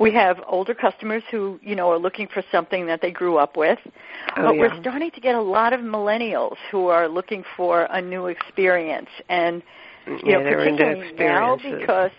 we 0.00 0.12
have 0.14 0.38
older 0.48 0.74
customers 0.74 1.22
who, 1.30 1.60
you 1.62 1.76
know, 1.76 1.90
are 1.90 1.98
looking 1.98 2.26
for 2.26 2.42
something 2.50 2.86
that 2.86 3.02
they 3.02 3.10
grew 3.10 3.36
up 3.36 3.54
with. 3.54 3.78
Oh, 3.84 3.90
but 4.36 4.54
yeah. 4.54 4.60
we're 4.60 4.80
starting 4.80 5.10
to 5.10 5.20
get 5.20 5.34
a 5.34 5.40
lot 5.40 5.74
of 5.74 5.80
millennials 5.80 6.56
who 6.70 6.86
are 6.86 7.06
looking 7.06 7.44
for 7.54 7.82
a 7.90 8.00
new 8.00 8.26
experience 8.26 9.10
and 9.28 9.62
you 10.06 10.18
yeah, 10.24 10.38
know, 10.38 10.50
particularly 10.50 11.12
now 11.12 11.56
because 11.56 12.10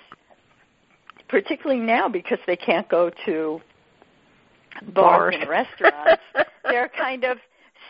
particularly 1.27 1.81
now 1.81 2.07
because 2.07 2.37
they 2.45 2.55
can't 2.55 2.87
go 2.87 3.09
to 3.25 3.59
bars, 4.93 5.33
Bars. 5.33 5.35
and 5.39 5.49
restaurants. 5.49 6.21
they're 6.65 6.91
kind 6.95 7.23
of 7.23 7.37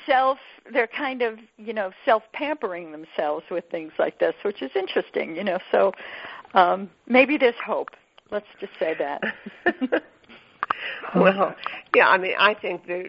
self 0.07 0.37
they're 0.71 0.87
kind 0.87 1.21
of 1.21 1.37
you 1.57 1.73
know 1.73 1.91
self 2.05 2.23
pampering 2.33 2.91
themselves 2.91 3.43
with 3.51 3.63
things 3.69 3.91
like 3.99 4.17
this 4.19 4.33
which 4.43 4.61
is 4.61 4.71
interesting 4.75 5.35
you 5.35 5.43
know 5.43 5.59
so 5.71 5.91
um 6.53 6.89
maybe 7.07 7.37
there's 7.37 7.53
hope 7.63 7.89
let's 8.31 8.45
just 8.59 8.73
say 8.79 8.95
that 8.97 10.03
well, 11.15 11.55
yeah, 11.95 12.07
I 12.07 12.17
mean, 12.17 12.33
I 12.37 12.53
think 12.53 12.87
that 12.87 13.05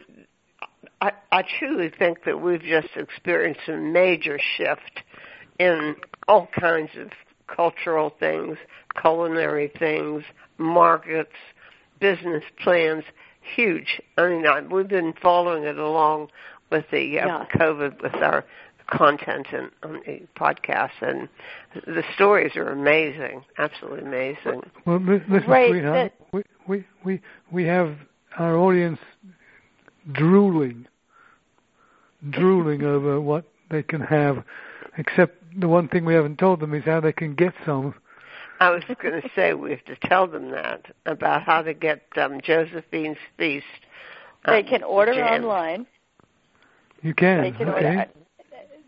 I, 1.00 1.12
I 1.30 1.44
truly 1.58 1.90
think 1.96 2.24
that 2.24 2.40
we've 2.40 2.62
just 2.62 2.88
experienced 2.96 3.68
a 3.68 3.76
major 3.76 4.38
shift 4.56 5.02
in 5.58 5.96
all 6.28 6.48
kinds 6.58 6.90
of 6.96 7.10
cultural 7.46 8.14
things, 8.18 8.56
culinary 9.00 9.72
things, 9.78 10.24
markets, 10.58 11.32
business 12.00 12.44
plans. 12.62 13.04
Huge. 13.56 14.00
I 14.16 14.28
mean, 14.28 14.46
I, 14.46 14.60
we've 14.60 14.88
been 14.88 15.14
following 15.20 15.64
it 15.64 15.78
along 15.78 16.28
with 16.70 16.84
the 16.90 17.18
uh, 17.20 17.26
Yeah. 17.26 17.44
COVID 17.56 18.02
with 18.02 18.14
our 18.14 18.44
content 18.92 19.46
and 19.52 19.70
on 19.82 20.00
the 20.06 20.22
podcast, 20.36 20.90
and 21.00 21.28
the 21.86 22.02
stories 22.14 22.56
are 22.56 22.68
amazing, 22.68 23.44
absolutely 23.58 24.02
amazing. 24.06 24.62
Well, 24.86 25.00
li- 25.00 25.22
listen, 25.28 25.50
Right, 25.50 25.70
sweetheart, 25.70 26.12
we, 26.32 26.42
we 26.68 26.84
we 27.04 27.20
we 27.50 27.64
have 27.64 27.96
our 28.38 28.56
audience 28.56 28.98
drooling, 30.12 30.86
drooling 32.30 32.82
over 32.82 33.20
what 33.20 33.44
they 33.70 33.82
can 33.82 34.00
have. 34.00 34.44
Except 34.98 35.42
the 35.58 35.68
one 35.68 35.88
thing 35.88 36.04
we 36.04 36.14
haven't 36.14 36.38
told 36.38 36.60
them 36.60 36.74
is 36.74 36.84
how 36.84 37.00
they 37.00 37.12
can 37.12 37.34
get 37.34 37.54
some. 37.64 37.94
I 38.60 38.70
was 38.70 38.82
going 39.00 39.20
to 39.20 39.28
say 39.34 39.54
we 39.54 39.70
have 39.70 39.84
to 39.86 39.96
tell 40.08 40.26
them 40.26 40.50
that 40.50 40.86
about 41.06 41.42
how 41.42 41.62
to 41.62 41.74
get 41.74 42.02
um, 42.16 42.40
Josephine's 42.42 43.16
feast. 43.36 43.64
they 44.46 44.60
um, 44.60 44.64
can 44.68 44.82
order 44.84 45.14
jam. 45.14 45.44
online 45.44 45.86
You 47.02 47.14
can. 47.14 47.42
they 47.42 47.50
can 47.50 47.68
okay. 47.70 47.86
order 47.86 48.06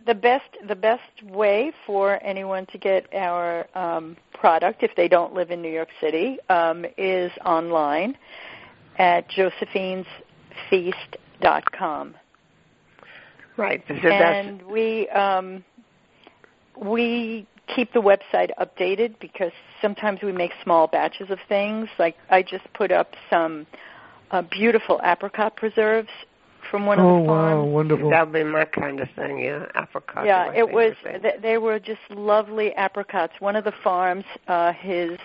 the 0.06 0.14
best 0.14 0.44
the 0.68 0.76
best 0.76 1.22
way 1.22 1.72
for 1.86 2.22
anyone 2.22 2.66
to 2.66 2.76
get 2.78 3.06
our 3.14 3.66
um, 3.74 4.16
product 4.32 4.82
if 4.82 4.94
they 4.96 5.08
don't 5.08 5.34
live 5.34 5.50
in 5.50 5.60
New 5.62 5.72
York 5.72 5.88
City 6.00 6.38
um, 6.48 6.86
is 6.98 7.30
online 7.44 8.16
at 8.98 9.28
josephinesfeast.com. 9.30 12.14
Right. 13.56 13.88
And 13.88 14.62
we 14.62 15.08
um, 15.10 15.64
we 16.76 17.46
keep 17.74 17.92
the 17.92 18.00
website 18.00 18.50
updated 18.60 19.18
because 19.20 19.52
sometimes 19.80 20.20
we 20.22 20.32
make 20.32 20.52
small 20.62 20.86
batches 20.86 21.30
of 21.30 21.38
things. 21.48 21.88
Like 21.98 22.16
I 22.30 22.42
just 22.42 22.70
put 22.74 22.92
up 22.92 23.14
some 23.30 23.66
uh, 24.30 24.42
beautiful 24.42 25.00
apricot 25.04 25.56
preserves 25.56 26.10
from 26.74 26.86
one 26.86 26.98
oh 26.98 27.18
of 27.18 27.22
the 27.22 27.28
farms. 27.28 27.56
wow, 27.58 27.64
wonderful. 27.66 28.10
that 28.10 28.26
would 28.26 28.32
be 28.32 28.42
my 28.42 28.64
kind 28.64 28.98
of 28.98 29.08
thing. 29.14 29.38
Yeah, 29.38 29.66
apricots. 29.76 30.26
yeah, 30.26 30.52
it 30.52 30.68
was. 30.68 30.92
favorite 31.04 31.22
thing. 31.22 31.22
th- 31.22 31.40
They 31.42 31.56
were 31.58 31.78
just 31.78 32.00
lovely 32.10 32.72
apricots. 32.74 33.32
One 33.38 33.54
of 33.54 33.62
the 33.62 33.72
farms, 33.84 34.24
uh, 34.48 34.72
his 34.72 35.16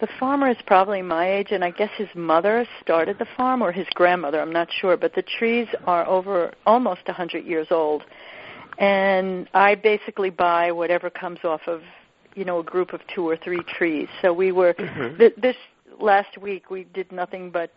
the 0.00 0.08
farmer 0.20 0.50
is 0.50 0.58
probably 0.66 1.00
my 1.00 1.26
age, 1.30 1.52
and 1.52 1.64
I 1.64 1.70
guess 1.70 1.88
his 1.96 2.08
mother 2.14 2.66
started 2.82 3.18
the 3.18 3.24
farm 3.34 3.62
or 3.62 3.72
his 3.72 3.86
grandmother. 3.94 4.42
I'm 4.42 4.52
not 4.52 4.68
sure, 4.70 4.98
but 4.98 5.14
the 5.14 5.22
trees 5.22 5.68
are 5.86 6.06
over 6.06 6.52
almost 6.66 7.00
a 7.06 7.14
hundred 7.14 7.46
years 7.46 7.68
old, 7.70 8.02
and 8.78 9.48
I 9.54 9.74
basically 9.74 10.28
buy 10.28 10.70
whatever 10.70 11.08
comes 11.08 11.38
off 11.44 11.62
of 11.66 11.80
you 12.34 12.44
know 12.44 12.58
a 12.58 12.64
group 12.64 12.92
of 12.92 13.00
two 13.14 13.26
or 13.26 13.38
three 13.38 13.62
trees. 13.78 14.08
So 14.20 14.34
we 14.34 14.52
were 14.52 14.74
Mhm. 14.74 15.16
th- 15.16 15.34
this 15.38 15.56
last 15.98 16.36
week 16.36 16.70
we 16.70 16.84
did 16.92 17.10
nothing 17.10 17.48
but 17.50 17.70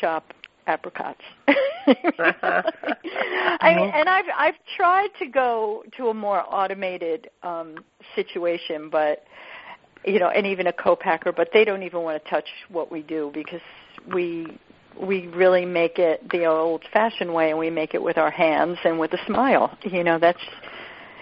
chop 0.00 0.32
apricots. 0.68 1.22
I 1.48 1.54
mean, 3.74 3.90
and 3.94 4.08
I've 4.08 4.26
I've 4.36 4.54
tried 4.76 5.08
to 5.18 5.26
go 5.26 5.82
to 5.96 6.08
a 6.08 6.14
more 6.14 6.44
automated 6.48 7.30
um 7.42 7.76
situation, 8.14 8.90
but 8.90 9.24
you 10.04 10.20
know, 10.20 10.28
and 10.28 10.46
even 10.46 10.68
a 10.68 10.72
co-packer, 10.72 11.32
but 11.32 11.48
they 11.52 11.64
don't 11.64 11.82
even 11.82 12.02
want 12.02 12.22
to 12.22 12.30
touch 12.30 12.48
what 12.68 12.92
we 12.92 13.02
do 13.02 13.32
because 13.34 13.60
we 14.12 14.46
we 15.00 15.28
really 15.28 15.64
make 15.64 15.98
it 15.98 16.28
the 16.30 16.44
old-fashioned 16.44 17.32
way, 17.32 17.50
and 17.50 17.58
we 17.58 17.70
make 17.70 17.94
it 17.94 18.02
with 18.02 18.18
our 18.18 18.30
hands 18.30 18.78
and 18.84 18.98
with 18.98 19.12
a 19.12 19.26
smile. 19.26 19.76
You 19.82 20.04
know, 20.04 20.18
that's 20.18 20.38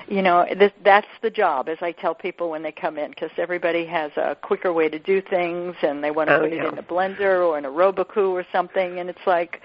you 0.09 0.23
know 0.23 0.47
this, 0.57 0.73
that's 0.85 1.07
the 1.23 1.31
job 1.31 1.69
as 1.69 1.79
i 1.81 1.91
tell 1.91 2.15
people 2.15 2.51
when 2.51 2.63
they 2.63 2.73
come 2.73 2.97
in 2.97 3.11
because 3.11 3.31
everybody 3.39 3.85
has 3.85 4.11
a 4.17 4.37
quicker 4.41 4.73
way 4.73 4.89
to 4.89 4.99
do 4.99 5.21
things 5.21 5.75
and 5.83 6.03
they 6.03 6.11
want 6.11 6.29
to 6.29 6.37
Oh, 6.37 6.41
put 6.43 6.53
yeah. 6.53 6.67
it 6.67 6.73
in 6.73 6.79
a 6.79 6.83
blender 6.83 7.47
or 7.47 7.57
in 7.59 7.65
a 7.65 7.71
Robot 7.71 8.09
Coupe 8.09 8.35
or 8.35 8.47
something 8.53 8.99
and 9.01 9.09
it's 9.09 9.27
like 9.27 9.61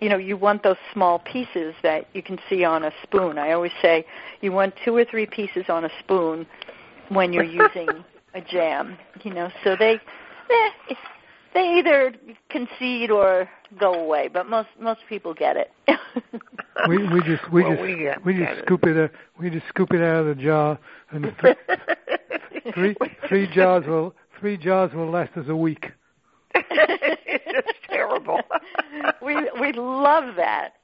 you 0.00 0.08
know 0.08 0.16
you 0.16 0.36
want 0.36 0.62
those 0.62 0.76
small 0.92 1.18
pieces 1.20 1.74
that 1.82 2.08
you 2.14 2.22
can 2.22 2.38
see 2.48 2.64
on 2.64 2.84
a 2.84 2.92
spoon 3.02 3.38
i 3.38 3.52
always 3.52 3.72
say 3.80 4.04
you 4.40 4.52
want 4.52 4.74
two 4.84 4.94
or 4.96 5.04
three 5.04 5.26
pieces 5.26 5.64
on 5.68 5.84
a 5.84 5.90
spoon 6.00 6.46
when 7.08 7.32
you're 7.32 7.44
using 7.66 7.88
a 8.34 8.40
jam 8.40 8.98
you 9.22 9.32
know 9.32 9.50
so 9.64 9.76
they 9.76 9.94
eh, 9.94 10.70
it's, 10.88 11.00
they 11.56 11.78
either 11.78 12.12
concede 12.50 13.10
or 13.10 13.48
go 13.80 13.94
away 13.94 14.28
but 14.28 14.48
most 14.48 14.68
most 14.78 15.00
people 15.08 15.32
get 15.34 15.56
it 15.56 15.70
we 16.88 16.98
we 17.08 17.20
just 17.22 17.50
we 17.50 17.62
Well, 17.62 17.72
just 17.72 17.82
we 17.82 17.96
get- 17.96 18.24
we 18.24 18.34
just 18.34 18.52
it. 18.58 18.64
scoop 18.64 18.84
it 18.84 18.96
uh, 18.96 19.08
we 19.40 19.48
just 19.50 19.66
scoop 19.68 19.92
it 19.92 20.02
out 20.02 20.26
of 20.26 20.36
the 20.36 20.42
jar 20.42 20.78
and 21.10 21.32
th- 21.42 21.56
three 22.74 22.94
three 23.28 23.46
jars 23.52 23.84
will 23.86 24.14
three 24.38 24.56
jars 24.56 24.92
will 24.94 25.10
last 25.10 25.36
us 25.36 25.46
a 25.48 25.56
week. 25.56 25.90
it's 26.54 27.78
terrible. 27.88 28.40
we 29.22 29.34
we 29.60 29.72
love 29.72 30.36
that. 30.36 30.74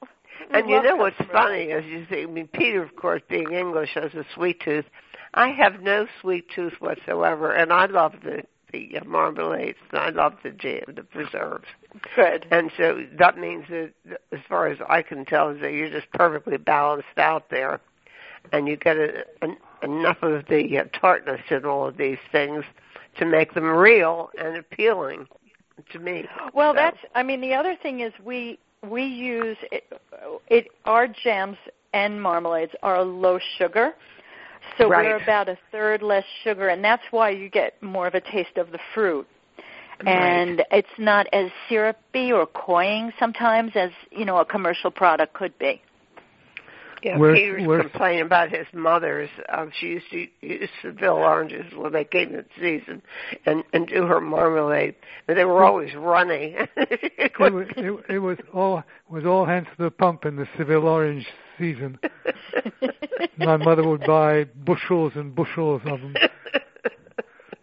We 0.51 0.59
And 0.59 0.69
you 0.69 0.81
know 0.81 0.95
what's 0.95 1.15
customers. 1.17 1.43
funny 1.43 1.63
is 1.65 1.85
you 1.85 2.05
see, 2.09 2.23
I 2.23 2.25
mean, 2.25 2.47
Peter, 2.47 2.81
of 2.83 2.95
course, 2.95 3.21
being 3.29 3.51
English, 3.53 3.91
has 3.95 4.13
a 4.13 4.25
sweet 4.35 4.59
tooth. 4.61 4.85
I 5.35 5.49
have 5.49 5.81
no 5.81 6.07
sweet 6.21 6.45
tooth 6.53 6.73
whatsoever, 6.79 7.51
and 7.53 7.71
I 7.71 7.85
love 7.85 8.13
the 8.23 8.43
the 8.73 8.97
uh, 8.97 9.03
marmalades. 9.05 9.75
And 9.91 9.99
I 10.01 10.09
love 10.09 10.33
the 10.43 10.49
jam, 10.49 10.83
the 10.93 11.03
preserves. 11.03 11.65
Good. 12.15 12.45
And 12.51 12.71
so 12.75 13.05
that 13.17 13.37
means 13.37 13.65
that, 13.69 13.93
as 14.33 14.39
far 14.49 14.67
as 14.67 14.79
I 14.89 15.01
can 15.01 15.23
tell, 15.25 15.49
is 15.49 15.61
that 15.61 15.71
you're 15.71 15.89
just 15.89 16.11
perfectly 16.11 16.57
balanced 16.57 17.17
out 17.17 17.49
there, 17.49 17.79
and 18.51 18.67
you 18.67 18.75
get 18.75 18.97
a, 18.97 19.23
an, 19.41 19.55
enough 19.81 20.21
of 20.21 20.45
the 20.47 20.77
uh, 20.79 20.83
tartness 20.99 21.41
in 21.49 21.63
all 21.63 21.87
of 21.87 21.97
these 21.97 22.17
things 22.31 22.65
to 23.19 23.25
make 23.25 23.53
them 23.53 23.65
real 23.65 24.29
and 24.37 24.57
appealing 24.57 25.27
to 25.91 25.99
me. 25.99 26.25
Well, 26.53 26.73
So- 26.73 26.77
that's. 26.77 26.97
I 27.15 27.23
mean, 27.23 27.39
the 27.39 27.53
other 27.53 27.75
thing 27.81 28.01
is 28.01 28.11
we 28.23 28.59
we 28.87 29.03
use 29.03 29.57
it. 29.71 29.85
it 30.49 30.67
our 30.85 31.07
jams 31.07 31.57
and 31.93 32.21
marmalades 32.21 32.73
are 32.81 33.03
low 33.03 33.39
sugar, 33.57 33.93
so 34.77 34.87
Right. 34.89 35.05
we're 35.05 35.17
about 35.17 35.49
a 35.49 35.57
third 35.71 36.01
less 36.01 36.25
sugar, 36.43 36.67
and 36.67 36.83
that's 36.83 37.03
why 37.11 37.29
you 37.29 37.49
get 37.49 37.81
more 37.81 38.07
of 38.07 38.15
a 38.15 38.21
taste 38.21 38.57
of 38.57 38.71
the 38.71 38.79
fruit. 38.93 39.27
Right. 40.03 40.07
And 40.15 40.65
it's 40.71 40.97
not 40.97 41.27
as 41.31 41.51
syrupy 41.69 42.31
or 42.33 42.45
cloying 42.47 43.13
sometimes 43.19 43.71
as 43.75 43.91
you 44.11 44.25
know 44.25 44.37
a 44.37 44.45
commercial 44.45 44.91
product 44.91 45.33
could 45.33 45.57
be. 45.59 45.81
Yeah, 47.03 47.17
Where's- 47.17 47.37
Peter's 47.37 47.67
where's- 47.67 47.81
complaining 47.81 48.21
about 48.21 48.49
his 48.49 48.65
mother's. 48.73 49.29
Um, 49.49 49.71
she 49.77 49.87
used 49.87 50.09
to 50.11 50.25
use 50.41 50.69
Seville 50.81 51.17
oranges 51.17 51.73
when 51.75 51.91
they 51.91 52.05
came 52.05 52.33
in 52.33 52.45
season, 52.59 53.01
and 53.45 53.63
and 53.73 53.87
do 53.87 54.05
her 54.05 54.21
marmalade. 54.21 54.95
And 55.27 55.37
they 55.37 55.43
were 55.45 55.63
always 55.65 55.93
runny. 55.95 56.55
It 57.25 57.39
was, 57.39 57.67
it, 57.75 58.05
it 58.09 58.19
was 58.19 58.37
all 58.53 58.83
was 59.09 59.25
all 59.25 59.45
hands 59.45 59.67
to 59.77 59.83
the 59.83 59.91
pump 59.91 60.25
in 60.25 60.35
the 60.37 60.47
Seville 60.57 60.87
orange 60.87 61.27
season. 61.59 61.99
My 63.37 63.57
mother 63.57 63.87
would 63.87 64.01
buy 64.05 64.45
bushels 64.65 65.13
and 65.15 65.33
bushels 65.35 65.81
of 65.85 66.01
them. 66.01 66.15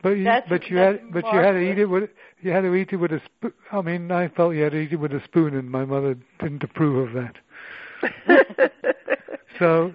But 0.02 0.10
you, 0.10 0.24
That's- 0.24 0.48
but 0.48 0.66
you 0.70 0.76
had 0.78 1.12
but 1.12 1.24
you 1.32 1.38
had 1.38 1.52
to 1.52 1.58
eat 1.60 1.78
it 1.78 1.84
with 1.86 2.10
you 2.40 2.50
had 2.52 2.62
to 2.62 2.74
eat 2.74 2.88
it 2.92 2.96
with 2.96 3.12
a 3.12 3.20
spoon. 3.26 3.52
I 3.70 3.82
mean, 3.82 4.10
I 4.10 4.28
felt 4.28 4.54
you 4.54 4.62
had 4.62 4.72
to 4.72 4.78
eat 4.78 4.92
it 4.92 4.96
with 4.96 5.12
a 5.12 5.22
spoon, 5.24 5.54
and 5.54 5.70
my 5.70 5.84
mother 5.84 6.16
didn't 6.40 6.62
approve 6.64 7.08
of 7.08 7.14
that. 7.22 8.72
So, 9.58 9.92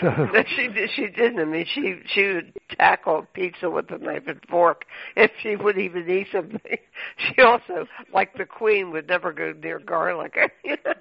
so 0.00 0.06
No, 0.32 0.42
she. 0.56 0.70
She 0.96 1.06
didn't. 1.08 1.38
I 1.38 1.44
mean, 1.44 1.66
she 1.74 2.00
she 2.06 2.24
would 2.28 2.52
tackle 2.78 3.26
pizza 3.34 3.68
with 3.68 3.90
a 3.90 3.98
knife 3.98 4.22
and 4.26 4.40
fork 4.48 4.86
if 5.16 5.30
she 5.42 5.54
would 5.54 5.76
even 5.78 6.08
eat 6.08 6.28
something. 6.32 6.60
She 7.18 7.42
also, 7.42 7.86
like 8.14 8.32
the 8.38 8.46
queen, 8.46 8.90
would 8.92 9.08
never 9.08 9.32
go 9.32 9.52
near 9.52 9.78
garlic. 9.78 10.36
You 10.64 10.76
know? 10.84 10.94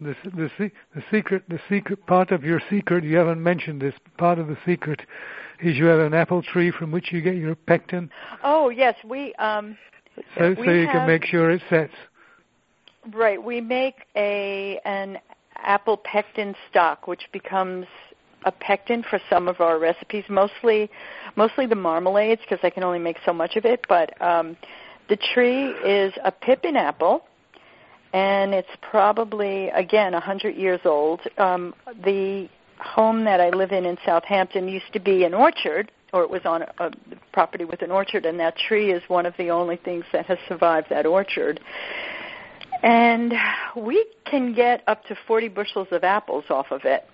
The 0.00 0.14
the 0.24 0.70
the 0.94 1.02
secret 1.10 1.42
the 1.48 1.60
secret 1.68 2.04
part 2.06 2.30
of 2.30 2.44
your 2.44 2.60
secret 2.70 3.04
you 3.04 3.16
haven't 3.16 3.42
mentioned 3.42 3.80
this 3.80 3.94
part 4.18 4.38
of 4.38 4.48
the 4.48 4.56
secret 4.66 5.00
is 5.62 5.76
you 5.76 5.86
have 5.86 6.00
an 6.00 6.14
apple 6.14 6.42
tree 6.42 6.70
from 6.70 6.90
which 6.90 7.12
you 7.12 7.22
get 7.22 7.36
your 7.36 7.54
pectin, 7.54 8.10
Oh 8.42 8.68
yes, 8.68 8.94
we 9.04 9.34
um 9.34 9.76
so 10.38 10.50
We 10.58 10.66
so 10.66 10.72
you 10.72 10.86
can 10.88 11.06
make 11.06 11.24
sure 11.24 11.50
it 11.50 11.62
sets. 11.68 11.92
Right. 13.12 13.42
We 13.42 13.60
make 13.60 14.06
a 14.16 14.80
an 14.84 15.18
apple 15.56 15.96
pectin 15.96 16.54
stock, 16.70 17.06
which 17.06 17.28
becomes 17.32 17.86
a 18.44 18.52
pectin 18.52 19.02
for 19.08 19.20
some 19.28 19.48
of 19.48 19.60
our 19.60 19.78
recipes, 19.78 20.24
mostly 20.28 20.90
mostly 21.36 21.66
the 21.66 21.74
marmalades 21.74 22.40
because 22.40 22.58
I 22.62 22.70
can 22.70 22.82
only 22.82 22.98
make 22.98 23.16
so 23.24 23.32
much 23.32 23.56
of 23.56 23.64
it. 23.64 23.84
But 23.88 24.20
um, 24.20 24.56
the 25.08 25.16
tree 25.16 25.68
is 25.84 26.12
a 26.24 26.32
pippin 26.32 26.76
apple, 26.76 27.24
and 28.12 28.54
it's 28.54 28.68
probably 28.80 29.68
again 29.70 30.14
a 30.14 30.20
hundred 30.20 30.56
years 30.56 30.80
old. 30.84 31.20
Um, 31.38 31.74
the 32.04 32.48
home 32.78 33.24
that 33.24 33.40
I 33.40 33.50
live 33.50 33.72
in 33.72 33.84
in 33.86 33.96
Southampton 34.04 34.68
used 34.68 34.92
to 34.92 35.00
be 35.00 35.24
an 35.24 35.34
orchard, 35.34 35.90
or 36.12 36.22
it 36.22 36.30
was 36.30 36.42
on 36.44 36.62
a, 36.62 36.72
a 36.78 36.90
property 37.32 37.64
with 37.64 37.82
an 37.82 37.90
orchard, 37.90 38.26
and 38.26 38.38
that 38.40 38.56
tree 38.56 38.92
is 38.92 39.02
one 39.08 39.26
of 39.26 39.34
the 39.38 39.50
only 39.50 39.76
things 39.76 40.04
that 40.12 40.26
has 40.26 40.38
survived 40.48 40.88
that 40.90 41.06
orchard. 41.06 41.60
And 42.82 43.34
we 43.74 44.06
can 44.26 44.54
get 44.54 44.82
up 44.86 45.04
to 45.06 45.16
40 45.26 45.48
bushels 45.48 45.88
of 45.90 46.04
apples 46.04 46.44
off 46.50 46.70
of 46.70 46.84
it. 46.84 47.06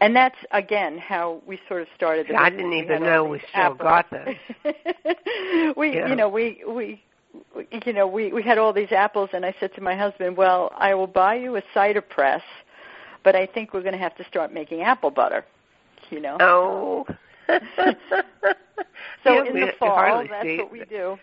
And 0.00 0.14
that's 0.14 0.36
again 0.50 0.98
how 0.98 1.40
we 1.46 1.58
sort 1.68 1.82
of 1.82 1.88
started. 1.94 2.26
The 2.28 2.34
I 2.34 2.50
didn't 2.50 2.72
even 2.72 3.02
know 3.02 3.24
we 3.24 3.38
still 3.38 3.78
apples. 3.78 3.78
got 3.78 4.10
those. 4.10 5.74
we, 5.76 5.94
yeah. 5.94 6.08
you 6.08 6.16
know, 6.16 6.28
we 6.28 6.62
we 6.68 7.00
you 7.84 7.92
know, 7.92 8.06
we 8.06 8.32
we 8.32 8.42
had 8.42 8.58
all 8.58 8.72
these 8.72 8.92
apples, 8.92 9.30
and 9.32 9.44
I 9.44 9.54
said 9.60 9.74
to 9.74 9.80
my 9.80 9.96
husband, 9.96 10.36
"Well, 10.36 10.72
I 10.76 10.94
will 10.94 11.06
buy 11.06 11.34
you 11.36 11.56
a 11.56 11.62
cider 11.72 12.00
press, 12.00 12.42
but 13.22 13.34
I 13.34 13.46
think 13.46 13.72
we're 13.72 13.82
going 13.82 13.92
to 13.92 13.98
have 13.98 14.16
to 14.16 14.24
start 14.24 14.52
making 14.52 14.82
apple 14.82 15.10
butter." 15.10 15.44
You 16.10 16.20
know. 16.20 16.36
Oh. 16.40 17.06
so 17.48 17.54
yeah, 19.26 19.44
in 19.44 19.60
the 19.60 19.72
fall, 19.78 20.24
that's 20.28 20.58
what 20.58 20.72
we 20.72 20.84
do. 20.86 21.18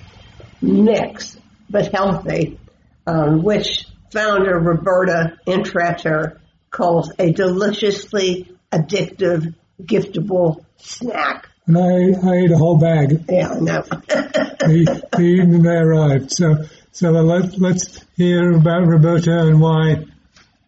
mix, 0.63 1.37
but 1.69 1.93
healthy, 1.93 2.61
um, 3.09 3.43
which 3.43 3.90
founder 4.11 4.59
Roberta 4.59 5.39
Intreter 5.47 6.39
calls 6.71 7.13
a 7.19 7.33
deliciously 7.33 8.51
addictive, 8.73 9.55
giftable 9.83 10.65
snack. 10.79 11.49
And 11.67 11.79
I, 11.79 12.29
I 12.29 12.35
ate 12.37 12.51
a 12.51 12.57
whole 12.57 12.79
bag 12.79 13.25
Yeah, 13.29 13.51
I 13.51 13.61
know. 13.61 13.83
the, 13.83 15.09
the 15.13 15.23
evening 15.23 15.63
they 15.63 15.77
arrived. 15.77 16.33
So, 16.33 16.65
so 16.93 17.11
let, 17.11 17.59
let's 17.59 18.05
hear 18.17 18.53
about 18.53 18.87
Roberta 18.87 19.41
and 19.47 19.61
why 19.61 20.05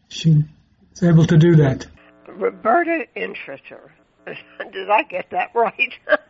she 0.09 0.45
was 0.91 1.03
able 1.03 1.27
to 1.27 1.37
do 1.37 1.57
that. 1.57 1.87
Roberta 2.29 3.07
Intreter. 3.17 3.91
Did 4.27 4.91
I 4.91 5.03
get 5.03 5.31
that 5.31 5.51
right? 5.55 5.93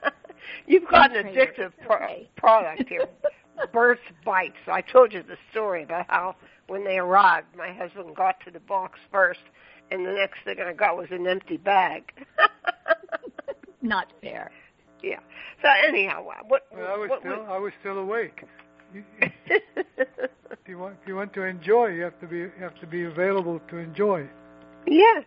You've 0.66 0.88
got 0.88 1.14
an 1.16 1.26
addictive 1.26 1.72
pro- 1.84 2.26
product 2.36 2.88
here. 2.88 3.06
Bert's 3.72 4.00
Bites. 4.24 4.56
I 4.66 4.80
told 4.80 5.12
you 5.12 5.22
the 5.22 5.36
story 5.50 5.82
about 5.84 6.06
how 6.08 6.36
when 6.68 6.84
they 6.84 6.98
arrived, 6.98 7.48
my 7.56 7.72
husband 7.72 8.14
got 8.16 8.36
to 8.44 8.50
the 8.50 8.60
box 8.60 8.98
first, 9.10 9.40
and 9.90 10.06
the 10.06 10.12
next 10.12 10.38
thing 10.44 10.56
I 10.60 10.72
got 10.72 10.96
was 10.96 11.08
an 11.10 11.26
empty 11.26 11.56
bag. 11.56 12.12
Not 13.82 14.12
fair. 14.20 14.50
yeah. 15.02 15.18
So 15.62 15.68
anyhow, 15.86 16.22
what? 16.24 16.66
Well, 16.72 16.86
I 16.86 16.96
was 16.96 17.10
what 17.10 17.20
still, 17.20 17.46
I 17.48 17.58
was 17.58 17.72
still 17.80 17.98
awake. 17.98 18.44
You- 18.94 19.04
If 20.64 20.68
you 20.68 20.78
want, 20.78 20.96
if 21.02 21.08
you 21.08 21.16
want 21.16 21.32
to 21.34 21.42
enjoy, 21.42 21.88
you 21.88 22.02
have 22.02 22.20
to 22.20 22.26
be, 22.28 22.36
you 22.38 22.52
have 22.60 22.78
to 22.80 22.86
be 22.86 23.04
available 23.04 23.60
to 23.68 23.78
enjoy. 23.78 24.28
Yes. 24.86 25.24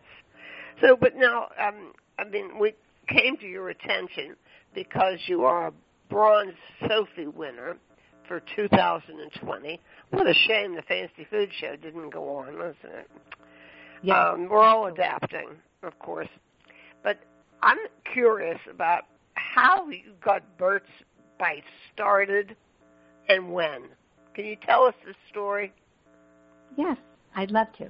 So, 0.79 0.95
but 0.95 1.15
now, 1.17 1.49
um, 1.61 1.91
I 2.17 2.23
mean, 2.23 2.57
we 2.57 2.73
came 3.09 3.35
to 3.37 3.45
your 3.45 3.67
attention 3.69 4.35
because 4.73 5.19
you 5.27 5.43
are 5.43 5.67
a 5.67 5.73
bronze 6.09 6.53
sofi 6.87 7.27
winner 7.27 7.75
for 8.27 8.41
2020. 8.55 9.79
What 10.11 10.27
a 10.27 10.33
shame 10.47 10.75
the 10.75 10.81
Fancy 10.83 11.25
Food 11.29 11.49
Show 11.59 11.75
didn't 11.75 12.09
go 12.11 12.37
on, 12.37 12.57
wasn't 12.57 12.77
it? 12.83 13.09
Yeah. 14.03 14.31
Um, 14.31 14.49
we're 14.49 14.63
all 14.63 14.87
adapting, 14.87 15.49
of 15.83 15.97
course. 15.99 16.27
But 17.03 17.17
I'm 17.61 17.77
curious 18.13 18.59
about 18.69 19.03
how 19.33 19.89
you 19.89 20.13
got 20.23 20.43
Bert's 20.57 20.89
Bites 21.39 21.65
started 21.93 22.55
and 23.29 23.51
when. 23.51 23.83
Can 24.33 24.45
you 24.45 24.57
tell 24.65 24.83
us 24.83 24.93
the 25.05 25.13
story? 25.29 25.73
Yes, 26.77 26.97
I'd 27.35 27.51
love 27.51 27.67
to. 27.77 27.87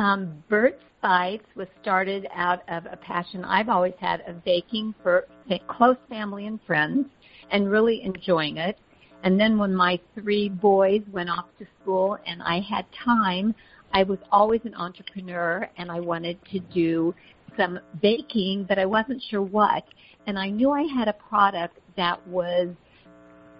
Um, 0.00 0.42
Bert's 0.48 0.82
Bites 1.02 1.46
was 1.54 1.68
started 1.80 2.26
out 2.34 2.62
of 2.68 2.86
a 2.90 2.96
passion 2.96 3.44
I've 3.44 3.68
always 3.68 3.94
had 4.00 4.22
of 4.26 4.42
baking 4.44 4.94
for 5.02 5.26
close 5.68 5.96
family 6.08 6.46
and 6.46 6.60
friends 6.66 7.06
and 7.50 7.70
really 7.70 8.02
enjoying 8.02 8.56
it. 8.56 8.78
And 9.22 9.38
then 9.38 9.58
when 9.58 9.74
my 9.74 10.00
three 10.14 10.48
boys 10.48 11.02
went 11.10 11.30
off 11.30 11.46
to 11.58 11.66
school 11.80 12.18
and 12.26 12.42
I 12.42 12.60
had 12.60 12.86
time, 13.04 13.54
I 13.92 14.02
was 14.02 14.18
always 14.30 14.60
an 14.64 14.74
entrepreneur 14.74 15.68
and 15.76 15.90
I 15.90 16.00
wanted 16.00 16.38
to 16.52 16.58
do 16.58 17.14
some 17.56 17.78
baking, 18.00 18.64
but 18.68 18.78
I 18.78 18.86
wasn't 18.86 19.22
sure 19.30 19.42
what. 19.42 19.84
And 20.26 20.38
I 20.38 20.48
knew 20.48 20.70
I 20.70 20.82
had 20.82 21.08
a 21.08 21.12
product 21.12 21.78
that 21.96 22.26
was 22.26 22.68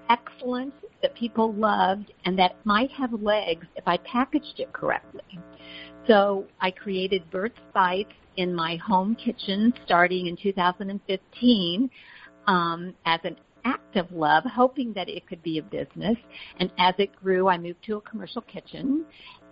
excellent, 0.08 0.74
that 1.02 1.14
people 1.14 1.52
loved, 1.54 2.12
and 2.24 2.38
that 2.38 2.54
might 2.64 2.90
have 2.92 3.12
legs 3.12 3.66
if 3.76 3.86
I 3.86 3.98
packaged 3.98 4.58
it 4.58 4.72
correctly. 4.72 5.38
So 6.06 6.46
I 6.60 6.70
created 6.70 7.30
Bert's 7.30 7.58
Bites 7.72 8.12
in 8.36 8.54
my 8.54 8.76
home 8.76 9.14
kitchen 9.14 9.72
starting 9.84 10.26
in 10.26 10.36
2015 10.36 11.90
um, 12.46 12.94
as 13.04 13.20
an 13.24 13.36
act 13.64 13.96
of 13.96 14.10
love, 14.12 14.44
hoping 14.44 14.92
that 14.94 15.08
it 15.08 15.26
could 15.26 15.42
be 15.42 15.58
a 15.58 15.62
business. 15.62 16.16
And 16.58 16.70
as 16.78 16.94
it 16.98 17.14
grew, 17.16 17.48
I 17.48 17.58
moved 17.58 17.84
to 17.86 17.96
a 17.96 18.00
commercial 18.00 18.42
kitchen, 18.42 19.04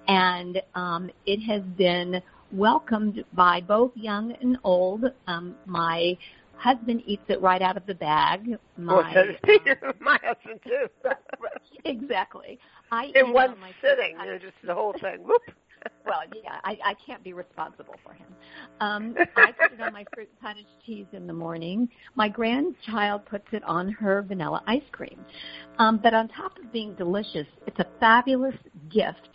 and 0.08 0.61
um, 0.74 1.11
it 1.26 1.38
has 1.40 1.62
been 1.76 2.22
welcomed 2.52 3.24
by 3.32 3.61
both 3.61 3.92
young 3.94 4.34
and 4.40 4.58
old. 4.64 5.04
Um, 5.26 5.54
my 5.66 6.16
husband 6.56 7.02
eats 7.06 7.22
it 7.28 7.40
right 7.40 7.62
out 7.62 7.76
of 7.76 7.86
the 7.86 7.94
bag. 7.94 8.58
My, 8.76 9.14
so 9.46 9.92
my 10.00 10.18
husband 10.22 10.61
too. 10.64 10.86
exactly. 11.84 12.58
I 12.92 13.06
eat 13.06 13.16
In 13.16 13.28
it 13.28 13.32
one 13.32 13.50
on 13.50 13.61
my 13.61 13.72
sitting, 13.80 14.16
I- 14.18 14.24
you 14.26 14.30
know, 14.32 14.38
just 14.38 14.54
the 14.64 14.74
whole 14.74 14.92
thing. 15.00 15.18
Whoop. 15.22 15.42
well, 16.05 16.22
yeah, 16.43 16.59
I, 16.64 16.78
I 16.85 16.95
can't 17.07 17.22
be 17.22 17.33
responsible 17.33 17.95
for 18.05 18.12
him. 18.12 18.26
Um, 18.81 19.14
I 19.37 19.53
put 19.61 19.72
it 19.72 19.81
on 19.81 19.93
my 19.93 20.05
fruit 20.14 20.28
cottage 20.41 20.66
cheese 20.85 21.07
in 21.12 21.26
the 21.26 21.33
morning. 21.33 21.89
My 22.14 22.28
grandchild 22.28 23.24
puts 23.26 23.47
it 23.53 23.62
on 23.64 23.91
her 23.93 24.22
vanilla 24.22 24.62
ice 24.66 24.83
cream. 24.93 25.24
Um, 25.78 25.99
but 26.03 26.14
on 26.14 26.28
top 26.28 26.59
of 26.59 26.72
being 26.72 26.95
delicious, 26.95 27.47
it's 27.66 27.78
a 27.78 27.87
fabulous 27.99 28.57
gift 28.93 29.28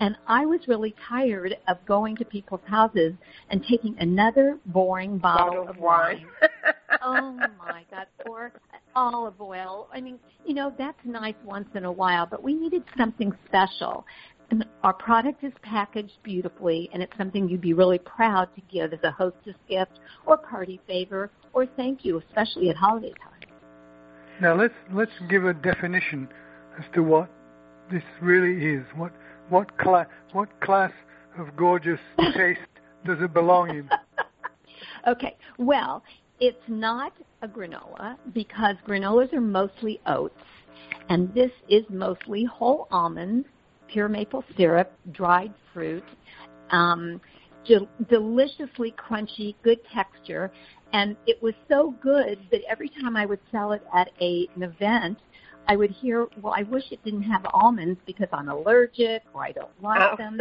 And 0.00 0.16
I 0.26 0.46
was 0.46 0.60
really 0.66 0.94
tired 1.08 1.56
of 1.68 1.76
going 1.86 2.16
to 2.16 2.24
people's 2.24 2.60
houses 2.66 3.12
and 3.50 3.64
taking 3.68 3.94
another 4.00 4.58
boring 4.66 5.18
bottle, 5.18 5.48
bottle 5.48 5.68
of 5.68 5.78
wine. 5.78 6.26
wine. 6.40 6.74
oh 7.02 7.32
my 7.58 7.84
God, 7.90 8.06
or 8.26 8.52
olive 8.94 9.40
oil. 9.40 9.88
I 9.92 10.00
mean, 10.00 10.18
you 10.44 10.54
know, 10.54 10.74
that's 10.76 10.98
nice 11.04 11.34
once 11.44 11.68
in 11.74 11.84
a 11.84 11.92
while, 11.92 12.26
but 12.26 12.42
we 12.42 12.54
needed 12.54 12.82
something 12.98 13.32
special. 13.46 14.04
And 14.52 14.66
our 14.82 14.92
product 14.92 15.42
is 15.42 15.52
packaged 15.62 16.22
beautifully, 16.22 16.90
and 16.92 17.02
it's 17.02 17.16
something 17.16 17.48
you'd 17.48 17.62
be 17.62 17.72
really 17.72 17.98
proud 17.98 18.54
to 18.54 18.60
give 18.70 18.92
as 18.92 18.98
a 19.02 19.10
hostess 19.10 19.54
gift 19.66 19.98
or 20.26 20.36
party 20.36 20.78
favor 20.86 21.30
or 21.54 21.64
thank 21.64 22.04
you, 22.04 22.18
especially 22.28 22.68
at 22.68 22.76
holiday 22.76 23.14
time. 23.14 23.48
Now 24.42 24.54
let's 24.54 24.74
let's 24.92 25.10
give 25.30 25.46
a 25.46 25.54
definition 25.54 26.28
as 26.78 26.84
to 26.92 27.02
what 27.02 27.30
this 27.90 28.02
really 28.20 28.74
is. 28.74 28.84
What 28.94 29.14
what 29.48 29.78
class 29.78 30.06
what 30.32 30.60
class 30.60 30.92
of 31.38 31.56
gorgeous 31.56 32.00
taste 32.36 32.60
does 33.06 33.22
it 33.22 33.32
belong 33.32 33.70
in? 33.70 33.88
okay, 35.08 35.34
well, 35.56 36.02
it's 36.40 36.68
not 36.68 37.14
a 37.40 37.48
granola 37.48 38.18
because 38.34 38.76
granolas 38.86 39.32
are 39.32 39.40
mostly 39.40 39.98
oats, 40.04 40.44
and 41.08 41.32
this 41.32 41.52
is 41.70 41.84
mostly 41.88 42.44
whole 42.44 42.86
almonds, 42.90 43.46
pure 43.92 44.08
maple 44.08 44.44
syrup, 44.56 44.92
dried 45.12 45.52
fruit, 45.72 46.04
um, 46.70 47.20
de- 47.64 47.88
deliciously 48.08 48.94
crunchy, 48.98 49.54
good 49.62 49.78
texture, 49.92 50.50
and 50.92 51.16
it 51.26 51.42
was 51.42 51.54
so 51.68 51.94
good 52.02 52.38
that 52.50 52.60
every 52.68 52.88
time 52.88 53.16
I 53.16 53.26
would 53.26 53.40
sell 53.50 53.72
it 53.72 53.82
at 53.94 54.10
a, 54.20 54.48
an 54.56 54.62
event, 54.62 55.18
I 55.68 55.76
would 55.76 55.90
hear, 55.90 56.26
well, 56.40 56.54
I 56.56 56.64
wish 56.64 56.84
it 56.90 57.02
didn't 57.04 57.22
have 57.22 57.46
almonds 57.52 58.00
because 58.04 58.28
I'm 58.32 58.48
allergic 58.48 59.22
or 59.32 59.44
I 59.44 59.52
don't 59.52 59.82
like 59.82 60.12
Oh. 60.12 60.16
them. 60.16 60.40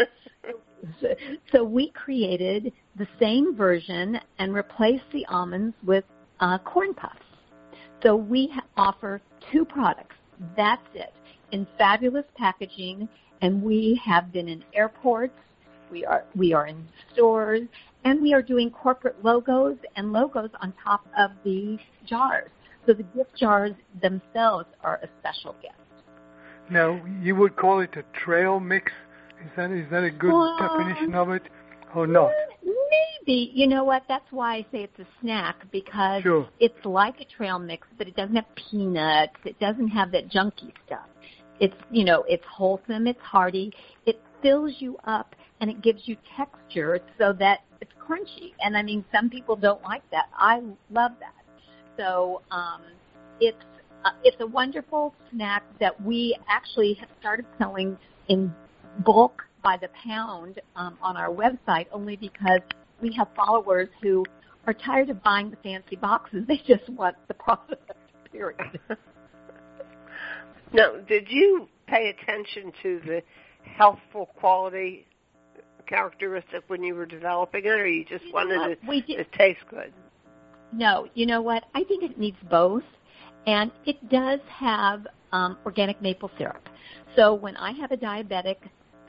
So, 0.99 1.09
so 1.51 1.63
we 1.63 1.91
created 1.91 2.73
the 2.97 3.07
same 3.19 3.55
version 3.55 4.19
and 4.39 4.51
replaced 4.51 5.03
the 5.13 5.25
almonds 5.27 5.75
with 5.85 6.03
uh, 6.39 6.57
corn 6.57 6.95
puffs. 6.95 7.19
So 8.01 8.15
we 8.15 8.51
ha- 8.51 8.63
offer 8.77 9.21
two 9.51 9.63
products. 9.63 10.15
That's 10.57 10.81
it. 10.95 11.13
In 11.51 11.67
fabulous 11.77 12.25
packaging, 12.37 13.09
and 13.41 13.61
we 13.61 13.99
have 14.03 14.31
been 14.31 14.47
in 14.47 14.63
airports. 14.73 15.33
We 15.91 16.05
are 16.05 16.23
we 16.35 16.53
are 16.53 16.67
in 16.67 16.87
stores, 17.13 17.67
and 18.05 18.21
we 18.21 18.33
are 18.33 18.41
doing 18.41 18.69
corporate 18.69 19.23
logos 19.23 19.77
and 19.95 20.13
logos 20.13 20.49
on 20.61 20.73
top 20.83 21.05
of 21.17 21.31
the 21.43 21.77
jars. 22.05 22.49
So 22.85 22.93
the 22.93 23.03
gift 23.03 23.35
jars 23.37 23.73
themselves 24.01 24.67
are 24.83 24.99
a 25.03 25.09
special 25.19 25.55
gift. 25.61 25.75
Now 26.69 27.03
you 27.21 27.35
would 27.35 27.55
call 27.57 27.81
it 27.81 27.91
a 27.97 28.03
trail 28.17 28.59
mix. 28.59 28.91
Is 29.43 29.51
that 29.57 29.71
is 29.71 29.89
that 29.91 30.03
a 30.03 30.11
good 30.11 30.31
Well, 30.31 30.57
definition 30.57 31.13
of 31.15 31.29
it, 31.31 31.43
or 31.93 32.07
not? 32.07 32.31
Maybe. 32.63 33.51
You 33.53 33.67
know 33.67 33.83
what? 33.83 34.03
That's 34.07 34.25
why 34.31 34.55
I 34.55 34.61
say 34.71 34.83
it's 34.83 34.99
a 34.99 35.07
snack 35.19 35.69
because 35.71 36.23
Sure. 36.23 36.47
it's 36.59 36.85
like 36.85 37.19
a 37.19 37.25
trail 37.25 37.59
mix, 37.59 37.87
but 37.97 38.07
it 38.07 38.15
doesn't 38.15 38.35
have 38.35 38.45
peanuts. 38.55 39.35
It 39.43 39.59
doesn't 39.59 39.89
have 39.89 40.11
that 40.11 40.29
junky 40.29 40.71
stuff. 40.85 41.07
It's, 41.61 41.75
you 41.91 42.03
know, 42.03 42.25
it's 42.27 42.43
wholesome, 42.51 43.05
it's 43.05 43.21
hearty, 43.21 43.71
it 44.07 44.19
fills 44.41 44.73
you 44.79 44.97
up 45.05 45.35
and 45.61 45.69
it 45.69 45.81
gives 45.83 46.01
you 46.05 46.17
texture 46.35 46.99
so 47.19 47.33
that 47.33 47.59
it's 47.79 47.91
crunchy. 48.01 48.53
And 48.59 48.75
I 48.75 48.81
mean, 48.81 49.05
some 49.13 49.29
people 49.29 49.55
don't 49.55 49.81
like 49.83 50.01
that. 50.09 50.25
I 50.35 50.61
love 50.89 51.11
that. 51.19 51.45
So, 51.97 52.41
um, 52.49 52.81
it's, 53.39 53.63
uh, 54.03 54.09
it's 54.23 54.37
a 54.39 54.47
wonderful 54.47 55.13
snack 55.31 55.63
that 55.79 56.01
we 56.03 56.35
actually 56.49 56.95
have 56.95 57.09
started 57.19 57.45
selling 57.59 57.95
in 58.27 58.51
bulk 59.05 59.43
by 59.63 59.77
the 59.77 59.89
pound 60.03 60.59
um, 60.75 60.97
on 60.99 61.15
our 61.15 61.29
website 61.29 61.85
only 61.91 62.15
because 62.15 62.61
we 63.01 63.13
have 63.13 63.27
followers 63.35 63.87
who 64.01 64.25
are 64.65 64.73
tired 64.73 65.11
of 65.11 65.21
buying 65.21 65.51
the 65.51 65.57
fancy 65.57 65.95
boxes. 65.95 66.43
They 66.47 66.57
just 66.67 66.89
want 66.89 67.15
the 67.27 67.35
product, 67.35 67.91
period. 68.31 68.79
Now, 70.73 70.95
did 71.07 71.27
you 71.29 71.67
pay 71.87 72.09
attention 72.09 72.71
to 72.83 73.01
the 73.05 73.21
healthful 73.63 74.27
quality 74.37 75.05
characteristic 75.85 76.63
when 76.67 76.83
you 76.83 76.95
were 76.95 77.05
developing 77.05 77.65
it, 77.65 77.69
or 77.69 77.87
you 77.87 78.05
just 78.05 78.23
You 78.25 78.33
wanted 78.33 78.71
it 78.71 78.79
We 78.87 79.01
to 79.01 79.25
taste 79.37 79.59
good? 79.69 79.93
No, 80.71 81.07
you 81.13 81.25
know 81.25 81.41
what? 81.41 81.65
I 81.75 81.83
think 81.83 82.03
it 82.03 82.17
needs 82.17 82.37
both, 82.49 82.83
and 83.45 83.71
it 83.85 84.09
does 84.09 84.39
have 84.47 85.05
um, 85.33 85.57
organic 85.65 86.01
maple 86.01 86.31
syrup. 86.37 86.69
So 87.15 87.33
when 87.33 87.57
I 87.57 87.71
have 87.71 87.91
a 87.91 87.97
diabetic 87.97 88.57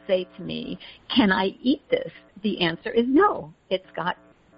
say 0.09 0.27
to 0.37 0.43
me, 0.43 0.79
"Can 1.15 1.31
I 1.31 1.55
eat 1.63 1.83
this?" 1.89 2.11
The 2.43 2.61
answer 2.63 2.91
is 2.91 3.05
no. 3.07 3.55
It's 3.71 3.91
got 3.95 4.17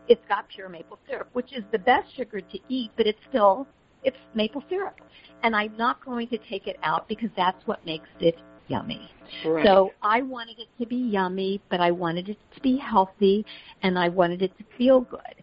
it's 0.09 0.24
got 0.28 0.48
pure 0.48 0.70
maple 0.70 0.98
syrup, 1.07 1.28
which 1.34 1.52
is 1.52 1.64
the 1.72 1.78
best 1.78 2.14
sugar 2.16 2.40
to 2.40 2.59
eat, 2.68 2.90
but 2.96 3.07
it's 3.07 3.18
still 3.28 3.66
it's 4.05 4.16
maple 4.34 4.62
syrup, 4.68 5.00
and 5.42 5.55
I'm 5.55 5.76
not 5.76 6.05
going 6.05 6.28
to 6.28 6.38
take 6.38 6.66
it 6.66 6.76
out 6.82 7.09
because 7.09 7.30
that's 7.36 7.66
what 7.66 7.84
makes 7.84 8.09
it 8.20 8.36
yummy. 8.68 9.11
Right. 9.44 9.64
So 9.64 9.92
I 10.02 10.22
wanted 10.22 10.59
it 10.59 10.68
to 10.78 10.86
be 10.86 10.96
yummy, 10.96 11.61
but 11.70 11.80
I 11.80 11.90
wanted 11.90 12.28
it 12.28 12.38
to 12.55 12.61
be 12.61 12.76
healthy, 12.76 13.44
and 13.82 13.98
I 13.98 14.09
wanted 14.09 14.42
it 14.42 14.57
to 14.59 14.64
feel 14.76 15.00
good. 15.00 15.42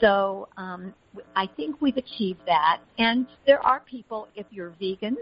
So 0.00 0.48
um, 0.56 0.92
I 1.36 1.48
think 1.56 1.80
we've 1.80 1.96
achieved 1.96 2.40
that. 2.46 2.80
And 2.98 3.26
there 3.46 3.64
are 3.64 3.80
people, 3.80 4.28
if 4.34 4.46
you're 4.50 4.74
vegan, 4.80 5.16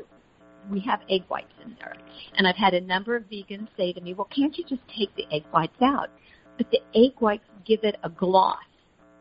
we 0.70 0.80
have 0.80 1.00
egg 1.10 1.22
whites 1.28 1.52
in 1.64 1.76
there. 1.78 1.94
And 2.36 2.46
I've 2.46 2.56
had 2.56 2.74
a 2.74 2.80
number 2.80 3.14
of 3.14 3.24
vegans 3.24 3.68
say 3.76 3.92
to 3.92 4.00
me, 4.00 4.14
well, 4.14 4.28
can't 4.34 4.56
you 4.56 4.64
just 4.64 4.82
take 4.96 5.14
the 5.16 5.26
egg 5.32 5.44
whites 5.52 5.80
out? 5.82 6.08
But 6.56 6.70
the 6.70 6.80
egg 6.94 7.12
whites 7.18 7.44
give 7.66 7.80
it 7.84 7.96
a 8.02 8.08
gloss. 8.08 8.58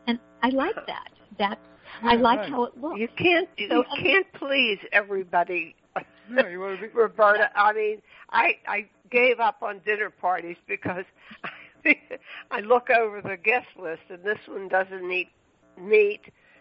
And 0.06 0.18
I 0.42 0.48
like 0.48 0.74
that. 0.86 1.10
That's, 1.38 1.60
I 2.02 2.14
Yeah, 2.14 2.20
like 2.20 2.38
right. 2.40 2.50
how 2.50 2.64
it 2.64 2.76
looks. 2.80 2.98
you 2.98 3.08
can't 3.16 3.48
you 3.56 3.68
So- 3.68 3.84
can't 3.98 4.26
please 4.34 4.78
everybody, 4.92 5.74
No, 6.28 6.46
you 6.46 6.60
want 6.60 6.80
to 6.80 6.86
be. 6.88 6.92
Roberta. 6.94 7.50
I 7.58 7.72
mean, 7.72 8.02
I 8.30 8.58
I 8.66 8.86
gave 9.10 9.40
up 9.40 9.62
on 9.62 9.80
dinner 9.84 10.10
parties 10.10 10.56
because 10.68 11.04
I 12.50 12.60
look 12.60 12.90
over 12.90 13.20
the 13.22 13.36
guest 13.36 13.66
list 13.80 14.02
and 14.08 14.22
this 14.22 14.38
one 14.46 14.68
doesn't 14.68 15.10
eat 15.10 15.28
meat, 15.80 16.20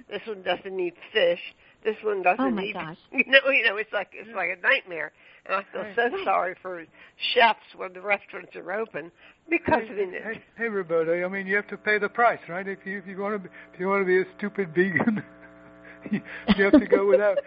this 0.09 0.21
one 0.25 0.41
doesn't 0.43 0.79
eat 0.79 0.95
fish, 1.13 1.41
this 1.83 1.95
one 2.03 2.19
oh 2.19 2.23
doesn't 2.23 2.45
Oh, 2.45 2.51
my 2.51 2.63
eat. 2.63 2.73
gosh. 2.73 2.97
You 3.11 3.25
know, 3.27 3.49
you 3.49 3.63
know, 3.65 3.77
it's 3.77 3.91
like 3.93 4.09
it's 4.13 4.29
like 4.35 4.57
a 4.57 4.61
nightmare. 4.61 5.11
And 5.45 5.55
I 5.55 5.63
feel 5.71 5.85
so 5.95 6.23
sorry 6.23 6.55
for 6.61 6.85
chefs 7.33 7.59
when 7.75 7.93
the 7.93 8.01
restaurants 8.01 8.55
are 8.55 8.71
open 8.73 9.11
because 9.49 9.83
I 9.89 9.93
mean, 9.93 10.11
Hey, 10.13 10.41
hey, 10.57 10.67
Roberta. 10.69 11.23
I 11.23 11.27
mean, 11.27 11.47
you 11.47 11.55
have 11.55 11.67
to 11.67 11.77
pay 11.77 11.97
the 11.99 12.09
price, 12.09 12.39
right? 12.47 12.67
If 12.67 12.79
you 12.85 12.99
if 12.99 13.07
you 13.07 13.17
want 13.17 13.35
to 13.35 13.39
be, 13.49 13.53
if 13.73 13.79
you 13.79 13.87
want 13.87 14.01
to 14.01 14.05
be 14.05 14.19
a 14.19 14.25
stupid 14.37 14.69
vegan, 14.75 15.23
you 16.11 16.21
you 16.57 16.63
have 16.65 16.73
to 16.79 16.85
go 16.87 17.07
without. 17.07 17.37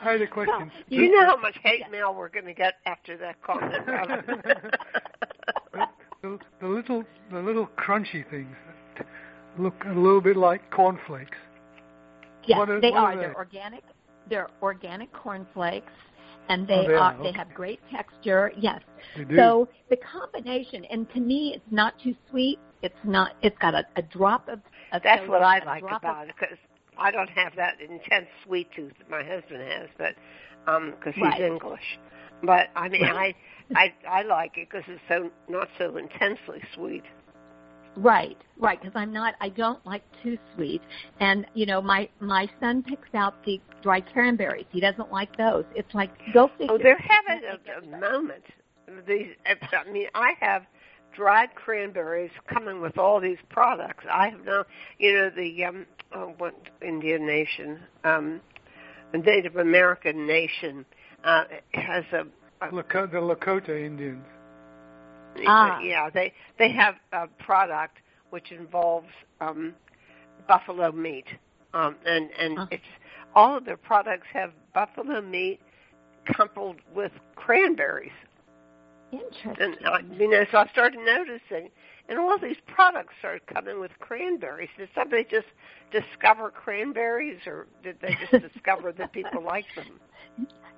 I 0.00 0.12
had 0.12 0.22
a 0.22 0.26
question. 0.26 0.70
do 0.90 0.96
you 0.96 1.12
know 1.12 1.24
how 1.26 1.36
much 1.36 1.56
hate 1.62 1.82
mail 1.90 2.12
we're 2.14 2.28
going 2.28 2.44
to 2.46 2.54
get 2.54 2.74
after 2.86 3.16
that 3.18 3.40
comment? 3.42 3.86
the, 6.22 6.38
the 6.60 6.66
little 6.68 7.04
the 7.30 7.38
little 7.40 7.68
crunchy 7.78 8.28
things 8.30 8.54
that 8.96 9.06
look 9.58 9.74
a 9.86 9.92
little 9.92 10.20
bit 10.20 10.36
like 10.36 10.70
cornflakes. 10.70 11.36
Yes, 12.46 12.58
What 12.58 12.70
are- 12.70 12.80
they 12.80 12.90
are 12.92 13.12
are. 13.12 13.14
they? 13.14 13.20
They're 13.22 13.36
organic. 13.36 13.84
They're 14.28 14.48
organic 14.62 15.12
cornflakes, 15.12 15.92
and 16.48 16.62
Oh, 16.70 16.82
they, 16.82 16.86
they 16.86 16.92
are. 16.94 17.12
are, 17.12 17.22
They 17.22 17.28
okay. 17.28 17.38
have 17.38 17.54
great 17.54 17.80
texture. 17.90 18.52
Yes. 18.58 18.80
So 19.36 19.68
the 19.90 19.96
combination, 19.96 20.84
and 20.86 21.08
to 21.14 21.20
me, 21.20 21.52
it's 21.54 21.72
not 21.72 21.98
too 22.02 22.14
sweet. 22.30 22.58
It's 22.82 22.94
not. 23.04 23.32
It's 23.42 23.56
got 23.58 23.74
a, 23.74 23.84
a 23.96 24.02
drop 24.02 24.48
of. 24.48 24.60
of 24.92 25.02
That's 25.02 25.20
soda, 25.20 25.30
what 25.32 25.42
I 25.42 25.64
like 25.64 25.82
about 25.84 26.22
of, 26.24 26.28
it 26.30 26.34
because 26.38 26.58
I 26.98 27.10
don't 27.10 27.30
have 27.30 27.54
that 27.56 27.80
intense 27.80 28.26
sweet 28.44 28.68
tooth 28.74 28.92
that 28.98 29.08
my 29.10 29.22
husband 29.22 29.62
has, 29.62 29.88
but 29.98 30.14
um, 30.66 30.92
because 30.98 31.14
he's 31.14 31.24
Right. 31.24 31.40
English. 31.40 31.98
But 32.42 32.68
I 32.74 32.88
mean, 32.88 33.02
Right. 33.02 33.36
I 33.74 33.92
I 34.08 34.18
I 34.20 34.22
like 34.22 34.56
it 34.56 34.68
because 34.70 34.84
it's 34.88 35.00
so 35.08 35.30
not 35.48 35.68
so 35.78 35.96
intensely 35.96 36.62
sweet. 36.74 37.04
Right, 37.96 38.38
right. 38.58 38.80
Because 38.80 38.96
I'm 38.96 39.12
not. 39.12 39.34
I 39.40 39.50
don't 39.50 39.84
like 39.84 40.02
too 40.22 40.38
sweet. 40.54 40.82
And 41.20 41.46
you 41.54 41.66
know, 41.66 41.82
my 41.82 42.08
my 42.20 42.48
son 42.60 42.82
picks 42.82 43.14
out 43.14 43.44
the 43.44 43.60
dried 43.82 44.10
cranberries. 44.12 44.66
He 44.70 44.80
doesn't 44.80 45.12
like 45.12 45.36
those. 45.36 45.64
It's 45.74 45.92
like 45.94 46.10
go 46.32 46.50
figure. 46.58 46.74
Oh, 46.74 46.78
they're 46.78 46.98
having 46.98 47.42
a, 47.44 47.78
a 47.78 48.00
moment. 48.00 48.44
These, 49.06 49.28
I 49.46 49.90
mean, 49.90 50.08
I 50.14 50.32
have 50.40 50.64
dried 51.14 51.54
cranberries 51.54 52.30
coming 52.46 52.80
with 52.80 52.98
all 52.98 53.20
these 53.20 53.38
products. 53.48 54.04
I 54.10 54.30
have 54.30 54.44
now, 54.44 54.64
you 54.98 55.14
know, 55.14 55.30
the 55.30 55.64
um, 55.64 55.86
oh, 56.14 56.34
what 56.38 56.54
Indian 56.80 57.26
nation, 57.26 57.80
um, 58.04 58.40
the 59.12 59.18
Native 59.18 59.56
American 59.56 60.26
nation 60.26 60.84
uh, 61.24 61.44
has 61.74 62.04
a, 62.12 62.24
a 62.64 62.70
Lako- 62.70 63.10
the 63.10 63.18
Lakota 63.18 63.84
Indians. 63.84 64.24
Ah. 65.46 65.80
yeah, 65.80 66.10
they 66.10 66.32
they 66.58 66.70
have 66.70 66.96
a 67.12 67.26
product 67.26 67.98
which 68.30 68.52
involves 68.52 69.08
um, 69.40 69.74
buffalo 70.48 70.92
meat, 70.92 71.26
um, 71.74 71.96
and 72.06 72.30
and 72.38 72.58
it's 72.70 72.82
all 73.34 73.56
of 73.56 73.64
their 73.64 73.76
products 73.76 74.26
have 74.32 74.52
buffalo 74.74 75.20
meat 75.20 75.60
coupled 76.24 76.76
with 76.94 77.12
cranberries. 77.36 78.12
Interesting. 79.12 79.54
And 79.58 79.76
I, 79.86 80.00
you 80.18 80.28
know, 80.28 80.44
so 80.50 80.58
I 80.58 80.68
started 80.68 80.98
noticing, 81.04 81.70
and 82.12 82.20
all 82.20 82.38
these 82.38 82.58
products 82.66 83.14
started 83.20 83.46
coming 83.46 83.80
with 83.80 83.90
cranberries. 83.98 84.68
Did 84.76 84.90
somebody 84.94 85.24
just 85.24 85.46
discover 85.90 86.50
cranberries, 86.50 87.38
or 87.46 87.66
did 87.82 87.96
they 88.02 88.14
just 88.30 88.52
discover 88.52 88.92
that 88.92 89.12
people 89.12 89.42
like 89.42 89.64
them? 89.74 89.98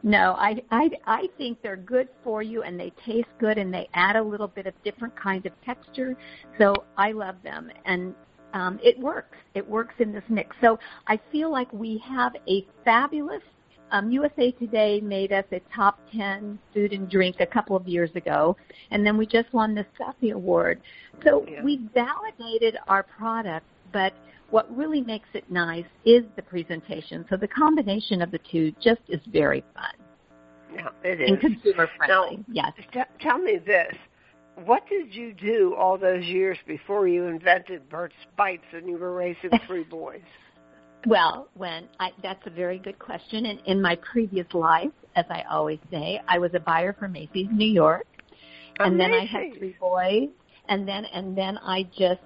No, 0.05 0.37
I, 0.39 0.62
I 0.70 0.91
I 1.07 1.28
think 1.37 1.61
they're 1.61 1.76
good 1.76 2.09
for 2.22 2.43
you 2.43 2.62
and 2.62 2.78
they 2.78 2.93
taste 3.05 3.28
good 3.41 3.59
and 3.59 3.74
they 3.74 3.89
add 3.95 4.14
a 4.14 4.22
little 4.22 4.47
bit 4.47 4.66
of 4.66 4.74
different 4.85 5.16
kind 5.20 5.45
of 5.45 5.53
texture. 5.64 6.16
So 6.57 6.85
I 6.97 7.11
love 7.12 7.37
them 7.43 7.70
and 7.85 8.14
um, 8.53 8.78
it 8.82 8.97
works. 9.01 9.37
It 9.55 9.68
works 9.68 9.95
in 9.99 10.12
this 10.12 10.22
mix. 10.28 10.55
So 10.61 10.78
I 11.09 11.18
feel 11.32 11.51
like 11.51 11.72
we 11.72 11.99
have 12.07 12.37
a 12.49 12.64
fabulous 12.85 13.43
um, 13.91 14.11
USA 14.11 14.51
Today 14.53 15.01
made 15.01 15.32
us 15.32 15.45
a 15.53 15.61
top 15.74 15.99
10 16.12 16.59
food 16.72 16.93
and 16.93 17.09
drink 17.11 17.37
a 17.41 17.47
couple 17.47 17.76
of 17.76 17.87
years 17.87 18.11
ago, 18.14 18.57
and 18.91 19.07
then 19.07 19.16
we 19.16 19.26
just 19.26 19.53
won 19.53 19.74
the 19.74 19.87
sofi 19.99 20.30
Award. 20.30 20.80
So 21.24 21.47
Yeah. 21.49 21.62
we 21.62 21.76
validated 21.95 22.76
our 22.89 23.03
product, 23.03 23.66
but 23.93 24.12
what 24.51 24.74
really 24.76 25.01
makes 25.01 25.28
it 25.35 25.51
nice 25.51 25.87
is 26.05 26.24
the 26.37 26.43
presentation. 26.43 27.24
So 27.28 27.37
the 27.37 27.49
combination 27.49 28.22
of 28.22 28.30
the 28.30 28.39
two 28.51 28.72
just 28.80 29.01
is 29.09 29.20
very 29.26 29.62
fun 29.74 29.95
Yeah, 30.74 30.89
it 31.03 31.20
is. 31.20 31.30
and 31.30 31.41
consumer 31.41 31.89
friendly. 31.97 32.45
yes. 32.49 32.72
T- 32.93 33.01
tell 33.20 33.39
me 33.39 33.57
this. 33.59 33.95
What 34.64 34.87
did 34.89 35.12
you 35.14 35.32
do 35.32 35.74
all 35.74 35.99
those 35.99 36.24
years 36.24 36.59
before 36.66 37.09
you 37.09 37.24
invented 37.26 37.89
Bert's 37.89 38.14
Bites 38.37 38.64
and 38.72 38.89
you 38.89 38.97
were 38.97 39.12
raising 39.12 39.51
three 39.66 39.82
boys? 39.91 40.22
Well, 41.07 41.49
when 41.55 41.89
I, 42.01 42.13
that's 42.23 42.47
a 42.47 42.51
very 42.51 42.79
good 42.79 42.99
question. 42.99 43.47
And 43.47 43.61
in 43.67 43.81
my 43.81 43.97
previous 43.97 44.47
life, 44.53 44.93
as 45.17 45.25
I 45.31 45.43
always 45.51 45.79
say, 45.91 46.21
I 46.27 46.39
was 46.39 46.53
a 46.55 46.61
buyer 46.61 46.93
for 46.93 47.09
Macy's 47.09 47.49
New 47.53 47.71
York, 47.71 48.07
and 48.79 48.99
then 48.99 49.13
I 49.13 49.25
had 49.25 49.57
three 49.59 49.77
boys, 49.79 50.31
and 50.69 50.89
then 50.89 51.05
and 51.07 51.37
then 51.37 51.59
I 51.59 51.85
just 51.97 52.21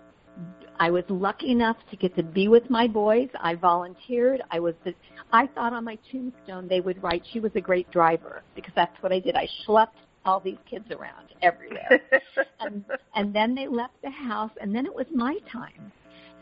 I 0.78 0.90
was 0.90 1.04
lucky 1.08 1.50
enough 1.50 1.76
to 1.90 1.96
get 1.96 2.14
to 2.16 2.22
be 2.22 2.48
with 2.48 2.70
my 2.70 2.86
boys. 2.86 3.28
I 3.40 3.54
volunteered. 3.54 4.42
I 4.50 4.60
was 4.60 4.74
the 4.84 4.94
I 5.32 5.46
thought 5.48 5.72
on 5.72 5.84
my 5.84 5.98
tombstone 6.10 6.68
they 6.68 6.80
would 6.80 7.02
write 7.02 7.22
she 7.32 7.40
was 7.40 7.52
a 7.54 7.60
great 7.60 7.90
driver 7.90 8.42
because 8.54 8.72
that's 8.74 9.02
what 9.02 9.12
I 9.12 9.18
did. 9.18 9.34
I 9.34 9.48
schlepped 9.66 9.88
all 10.24 10.40
these 10.40 10.58
kids 10.68 10.86
around 10.90 11.28
everywhere. 11.42 12.00
and 12.60 12.84
and 13.14 13.34
then 13.34 13.54
they 13.54 13.66
left 13.66 14.00
the 14.02 14.10
house 14.10 14.52
and 14.60 14.74
then 14.74 14.86
it 14.86 14.94
was 14.94 15.06
my 15.12 15.36
time. 15.50 15.92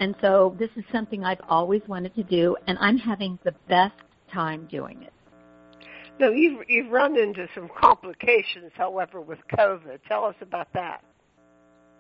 And 0.01 0.15
so 0.21 0.55
this 0.59 0.71
is 0.77 0.85
something 0.93 1.25
I've 1.25 1.41
always 1.49 1.83
wanted 1.89 2.15
to 2.17 2.23
do 2.23 2.57
and 2.67 2.77
I'm 2.81 2.99
having 2.99 3.39
the 3.45 3.53
best 3.69 3.95
time 4.33 4.67
doing 4.71 5.03
it. 5.03 5.13
No, 6.19 6.31
you've 6.31 6.63
you've 6.69 6.91
run 6.91 7.19
into 7.19 7.47
some 7.55 7.69
complications, 7.79 8.73
however, 8.75 9.21
with 9.21 9.39
COVID. 9.57 9.99
Tell 10.09 10.25
us 10.25 10.35
about 10.41 10.69
that. 10.73 11.03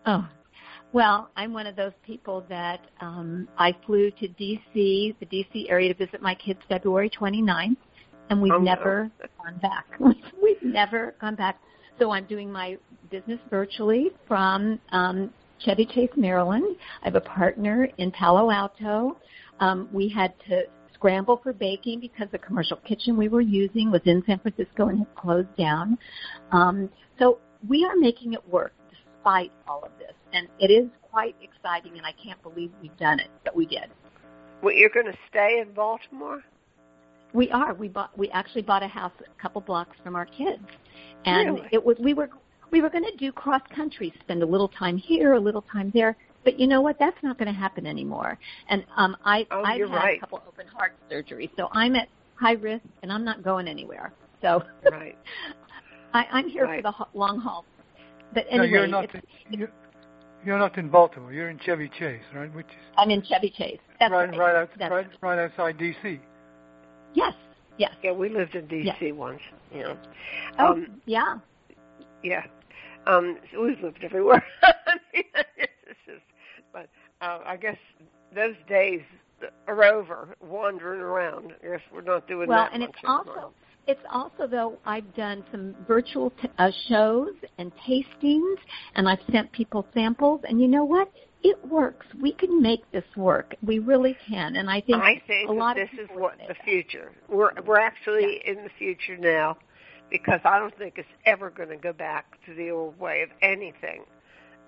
Oh. 0.06 0.26
Well, 0.92 1.28
I'm 1.36 1.52
one 1.52 1.66
of 1.66 1.76
those 1.76 1.92
people 2.06 2.44
that 2.48 2.80
um 3.00 3.48
I 3.58 3.74
flew 3.84 4.10
to 4.10 4.28
DC, 4.28 5.14
the 5.20 5.26
DC 5.26 5.68
area 5.70 5.92
to 5.92 6.06
visit 6.06 6.22
my 6.22 6.34
kids 6.34 6.60
February 6.68 7.10
29th 7.10 7.76
and 8.30 8.40
we've 8.40 8.52
Oh, 8.52 8.58
no. 8.58 8.64
never 8.64 9.10
gone 9.42 9.58
back. 9.60 9.86
we've 10.42 10.62
never 10.62 11.14
gone 11.20 11.34
back. 11.34 11.60
So 11.98 12.10
I'm 12.10 12.24
doing 12.24 12.50
my 12.50 12.78
business 13.10 13.38
virtually 13.50 14.10
from 14.26 14.80
um 14.92 15.30
Chevy 15.58 15.86
Chase, 15.86 16.10
Maryland. 16.16 16.76
I 17.02 17.06
have 17.06 17.14
a 17.14 17.20
partner 17.20 17.88
in 17.98 18.10
Palo 18.10 18.50
Alto. 18.50 19.16
Um, 19.60 19.88
we 19.92 20.08
had 20.08 20.34
to 20.48 20.62
scramble 20.94 21.40
for 21.42 21.52
baking 21.52 22.00
because 22.00 22.28
the 22.32 22.38
commercial 22.38 22.76
kitchen 22.78 23.16
we 23.16 23.28
were 23.28 23.40
using 23.40 23.90
was 23.90 24.00
in 24.04 24.22
San 24.26 24.38
Francisco 24.38 24.88
and 24.88 24.98
had 25.00 25.14
closed 25.14 25.54
down. 25.56 25.98
Um, 26.52 26.90
so 27.18 27.38
we 27.68 27.84
are 27.84 27.96
making 27.96 28.32
it 28.34 28.48
work 28.48 28.72
despite 28.90 29.52
all 29.66 29.82
of 29.84 29.90
this. 29.98 30.12
And 30.32 30.48
it 30.58 30.70
is 30.70 30.88
quite 31.10 31.36
exciting, 31.40 31.96
and 31.96 32.04
I 32.04 32.12
can't 32.12 32.42
believe 32.42 32.70
we've 32.82 32.96
done 32.98 33.20
it, 33.20 33.28
but 33.44 33.56
we 33.56 33.66
did. 33.66 33.86
Well, 34.62 34.74
you're 34.74 34.90
going 34.90 35.06
to 35.06 35.16
stay 35.28 35.60
in 35.60 35.72
Baltimore? 35.72 36.42
We 37.32 37.50
are. 37.50 37.74
We 37.74 37.88
bought. 37.88 38.16
We 38.18 38.30
actually 38.30 38.62
bought 38.62 38.82
a 38.82 38.88
house 38.88 39.12
a 39.20 39.42
couple 39.42 39.60
blocks 39.60 39.96
from 40.02 40.16
our 40.16 40.26
kids, 40.26 40.62
and 41.24 41.56
Really? 41.56 41.68
it 41.72 41.84
was. 41.84 41.96
We 41.98 42.14
were. 42.14 42.30
We 42.70 42.80
were 42.82 42.90
going 42.90 43.04
to 43.04 43.16
do 43.16 43.32
cross 43.32 43.62
country, 43.74 44.12
spend 44.20 44.42
a 44.42 44.46
little 44.46 44.68
time 44.68 44.96
here, 44.96 45.34
a 45.34 45.40
little 45.40 45.62
time 45.62 45.90
there. 45.94 46.16
But 46.44 46.58
you 46.60 46.66
know 46.66 46.80
what? 46.80 46.96
That's 46.98 47.16
not 47.22 47.38
going 47.38 47.52
to 47.52 47.58
happen 47.58 47.86
anymore. 47.86 48.38
And 48.68 48.84
um, 48.96 49.16
I, 49.24 49.46
Oh, 49.50 49.62
I've 49.64 49.80
had 49.80 49.90
right. 49.90 50.16
a 50.16 50.20
couple 50.20 50.42
open 50.46 50.66
heart 50.68 50.94
surgeries, 51.10 51.50
so 51.56 51.68
I'm 51.72 51.96
at 51.96 52.08
high 52.40 52.52
risk, 52.52 52.84
and 53.02 53.12
I'm 53.12 53.24
not 53.24 53.42
going 53.42 53.66
anywhere. 53.68 54.12
So 54.42 54.62
Right. 54.90 55.16
I, 56.14 56.26
I'm 56.32 56.48
here 56.48 56.64
Right. 56.64 56.78
for 56.78 56.82
the 56.82 56.92
ho- 56.92 57.08
long 57.14 57.40
haul. 57.40 57.64
But 58.32 58.44
no, 58.52 58.62
anyway, 58.62 58.68
you're 58.70 58.86
not. 58.86 59.04
it's, 59.14 59.26
You're, 59.50 59.70
you're 60.44 60.58
not 60.58 60.76
in 60.78 60.88
Baltimore. 60.88 61.32
You're 61.32 61.48
in 61.48 61.58
Chevy 61.58 61.90
Chase, 61.98 62.22
right? 62.34 62.52
Which 62.54 62.66
is 62.66 62.72
I'm 62.96 63.10
in 63.10 63.22
Chevy 63.22 63.50
Chase. 63.56 63.78
That's 63.98 64.12
right, 64.12 64.28
right. 64.30 64.38
right, 64.38 64.56
out, 64.56 64.70
That's 64.78 64.90
right, 64.90 65.06
right 65.20 65.38
outside 65.38 65.78
D.C. 65.78 66.20
Yes. 67.14 67.32
Yes. 67.78 67.92
Yeah, 68.02 68.12
we 68.12 68.28
lived 68.28 68.54
in 68.54 68.66
D.C. 68.66 69.12
once. 69.12 69.40
Yeah. 69.74 69.94
Oh, 70.58 70.72
Um, 70.72 71.00
yeah. 71.06 71.36
Yeah. 72.22 72.44
Um, 73.06 73.38
so 73.52 73.62
we've 73.64 73.80
lived 73.80 74.02
everywhere. 74.02 74.44
I 74.62 74.94
mean, 75.14 75.24
it's 75.56 75.98
just, 76.06 76.22
but 76.72 76.88
uh, 77.20 77.38
I 77.46 77.56
guess 77.56 77.76
those 78.34 78.56
days 78.68 79.00
are 79.68 79.84
over, 79.84 80.34
wandering 80.40 81.00
around. 81.00 81.52
I 81.62 81.72
guess 81.72 81.80
we're 81.92 82.00
not 82.02 82.26
doing 82.26 82.48
Well, 82.48 82.64
that 82.64 82.72
and 82.72 82.80
much 82.80 82.90
it's 82.90 82.98
anymore. 83.04 83.38
also 83.38 83.52
it's 83.86 84.00
also 84.10 84.46
though 84.46 84.78
I've 84.84 85.14
done 85.14 85.44
some 85.52 85.74
virtual 85.86 86.30
t- 86.30 86.48
uh, 86.58 86.70
shows 86.88 87.34
and 87.58 87.72
tastings, 87.88 88.56
and 88.96 89.08
I've 89.08 89.20
sent 89.30 89.52
people 89.52 89.86
samples, 89.94 90.40
and 90.48 90.60
you 90.60 90.68
know 90.68 90.84
what? 90.84 91.10
It 91.42 91.64
works. 91.66 92.06
We 92.20 92.32
can 92.32 92.60
make 92.60 92.90
this 92.90 93.04
work. 93.16 93.54
We 93.64 93.78
really 93.78 94.16
can, 94.28 94.56
and 94.56 94.68
I 94.68 94.80
think 94.80 95.02
I 95.02 95.22
think 95.26 95.48
a 95.48 95.52
lot 95.52 95.76
that 95.76 95.82
of 95.82 95.90
this 95.92 96.00
is 96.00 96.08
what 96.14 96.36
the 96.38 96.54
that. 96.54 96.64
future. 96.64 97.12
We're 97.28 97.50
we're 97.64 97.78
actually 97.78 98.42
in 98.44 98.56
the 98.64 98.70
future 98.78 99.16
now, 99.16 99.56
because 100.10 100.40
I 100.44 100.58
don't 100.58 100.76
think 100.78 100.94
it's 100.96 101.08
ever 101.24 101.50
going 101.50 101.68
to 101.70 101.76
go 101.76 101.92
back 101.92 102.38
to 102.46 102.54
the 102.54 102.70
old 102.70 102.98
way 102.98 103.22
of 103.22 103.30
anything. 103.42 104.04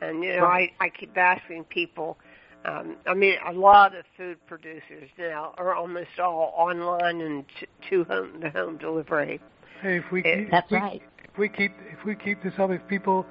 And 0.00 0.22
you 0.22 0.36
know, 0.36 0.44
I 0.44 0.70
I 0.80 0.88
keep 0.90 1.16
asking 1.16 1.64
people. 1.64 2.18
Um, 2.64 2.96
I 3.06 3.14
mean, 3.14 3.34
a 3.46 3.52
lot 3.52 3.94
of 3.96 4.04
food 4.16 4.36
producers 4.48 5.08
now 5.16 5.54
are 5.58 5.74
almost 5.74 6.18
all 6.20 6.52
online 6.56 7.20
and 7.20 7.44
t- 7.60 7.66
to 7.90 8.04
home 8.04 8.40
to 8.40 8.50
home 8.50 8.78
delivery. 8.78 9.40
Hey, 9.80 9.98
if 9.98 10.04
we 10.12 10.24
Eh, 10.24 10.36
keep, 10.36 10.50
That's 10.50 10.66
if 10.66 10.70
we, 10.72 10.78
right. 10.78 11.02
if 11.32 11.38
we 11.38 11.48
keep 11.48 11.72
if 11.92 12.04
we 12.04 12.14
keep 12.16 12.42
this 12.42 12.52
up, 12.58 12.70
if 12.70 12.80
people 12.88 13.24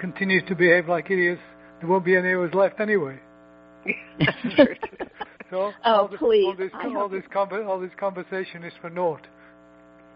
continue 0.00 0.44
to 0.46 0.54
behave 0.54 0.88
like 0.88 1.10
idiots, 1.10 1.40
there 1.80 1.88
won't 1.90 2.04
be 2.04 2.16
any 2.16 2.32
of 2.32 2.42
us 2.42 2.54
left 2.54 2.80
anyway. 2.80 3.18
So 5.50 5.72
Oh, 5.84 5.92
all 5.92 6.08
this, 6.08 6.18
please. 6.18 6.44
all 6.46 6.56
this, 6.56 6.70
I 6.74 6.94
all 6.96 7.08
this, 7.08 7.22
conver- 7.32 7.64
all 7.68 7.78
this 7.78 7.92
conversation 8.00 8.64
is 8.64 8.72
for 8.80 8.90
naught. 8.90 9.24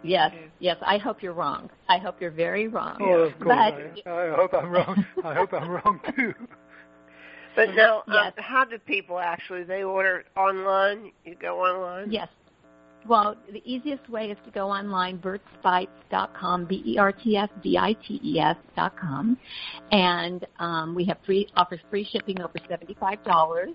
Yes, 0.02 0.32
yes. 0.58 0.76
I 0.82 0.98
hope 0.98 1.22
you're 1.22 1.32
wrong. 1.34 1.70
I 1.88 1.98
hope 1.98 2.20
you're 2.20 2.30
very 2.30 2.68
wrong. 2.68 2.96
Oh, 3.00 3.20
of 3.22 3.38
course. 3.38 3.56
But 4.04 4.10
I, 4.12 4.30
I 4.32 4.36
hope 4.36 4.54
I'm 4.54 4.70
wrong. 4.70 5.04
I 5.24 5.34
hope 5.34 5.52
I'm 5.52 5.68
wrong 5.70 6.00
too. 6.16 6.34
But 7.56 7.74
now, 7.74 8.04
um, 8.06 8.14
Yes. 8.14 8.32
how 8.36 8.64
do 8.64 8.78
people 8.78 9.18
actually? 9.18 9.64
They 9.64 9.82
order 9.82 10.24
online. 10.36 11.10
You 11.24 11.34
go 11.34 11.58
online. 11.60 12.12
Yes. 12.12 12.28
Well, 13.08 13.34
the 13.50 13.60
easiest 13.64 14.08
way 14.08 14.30
is 14.30 14.36
to 14.44 14.50
go 14.52 14.70
online, 14.70 15.18
bertsbites.com, 15.18 16.66
B-E-R-T-S-B-I-T-E-S 16.66 18.56
E 18.56 18.70
dot 18.76 18.96
com, 18.96 19.38
and 19.90 20.46
um, 20.58 20.94
we 20.94 21.04
have 21.06 21.18
free 21.26 21.48
offers 21.56 21.80
free 21.90 22.06
shipping 22.10 22.40
over 22.40 22.52
seventy-five 22.68 23.24
dollars. 23.24 23.70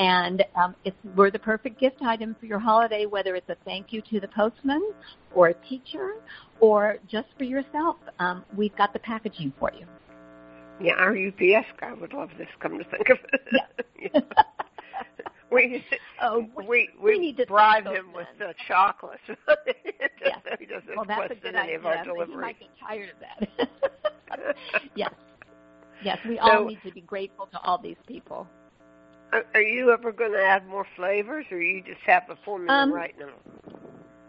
And 0.00 0.42
um, 0.56 0.74
it's 0.86 0.96
we're 1.14 1.30
the 1.30 1.38
perfect 1.38 1.78
gift 1.78 2.00
item 2.00 2.34
for 2.40 2.46
your 2.46 2.58
holiday, 2.58 3.04
whether 3.04 3.34
it's 3.36 3.50
a 3.50 3.56
thank 3.66 3.92
you 3.92 4.00
to 4.10 4.18
the 4.18 4.28
postman, 4.28 4.82
or 5.34 5.48
a 5.48 5.54
teacher, 5.68 6.14
or 6.58 6.96
just 7.06 7.28
for 7.36 7.44
yourself. 7.44 7.96
Um, 8.18 8.42
we've 8.56 8.74
got 8.76 8.94
the 8.94 8.98
packaging 9.00 9.52
for 9.60 9.70
you. 9.78 9.86
Yeah, 10.82 10.94
our 10.94 11.14
UPS 11.14 11.66
guy 11.78 11.92
would 11.92 12.14
love 12.14 12.30
this. 12.38 12.48
Come 12.60 12.78
to 12.78 12.84
think 12.84 13.10
of 13.10 13.18
it. 13.30 13.42
Yeah. 14.14 14.20
we 15.52 15.84
Oh, 16.22 16.46
we 16.56 16.64
we 16.66 16.88
we, 17.02 17.18
need 17.18 17.36
to 17.36 17.44
bribe 17.44 17.84
him 17.84 18.06
those 18.06 18.16
with 18.16 18.26
the 18.38 18.54
chocolate, 18.66 19.20
just 19.26 19.38
Yes. 20.24 20.38
so 20.44 20.56
he 20.58 20.64
doesn't 20.64 20.96
well, 20.96 21.04
that's 21.06 21.24
a 21.24 21.26
question 21.26 21.42
good 21.42 21.54
any 21.56 21.74
idea. 21.74 21.78
of 21.78 21.84
our 21.84 22.04
but 22.16 22.26
He 22.26 22.36
might 22.36 22.58
get 22.58 22.68
tired 22.80 23.10
of 23.10 23.58
that. 23.58 23.68
yes. 24.94 25.12
Yes, 26.02 26.16
we 26.26 26.38
all 26.38 26.64
need 26.64 26.78
to 26.86 26.92
be 26.92 27.02
grateful 27.02 27.48
to 27.52 27.60
all 27.60 27.76
these 27.76 27.98
people. 28.06 28.46
Are, 29.32 29.44
are 29.54 29.62
you 29.62 29.92
ever 29.92 30.12
going 30.12 30.32
to 30.32 30.42
add 30.42 30.66
more 30.66 30.86
flavors, 30.96 31.46
or 31.50 31.60
you 31.60 31.82
just 31.82 32.00
have 32.06 32.24
the 32.28 32.36
formula 32.44 32.82
Um, 32.82 32.92
right 32.92 33.14
now? 33.18 33.32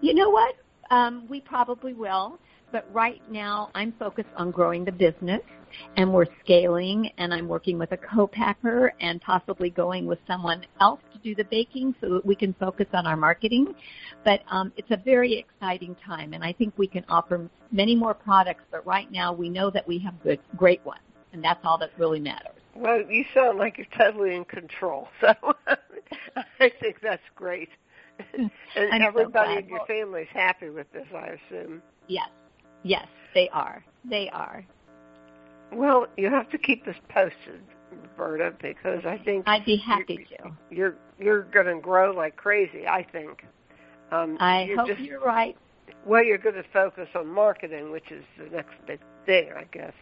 You 0.02 0.14
know 0.14 0.30
what? 0.30 0.56
Um, 0.89 1.28
we 1.30 1.41
probably 1.41 1.93
will. 1.93 2.39
but 2.72 2.88
right 2.93 3.22
now 3.30 3.70
I'm 3.76 3.91
focused 3.99 4.30
on 4.38 4.49
growing 4.52 4.86
the 4.86 4.91
business 4.93 5.41
and 5.97 6.14
we're 6.14 6.26
scaling 6.43 7.12
and 7.18 7.34
I'm 7.34 7.47
working 7.47 7.78
with 7.78 7.91
a 7.91 7.97
co-packer 7.97 8.93
and 9.02 9.20
possibly 9.22 9.70
going 9.70 10.06
with 10.06 10.20
someone 10.26 10.66
else 10.80 11.02
to 11.14 11.20
do 11.20 11.36
the 11.36 11.43
baking 11.45 11.95
so 11.99 12.14
that 12.14 12.26
we 12.26 12.34
can 12.34 12.54
focus 12.54 12.88
on 12.93 13.06
our 13.06 13.18
marketing. 13.18 13.76
But 14.24 14.41
um, 14.49 14.72
it's 14.78 14.91
a 14.91 14.97
very 14.97 15.34
exciting 15.38 15.95
time 16.06 16.34
and 16.34 16.43
I 16.45 16.54
think 16.54 16.74
we 16.78 16.88
can 16.88 17.04
offer 17.10 17.49
many 17.72 17.93
more 17.95 18.14
products, 18.14 18.64
but 18.72 18.86
right 18.86 19.12
now 19.12 19.34
we 19.34 19.49
know 19.49 19.70
that 19.70 19.86
we 19.86 19.99
have 19.99 20.22
good, 20.24 20.39
great 20.56 20.84
ones 20.86 21.02
and 21.34 21.44
that's 21.44 21.60
all 21.64 21.78
that 21.78 21.92
really 21.98 22.20
matters. 22.20 22.54
Well, 22.76 23.02
you 23.02 23.26
sound 23.34 23.58
like 23.58 23.78
you're 23.78 23.88
totally 23.98 24.36
in 24.36 24.46
control, 24.46 25.10
so 25.22 25.34
I 26.36 26.72
think 26.80 26.98
that's 27.02 27.22
great. 27.36 27.70
and 28.34 28.52
I'm 28.76 29.02
everybody 29.02 29.54
so 29.54 29.60
in 29.60 29.68
your 29.68 29.86
family 29.86 30.22
is 30.22 30.28
happy 30.34 30.70
with 30.70 30.92
this, 30.94 31.08
I 31.16 31.38
assume. 31.50 31.82
Yes, 32.08 32.30
yes, 32.84 33.08
they 33.34 33.50
are. 33.50 33.84
They 34.06 34.30
are. 34.30 34.66
Well, 35.72 36.08
you 36.18 36.30
have 36.30 36.50
to 36.50 36.58
keep 36.58 36.88
us 36.88 36.96
posted, 37.10 37.62
Roberta, 38.18 38.54
because 38.62 39.06
I 39.06 39.18
think 39.18 39.48
I'd 39.48 39.66
be 39.66 39.78
happy 39.78 40.28
you're, 40.30 40.50
to. 40.50 40.58
You're 40.70 40.96
you're 41.20 41.44
going 41.44 41.68
to 41.68 41.82
grow 41.82 42.12
like 42.12 42.36
crazy. 42.36 42.88
I 42.88 43.04
think. 43.04 43.46
Um, 44.12 44.38
I 44.40 44.64
you're 44.64 44.78
hope 44.78 44.88
just, 44.88 45.00
you're 45.00 45.22
right. 45.22 45.58
Well, 46.06 46.24
you're 46.24 46.38
going 46.38 46.56
to 46.56 46.66
focus 46.74 47.08
on 47.16 47.28
marketing, 47.28 47.92
which 47.92 48.12
is 48.12 48.24
the 48.38 48.54
next 48.56 48.74
big 48.86 49.00
thing, 49.26 49.50
I 49.56 49.64
guess. 49.72 49.94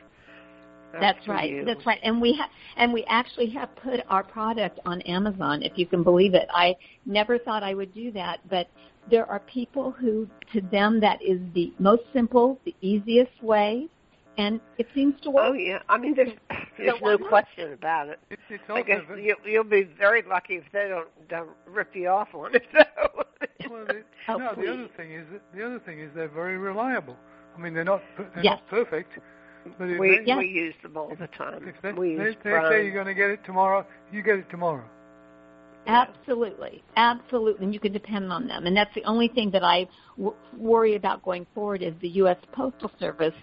That's, 0.93 1.27
right. 1.27 1.49
you. 1.49 1.65
That's 1.65 1.85
right. 1.85 1.99
And 2.03 2.21
we 2.21 2.33
have 2.33 2.49
and 2.77 2.91
we 2.93 3.03
actually 3.05 3.49
have 3.51 3.75
put 3.75 4.01
our 4.09 4.23
product 4.23 4.79
on 4.85 5.01
Amazon, 5.01 5.61
if 5.63 5.73
you 5.77 5.85
can 5.85 6.03
believe 6.03 6.33
it. 6.33 6.47
I 6.53 6.75
never 7.05 7.37
thought 7.37 7.63
I 7.63 7.73
would 7.73 7.93
do 7.93 8.11
that, 8.13 8.39
but 8.49 8.67
there 9.09 9.25
are 9.29 9.39
people 9.41 9.91
who 9.91 10.27
to 10.53 10.61
them 10.61 10.99
that 11.01 11.21
is 11.21 11.39
the 11.53 11.73
most 11.79 12.03
simple, 12.13 12.59
the 12.65 12.75
easiest 12.81 13.41
way, 13.43 13.87
and 14.37 14.59
it 14.77 14.87
seems 14.95 15.19
to 15.21 15.29
work. 15.29 15.45
Oh 15.49 15.53
yeah, 15.53 15.79
I 15.89 15.97
mean 15.97 16.15
there's 16.15 16.31
there's 16.77 16.99
why 16.99 17.11
no 17.11 17.17
not? 17.17 17.29
question 17.29 17.73
about 17.73 18.09
it. 18.09 18.19
It's, 18.29 18.41
it's 18.49 18.63
I 18.69 18.81
guess 18.81 19.01
you, 19.17 19.35
you'll 19.45 19.63
be 19.63 19.83
very 19.97 20.23
lucky 20.27 20.55
if 20.55 20.63
they 20.71 20.87
don't, 20.87 21.07
don't 21.29 21.49
rip 21.67 21.95
you 21.95 22.07
off 22.07 22.29
on 22.33 22.55
it. 22.55 22.63
though. 22.73 23.23
well, 23.69 23.85
the, 23.85 24.03
Oh, 24.27 24.37
no. 24.37 24.53
The 24.55 24.71
other 24.71 24.87
thing 24.95 25.11
is 25.13 25.25
that, 25.31 25.41
the 25.55 25.65
other 25.65 25.79
thing 25.79 25.99
is 25.99 26.11
they're 26.13 26.27
very 26.29 26.57
reliable. 26.57 27.17
I 27.57 27.59
mean, 27.59 27.73
they're 27.73 27.83
not 27.83 28.01
per- 28.15 28.29
they're 28.35 28.43
Yes. 28.43 28.59
not 28.59 28.67
perfect, 28.67 29.11
but 29.17 29.23
if 29.23 29.23
we 29.79 29.97
they, 29.97 30.19
Yes. 30.25 30.37
we 30.39 30.47
use 30.47 30.75
them 30.81 30.97
all 30.97 31.09
the 31.09 31.27
time. 31.27 31.67
if 31.67 31.81
they, 31.81 31.91
we 31.93 32.15
they, 32.15 32.23
use 32.25 32.35
they 32.43 32.49
brine. 32.51 32.71
say 32.71 32.83
you're 32.85 32.93
going 32.93 33.05
to 33.07 33.13
get 33.13 33.29
it 33.29 33.39
tomorrow, 33.45 33.85
you 34.11 34.21
get 34.21 34.39
it 34.39 34.49
tomorrow. 34.49 34.83
Absolutely, 35.87 36.83
absolutely, 36.97 37.63
and 37.65 37.73
you 37.73 37.79
can 37.79 37.91
depend 37.91 38.31
on 38.31 38.47
them. 38.47 38.67
And 38.67 38.77
that's 38.77 38.93
the 38.93 39.03
only 39.05 39.27
thing 39.27 39.49
that 39.51 39.63
I 39.63 39.87
w- 40.17 40.35
worry 40.55 40.95
about 40.95 41.23
going 41.23 41.47
forward 41.55 41.81
is 41.81 41.93
the 42.01 42.09
U.S. 42.09 42.37
Postal 42.51 42.91
Service. 42.99 43.33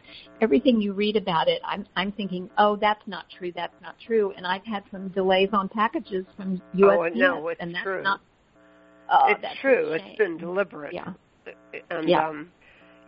Everything 0.41 0.81
you 0.81 0.93
read 0.93 1.17
about 1.17 1.49
it, 1.49 1.61
I'm 1.65 1.87
I'm 1.97 2.13
thinking, 2.13 2.49
oh, 2.59 2.77
that's 2.77 3.03
not 3.07 3.25
true, 3.37 3.51
that's 3.57 3.75
not 3.83 3.97
true. 4.07 4.33
And 4.37 4.47
I've 4.47 4.65
had 4.65 4.85
some 4.93 5.09
delays 5.09 5.49
on 5.53 5.69
packages 5.69 6.25
from 6.37 6.63
U.S. 6.75 6.97
Oh, 6.97 7.03
I 7.03 7.09
know, 7.09 7.49
it's 7.49 7.61
and 7.61 7.75
that's 7.75 7.83
true. 7.85 8.03
not. 8.03 8.21
Oh, 9.11 9.27
it's 9.29 9.43
that's 9.43 9.59
true. 9.61 9.93
It's 9.93 10.05
shame. 10.05 10.17
been 10.17 10.37
deliberate. 10.39 10.93
Yeah. 10.95 11.15
And 11.91 12.09
Yeah. 12.09 12.29
um 12.29 12.53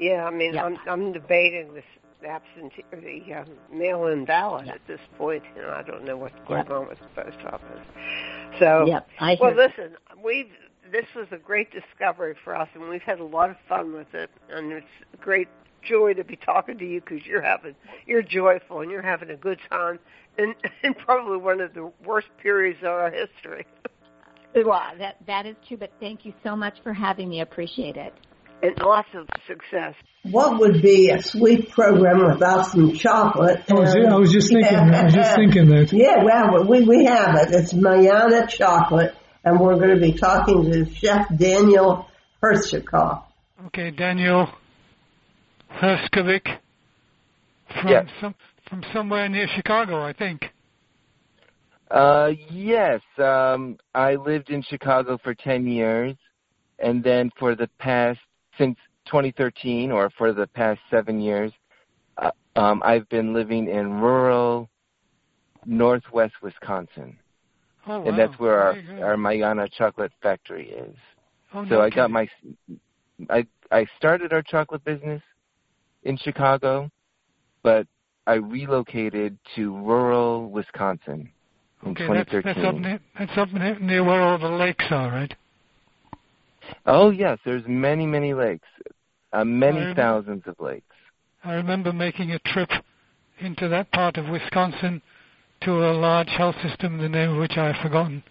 yeah, 0.01 0.25
I 0.25 0.31
mean 0.31 0.55
Yeah. 0.55 0.65
I'm 0.65 0.79
I'm 0.89 1.13
debating 1.13 1.75
this 1.75 1.85
absentee 2.27 2.85
or 2.93 3.01
the 3.01 3.35
um, 3.35 3.47
mail-in 3.73 4.25
ballot 4.25 4.67
Yeah. 4.67 4.75
at 4.75 4.87
this 4.87 5.01
point. 5.17 5.43
You 5.57 5.63
know, 5.63 5.71
I 5.71 5.83
don't 5.83 6.05
know 6.05 6.17
what's 6.17 6.35
Yeah. 6.49 6.65
going 6.65 6.73
on 6.73 6.89
with 6.89 6.99
the 6.99 7.23
post 7.23 7.39
office. 7.47 7.81
So 8.59 8.87
Yep, 8.87 9.09
I 9.21 9.37
well, 9.41 9.51
hear. 9.55 9.67
listen, 9.69 9.97
we've 10.23 10.51
this 10.91 11.05
was 11.15 11.27
a 11.33 11.37
great 11.37 11.71
discovery 11.71 12.35
for 12.43 12.57
us, 12.57 12.69
and 12.75 12.89
we've 12.89 13.03
had 13.03 13.21
a 13.21 13.25
lot 13.25 13.51
of 13.51 13.57
fun 13.69 13.93
with 13.93 14.15
it, 14.15 14.31
and 14.51 14.73
it's 14.73 14.87
a 15.13 15.17
great 15.19 15.49
joy 15.83 16.15
to 16.15 16.25
be 16.25 16.35
talking 16.37 16.79
to 16.79 16.85
you 16.87 17.01
because 17.01 17.25
you're 17.27 17.43
having 17.43 17.75
you're 18.07 18.23
joyful 18.23 18.81
and 18.81 18.91
you're 18.91 19.03
having 19.03 19.31
a 19.31 19.37
good 19.37 19.59
time, 19.71 19.99
and 20.39 20.55
and 20.83 20.97
probably 20.99 21.37
one 21.37 21.61
of 21.61 21.75
the 21.75 21.93
worst 22.05 22.29
periods 22.43 22.79
of 22.81 22.89
our 22.89 23.11
history. 23.11 23.67
Well, 24.55 24.81
that 24.99 25.17
that 25.27 25.45
is 25.47 25.55
true. 25.69 25.77
But 25.77 25.93
thank 26.01 26.25
you 26.25 26.33
so 26.43 26.57
much 26.57 26.75
for 26.83 26.93
having 26.93 27.29
me. 27.29 27.43
Appreciate 27.43 27.97
it. 27.97 28.15
And 28.63 28.79
lots 28.81 29.09
of 29.15 29.29
success. 29.47 29.95
What 30.23 30.59
would 30.61 30.83
be 30.83 31.11
a 31.11 31.23
sweet 31.23 31.71
program 31.71 32.27
without 32.27 32.67
some 32.67 32.95
chocolate? 32.95 33.63
I 33.71 33.75
was, 33.75 33.95
I 33.95 34.17
was 34.17 34.33
just 34.33 34.49
thinking. 34.49 34.77
I 34.77 35.05
was 35.05 35.15
just 35.15 35.35
thinking 35.37 35.69
that. 35.71 35.93
Yeah, 35.93 36.25
well, 36.25 36.65
we 36.65 36.83
we 36.83 37.05
have 37.05 37.37
it. 37.37 37.49
It's 37.55 37.73
Mayana 37.73 38.49
chocolate, 38.49 39.15
and 39.45 39.59
we're 39.61 39.77
going 39.77 39.95
to 39.95 40.01
be 40.01 40.13
talking 40.13 40.71
to 40.71 40.93
Chef 40.93 41.27
Daniel 41.35 42.07
Hershikoff. 42.43 43.25
Okay, 43.67 43.91
Daniel 43.91 44.49
Herskovic 45.71 46.47
from 47.81 47.89
Yes. 47.89 48.07
some 48.21 48.35
from 48.69 48.83
somewhere 48.93 49.29
near 49.29 49.47
Chicago, 49.49 50.03
I 50.03 50.13
think. 50.13 50.43
Uh, 51.91 52.33
yes. 52.51 53.01
Um, 53.17 53.79
I 53.95 54.17
lived 54.17 54.51
in 54.51 54.63
Chicago 54.63 55.17
for 55.23 55.35
10 55.35 55.67
years, 55.67 56.17
and 56.79 57.03
then 57.03 57.31
for 57.39 57.55
the 57.55 57.69
past, 57.79 58.19
since 58.59 58.77
2013, 59.07 59.91
or 59.91 60.11
for 60.11 60.33
the 60.33 60.47
past 60.49 60.81
seven 60.91 61.21
years, 61.21 61.53
uh, 62.19 62.31
um, 62.57 62.83
I've 62.85 63.09
been 63.09 63.33
living 63.33 63.69
in 63.69 64.01
rural 64.01 64.69
northwest 65.65 66.35
Wisconsin. 66.43 67.17
Oh, 67.87 68.01
wow. 68.01 68.09
And 68.09 68.19
that's 68.19 68.39
where 68.39 68.59
our, 68.59 68.77
our 69.03 69.17
Mayana 69.17 69.71
chocolate 69.73 70.13
factory 70.23 70.71
is. 70.71 70.95
oh, 71.55 71.65
So 71.65 71.77
no 71.77 71.81
I 71.81 71.91
got 71.91 72.11
my, 72.11 72.29
I, 73.31 73.47
I 73.71 73.87
started 73.97 74.33
our 74.33 74.43
chocolate 74.43 74.85
business 74.85 75.23
in 76.03 76.17
Chicago, 76.19 76.91
but 77.63 77.87
I 78.27 78.35
relocated 78.35 79.39
to 79.57 79.75
rural 79.79 80.51
Wisconsin 80.51 81.31
in 81.83 81.91
Okay, 81.93 82.07
2013. 82.07 82.43
that's 82.45 82.67
up 82.67 82.75
near 82.75 83.01
that's 83.19 83.39
up 83.39 83.81
near 83.81 84.05
where 84.05 84.21
all 84.21 84.39
the 84.39 84.49
lakes 84.49 84.85
are, 84.91 85.11
right? 85.11 85.35
Oh 86.87 87.11
yes, 87.11 87.39
there's 87.45 87.63
many, 87.67 88.07
many 88.07 88.35
lakes, 88.35 88.69
uh, 89.33 89.45
many 89.45 89.81
I- 89.81 89.95
thousands 89.95 90.43
of 90.47 90.59
lakes. 90.61 90.85
I 91.45 91.53
remember 91.55 91.93
making 91.93 92.33
a 92.33 92.39
trip 92.41 92.71
into 93.39 93.69
that 93.69 93.91
part 93.93 94.17
of 94.17 94.29
Wisconsin 94.29 95.01
to 95.63 95.71
a 95.91 95.93
large 95.93 96.29
health 96.31 96.57
system, 96.63 96.99
the 96.99 97.09
name 97.09 97.31
of 97.31 97.37
which 97.39 97.57
I 97.57 97.73
have 97.73 97.83
forgotten. 97.83 98.23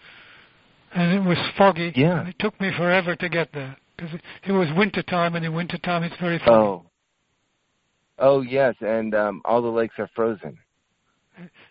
And 0.94 1.14
it 1.14 1.28
was 1.28 1.38
foggy, 1.58 1.94
Yeah. 1.96 2.20
and 2.20 2.30
it 2.30 2.36
took 2.40 2.60
me 2.60 2.72
forever 2.76 3.16
to 3.16 3.30
get 3.30 3.52
there 3.54 3.78
because 3.96 4.14
it, 4.14 4.22
it 4.46 4.52
was 4.52 4.68
winter 4.76 5.02
time, 5.04 5.36
and 5.36 5.46
in 5.46 5.54
winter 5.54 5.78
time 5.78 6.04
it's 6.04 6.16
very 6.20 6.40
foggy. 6.40 6.52
Oh, 6.52 6.86
oh 8.20 8.42
yes, 8.42 8.76
and 8.82 9.14
um, 9.16 9.42
all 9.46 9.62
the 9.62 9.68
lakes 9.68 9.96
are 10.00 10.10
frozen. 10.16 10.58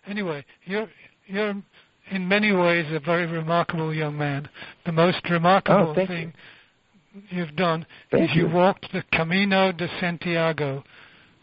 Anyway, 0.07 0.45
you're 0.65 0.89
you're 1.27 1.55
in 2.11 2.29
many 2.29 2.53
ways 2.53 2.87
a 2.93 3.01
very 3.01 3.27
remarkable 3.27 3.93
young 3.93 4.17
man. 4.17 4.49
The 4.85 4.93
most 4.93 5.29
remarkable 5.29 5.91
Oh, 5.91 5.95
thing 6.07 6.33
you. 7.31 7.45
have 7.45 7.57
done 7.57 7.87
Thank 8.11 8.31
is 8.31 8.37
you 8.37 8.49
you. 8.49 8.55
walked 8.55 8.93
the 8.93 9.03
Camino 9.13 9.73
de 9.73 9.89
Santiago. 10.01 10.83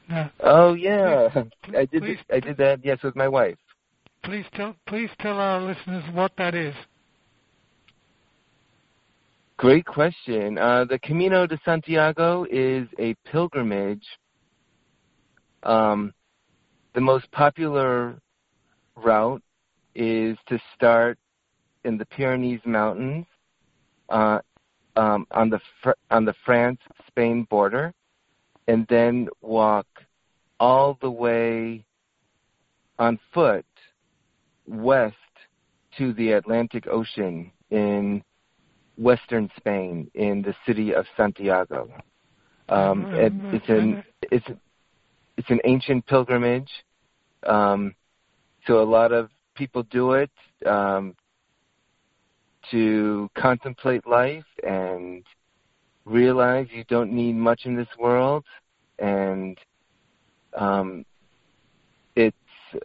Now, 0.09 0.31
Oh 0.41 0.73
yeah, 0.73 1.29
Please- 1.63 1.75
I 1.77 1.85
did. 1.85 2.01
please- 2.03 2.17
I 2.31 2.39
did 2.39 2.57
that. 2.57 2.79
Yes, 2.83 2.99
with 3.03 3.15
my 3.15 3.27
wife. 3.27 3.55
please 4.23 4.45
tell 4.55 4.75
please 4.87 5.09
tell 5.19 5.37
our 5.39 5.61
listeners 5.61 6.03
what 6.13 6.31
that 6.37 6.55
is. 6.55 6.75
Great 9.57 9.85
question. 9.85 10.57
Uh, 10.57 10.83
the 10.85 10.99
Camino 10.99 11.45
de 11.47 11.57
Santiago 11.63 12.45
is 12.51 12.87
a 12.99 13.13
pilgrimage. 13.31 14.03
Um, 15.63 16.11
the 16.95 17.01
most 17.01 17.31
popular 17.31 18.19
route 18.95 19.41
is 19.95 20.37
to 20.47 20.59
start 20.75 21.17
in 21.85 21.97
the 21.97 22.05
Pyrenees 22.05 22.59
Mountains 22.65 23.25
uh, 24.09 24.39
um, 24.95 25.27
on 25.31 25.49
the 25.49 25.59
Fr- 25.81 25.91
on 26.11 26.25
the 26.25 26.35
France-Spain 26.45 27.47
border, 27.49 27.93
and 28.67 28.85
then 28.89 29.27
walk 29.41 29.87
all 30.59 30.97
the 31.01 31.11
way 31.11 31.83
on 32.99 33.19
foot 33.33 33.65
west 34.67 35.15
to 35.97 36.13
the 36.13 36.31
Atlantic 36.31 36.87
Ocean 36.87 37.51
in 37.69 38.23
western 38.97 39.49
Spain 39.57 40.09
in 40.13 40.41
the 40.41 40.55
city 40.65 40.93
of 40.93 41.05
Santiago. 41.17 41.89
Um, 42.69 43.07
it, 43.13 43.33
it's 43.51 43.69
an 43.69 44.03
it's 44.31 44.45
it's 45.37 45.49
an 45.49 45.59
ancient 45.65 46.05
pilgrimage, 46.05 46.69
um, 47.45 47.95
so 48.65 48.81
a 48.81 48.83
lot 48.83 49.11
of 49.11 49.29
people 49.55 49.83
do 49.83 50.13
it. 50.13 50.31
Um, 50.65 51.15
to 52.71 53.29
contemplate 53.35 54.07
life 54.07 54.45
and 54.67 55.23
realize 56.05 56.67
you 56.71 56.83
don't 56.85 57.11
need 57.11 57.35
much 57.35 57.61
in 57.65 57.75
this 57.75 57.87
world, 57.97 58.43
and 58.99 59.57
um, 60.57 61.05
it's 62.15 62.35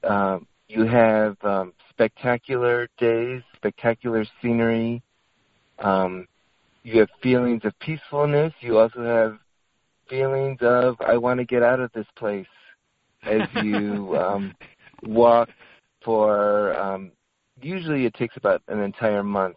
uh, 0.05 0.39
you 0.68 0.85
have 0.85 1.37
um, 1.43 1.72
spectacular 1.91 2.89
days, 2.99 3.43
spectacular 3.57 4.24
scenery. 4.41 5.03
Um, 5.79 6.26
you 6.83 7.01
have 7.01 7.09
feelings 7.22 7.62
of 7.64 7.79
peacefulness. 7.81 8.53
You 8.61 8.79
also 8.79 9.03
have 9.03 9.39
feelings 10.09 10.59
of 10.61 10.97
I 11.01 11.16
want 11.16 11.39
to 11.39 11.45
get 11.45 11.62
out 11.62 11.81
of 11.81 11.91
this 11.93 12.07
place 12.16 12.47
as 13.24 13.43
you 13.62 14.16
um, 14.20 14.55
walk 15.03 15.49
for. 16.05 16.79
Um, 16.79 17.12
usually, 17.61 18.07
it 18.07 18.14
takes 18.14 18.37
about 18.37 18.62
an 18.68 18.81
entire 18.81 19.22
month 19.22 19.57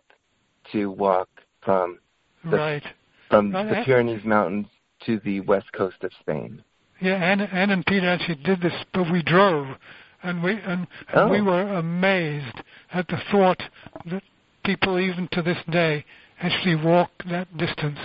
to 0.72 0.88
walk 0.92 1.30
from 1.62 2.00
the, 2.44 2.58
right. 2.58 2.84
from 3.30 3.52
Well, 3.52 3.66
the 3.68 3.84
Pyrenees 3.86 4.24
Mountains 4.26 4.68
to 5.06 5.20
the 5.24 5.40
west 5.42 5.72
coast 5.74 6.04
of 6.04 6.12
Spain. 6.20 6.64
Yeah, 7.02 7.16
Anne, 7.16 7.42
Anne 7.42 7.72
and 7.72 7.86
Peter 7.86 8.08
actually 8.08 8.36
did 8.44 8.62
this, 8.62 8.74
but 8.94 9.12
we 9.12 9.24
drove, 9.24 9.68
and 10.24 10.44
we 10.44 10.52
and, 10.54 10.88
and 11.10 11.16
Oh. 11.16 11.28
we 11.30 11.42
were 11.42 11.64
amazed 11.74 12.58
at 12.94 13.08
the 13.08 13.18
thought 13.32 13.62
that 14.06 14.22
people, 14.64 15.00
even 15.00 15.28
to 15.32 15.42
this 15.42 15.58
day, 15.72 16.06
actually 16.42 16.76
walk 16.76 17.10
that 17.30 17.48
distance. 17.58 17.98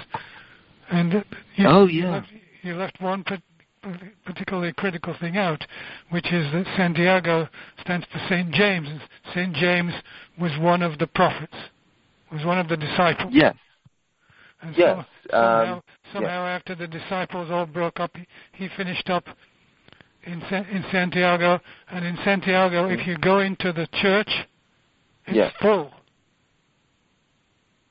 And 0.90 1.24
you, 1.56 1.66
Oh, 1.66 1.86
you 1.86 2.02
yeah. 2.04 2.10
left, 2.10 2.28
you 2.62 2.74
left 2.74 3.00
one 3.00 3.22
pat- 3.24 3.42
particularly 4.24 4.72
critical 4.72 5.14
thing 5.20 5.36
out, 5.36 5.64
which 6.10 6.32
is 6.32 6.50
that 6.52 6.66
Santiago 6.76 7.48
stands 7.80 8.06
for 8.10 8.18
Saint 8.28 8.50
James. 8.52 8.88
and 8.88 9.00
Saint 9.34 9.54
James 9.54 9.92
was 10.38 10.52
one 10.58 10.82
of 10.82 10.98
the 10.98 11.06
prophets, 11.06 11.54
was 12.32 12.44
one 12.44 12.58
of 12.58 12.68
the 12.68 12.76
disciples. 12.76 13.32
Yes. 13.32 13.54
And 14.62 14.76
Yes, 14.76 15.04
so- 15.30 15.30
somehow, 15.30 15.74
um, 15.74 15.82
somehow 16.12 16.46
after 16.46 16.74
the 16.74 16.86
disciples 16.86 17.50
all 17.50 17.66
broke 17.66 18.00
up, 18.00 18.16
he, 18.16 18.26
he 18.52 18.68
finished 18.76 19.10
up 19.10 19.24
in 20.24 20.42
in 20.42 20.84
Santiago. 20.90 21.60
And 21.88 22.04
in 22.04 22.16
Santiago, 22.24 22.88
if 22.88 23.06
you 23.06 23.16
go 23.18 23.40
into 23.40 23.72
the 23.72 23.86
church, 24.02 24.30
it's 25.26 25.36
Yes. 25.36 25.52
full. 25.60 25.92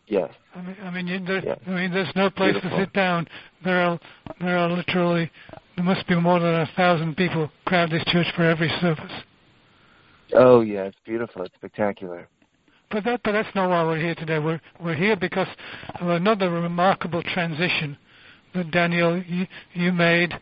Yes. 0.07 0.31
I 0.55 0.61
mean, 0.61 0.75
I 0.83 0.89
mean, 0.91 1.07
you, 1.07 1.19
there, 1.19 1.43
Yes. 1.43 1.59
I 1.65 1.69
mean, 1.71 1.91
there's 1.91 2.15
no 2.15 2.29
place 2.29 2.53
Beautiful. 2.53 2.77
to 2.77 2.83
sit 2.83 2.93
down. 2.93 3.27
There 3.63 3.81
are 3.81 3.99
there 4.39 4.57
are 4.57 4.69
literally 4.69 5.31
there 5.75 5.83
must 5.85 6.05
be 6.07 6.15
more 6.15 6.39
than 6.39 6.53
a 6.53 6.69
thousand 6.75 7.15
people 7.17 7.49
crowd 7.65 7.89
this 7.89 8.03
church 8.05 8.27
for 8.35 8.43
every 8.43 8.69
service. 8.81 9.11
Oh 10.33 10.61
yeah, 10.61 10.83
it's 10.83 10.97
beautiful. 11.05 11.43
It's 11.43 11.55
spectacular. 11.55 12.27
But 12.91 13.03
that, 13.05 13.21
but 13.23 13.31
that's 13.31 13.53
not 13.55 13.69
why 13.69 13.83
we're 13.83 13.99
here 13.99 14.15
today. 14.15 14.39
We're 14.39 14.61
we're 14.79 14.95
here 14.95 15.15
because 15.15 15.47
of 15.99 16.07
another 16.07 16.49
remarkable 16.51 17.23
transition 17.23 17.97
that 18.53 18.71
Daniel 18.71 19.21
you, 19.21 19.47
you 19.73 19.91
made 19.91 20.33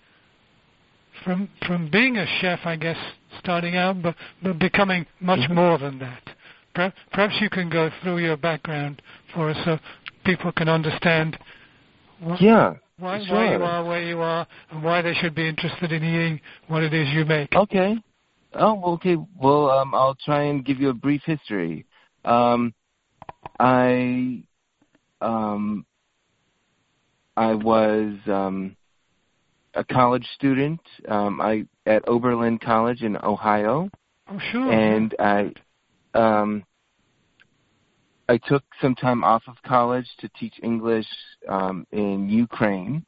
from 1.24 1.50
from 1.66 1.90
being 1.90 2.18
a 2.18 2.26
chef, 2.42 2.60
I 2.66 2.76
guess, 2.76 2.98
starting 3.40 3.76
out, 3.76 4.02
but 4.02 4.16
but 4.42 4.60
becoming 4.60 5.06
much 5.20 5.40
Mhm. 5.50 5.56
more 5.56 5.78
than 5.78 6.00
that. 6.00 6.22
Perhaps, 7.12 7.40
you 7.40 7.50
can 7.52 7.70
go 7.70 7.92
through 8.02 8.18
your 8.18 8.36
background 8.36 9.02
for 9.34 9.50
us, 9.52 9.58
so 9.64 9.80
people 10.26 10.52
can 10.52 10.68
understand 10.68 11.38
wh- 12.20 12.42
Yeah. 12.42 12.74
why 12.98 13.20
why 13.26 13.52
you 13.52 13.64
are 13.64 13.84
where 13.84 14.02
you 14.02 14.20
are 14.22 14.48
and 14.72 14.84
why 14.84 15.02
they 15.02 15.14
should 15.14 15.36
be 15.36 15.48
interested 15.48 15.92
in 15.92 16.04
eating 16.04 16.42
what 16.68 16.82
it 16.82 16.94
is 16.94 17.14
you 17.14 17.26
make. 17.26 17.56
Okay. 17.56 17.98
Oh, 18.56 18.74
well, 18.74 18.94
okay. 18.94 19.18
Well, 19.38 19.70
um, 19.70 19.94
I'll 19.96 20.16
try 20.16 20.44
and 20.44 20.66
give 20.66 20.80
you 20.82 20.90
a 20.90 20.94
brief 20.94 21.24
history. 21.26 21.86
Um, 22.26 22.74
I, 23.60 24.44
um, 25.22 25.86
I 27.36 27.54
was 27.54 28.16
um, 28.28 28.76
a 29.74 29.84
college 29.84 30.28
student. 30.36 30.82
Um, 31.08 31.42
I 31.42 31.66
at 31.86 32.08
Oberlin 32.08 32.60
College 32.60 33.02
in 33.02 33.18
Ohio, 33.18 33.90
Oh, 34.30 34.40
sure. 34.52 34.72
and 34.72 35.14
I, 35.20 35.52
um, 36.14 36.64
I 38.30 38.38
took 38.38 38.64
some 38.82 38.96
time 38.96 39.24
off 39.24 39.44
of 39.48 39.56
college 39.64 40.08
to 40.20 40.30
teach 40.30 40.54
English 40.64 41.08
um, 41.50 41.86
in 41.92 42.30
Ukraine. 42.30 43.06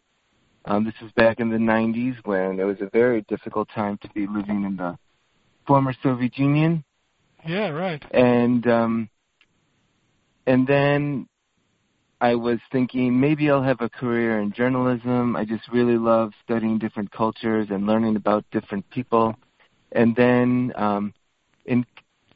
Um, 0.65 0.83
this 0.83 0.95
was 1.01 1.11
back 1.13 1.39
in 1.39 1.49
the 1.49 1.57
90s 1.57 2.15
when 2.25 2.59
it 2.59 2.63
was 2.63 2.81
a 2.81 2.89
very 2.91 3.21
difficult 3.29 3.69
time 3.73 3.97
to 3.99 4.09
be 4.09 4.27
living 4.27 4.63
in 4.63 4.75
the 4.75 4.97
former 5.67 5.93
Soviet 6.03 6.37
Union, 6.37 6.83
yeah, 7.45 7.69
right. 7.69 8.03
and 8.11 8.67
um, 8.67 9.09
and 10.47 10.67
then 10.67 11.27
I 12.21 12.35
was 12.35 12.59
thinking 12.71 13.19
maybe 13.19 13.49
I'll 13.49 13.63
have 13.63 13.81
a 13.81 13.89
career 13.89 14.39
in 14.39 14.51
journalism. 14.51 15.35
I 15.35 15.45
just 15.45 15.67
really 15.71 15.97
love 15.97 16.31
studying 16.43 16.79
different 16.79 17.11
cultures 17.11 17.67
and 17.69 17.85
learning 17.85 18.15
about 18.15 18.45
different 18.51 18.89
people, 18.89 19.35
and 19.91 20.15
then 20.15 20.73
um, 20.75 21.13
in 21.65 21.85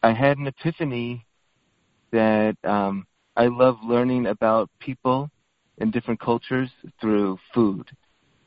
I 0.04 0.14
had 0.14 0.38
an 0.38 0.48
epiphany 0.48 1.26
that 2.12 2.56
um, 2.64 3.06
I 3.36 3.48
love 3.48 3.78
learning 3.84 4.28
about 4.28 4.70
people 4.80 5.30
in 5.78 5.92
different 5.92 6.20
cultures 6.20 6.70
through 7.00 7.38
food. 7.54 7.90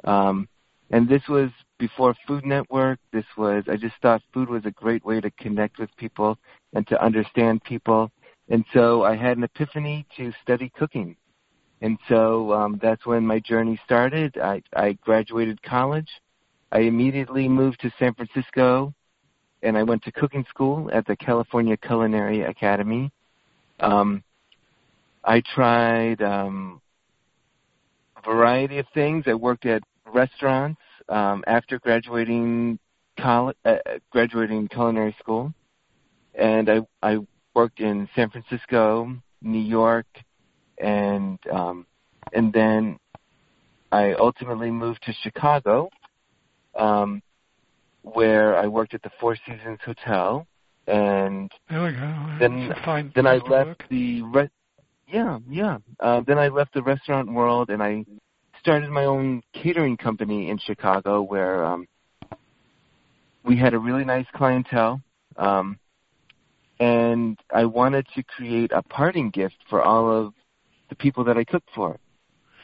Um, 0.05 0.49
and 0.93 1.09
this 1.09 1.23
was 1.29 1.51
before 1.79 2.15
Food 2.29 2.45
Network. 2.45 2.99
This 3.13 3.25
was, 3.37 3.65
I 3.67 3.77
just 3.77 3.95
thought 4.03 4.23
food 4.33 4.49
was 4.49 4.65
a 4.67 4.71
great 4.71 5.05
way 5.05 5.21
to 5.21 5.31
connect 5.33 5.79
with 5.79 5.89
people 5.97 6.39
and 6.75 6.87
to 6.89 7.03
understand 7.03 7.65
people. 7.65 8.11
And 8.51 8.65
so 8.75 9.03
I 9.03 9.17
had 9.17 9.39
an 9.39 9.45
epiphany 9.45 10.07
to 10.19 10.33
study 10.43 10.71
cooking. 10.77 11.17
And 11.81 11.99
so 12.09 12.53
um, 12.53 12.79
that's 12.81 13.07
when 13.07 13.27
my 13.27 13.41
journey 13.41 13.81
started. 13.85 14.37
I, 14.37 14.63
I 14.77 14.93
graduated 15.01 15.63
college. 15.63 16.09
I 16.71 16.81
immediately 16.81 17.49
moved 17.49 17.81
to 17.81 17.91
San 17.99 18.15
Francisco 18.15 18.95
and 19.63 19.79
I 19.79 19.83
went 19.83 20.03
to 20.05 20.13
cooking 20.13 20.45
school 20.49 20.91
at 20.93 21.07
the 21.07 21.17
California 21.17 21.77
Culinary 21.77 22.43
Academy. 22.43 23.11
Um, 23.81 24.23
I 25.25 25.43
tried 25.55 26.21
um, 26.21 26.83
a 28.17 28.23
variety 28.23 28.79
of 28.79 28.87
things. 28.93 29.25
I 29.27 29.35
worked 29.35 29.67
at 29.67 29.83
restaurants 30.13 30.81
um, 31.13 31.45
after 31.47 31.79
graduating 31.79 32.79
college, 33.21 33.57
uh, 33.67 33.77
graduating 34.11 34.67
culinary 34.69 35.15
school, 35.19 35.53
and 36.35 36.71
I 36.71 36.81
I 37.03 37.19
worked 37.55 37.81
in 37.81 38.09
San 38.17 38.31
Francisco, 38.31 39.15
New 39.43 39.59
York, 39.61 40.07
and 40.79 41.39
um, 41.53 41.87
and 42.33 42.53
then 42.53 42.99
I 43.93 44.15
ultimately 44.15 44.71
moved 44.71 45.03
to 45.05 45.13
Chicago, 45.23 45.91
um, 46.79 47.23
where 48.01 48.57
I 48.57 48.67
worked 48.67 48.95
at 48.95 49.03
the 49.03 49.11
Four 49.21 49.37
Seasons 49.37 49.81
Hotel, 49.85 50.47
and 50.87 51.53
There 51.69 51.85
we 51.85 51.93
go. 51.93 52.37
Then- 52.41 52.75
fine 52.87 53.13
then 53.15 53.27
I 53.27 53.37
left 53.37 53.51
work. 53.67 53.85
the 53.91 54.23
re- 54.23 54.49
yeah 55.07 55.39
yeah. 55.47 55.77
Uh, 56.01 56.23
then 56.27 56.39
I 56.39 56.49
left 56.49 56.73
the 56.73 56.83
restaurant 56.83 57.31
world 57.31 57.69
and 57.69 57.83
I 57.83 58.07
started 58.63 58.91
my 58.91 59.05
own 59.05 59.43
catering 59.53 59.97
company 59.97 60.49
in 60.49 60.57
Chicago 60.57 61.21
where 61.23 61.65
um, 61.65 61.87
we 63.45 63.57
had 63.57 63.75
a 63.75 63.79
really 63.79 64.05
nice 64.05 64.27
clientele, 64.35 65.01
um, 65.37 65.79
and 66.79 67.37
I 67.53 67.65
wanted 67.65 68.07
to 68.15 68.23
create 68.23 68.71
a 68.73 68.83
parting 68.83 69.31
gift 69.31 69.57
for 69.69 69.83
all 69.83 70.11
of 70.11 70.33
the 70.91 70.95
people 70.95 71.25
that 71.25 71.37
I 71.37 71.43
cooked 71.43 71.71
for, 71.75 71.99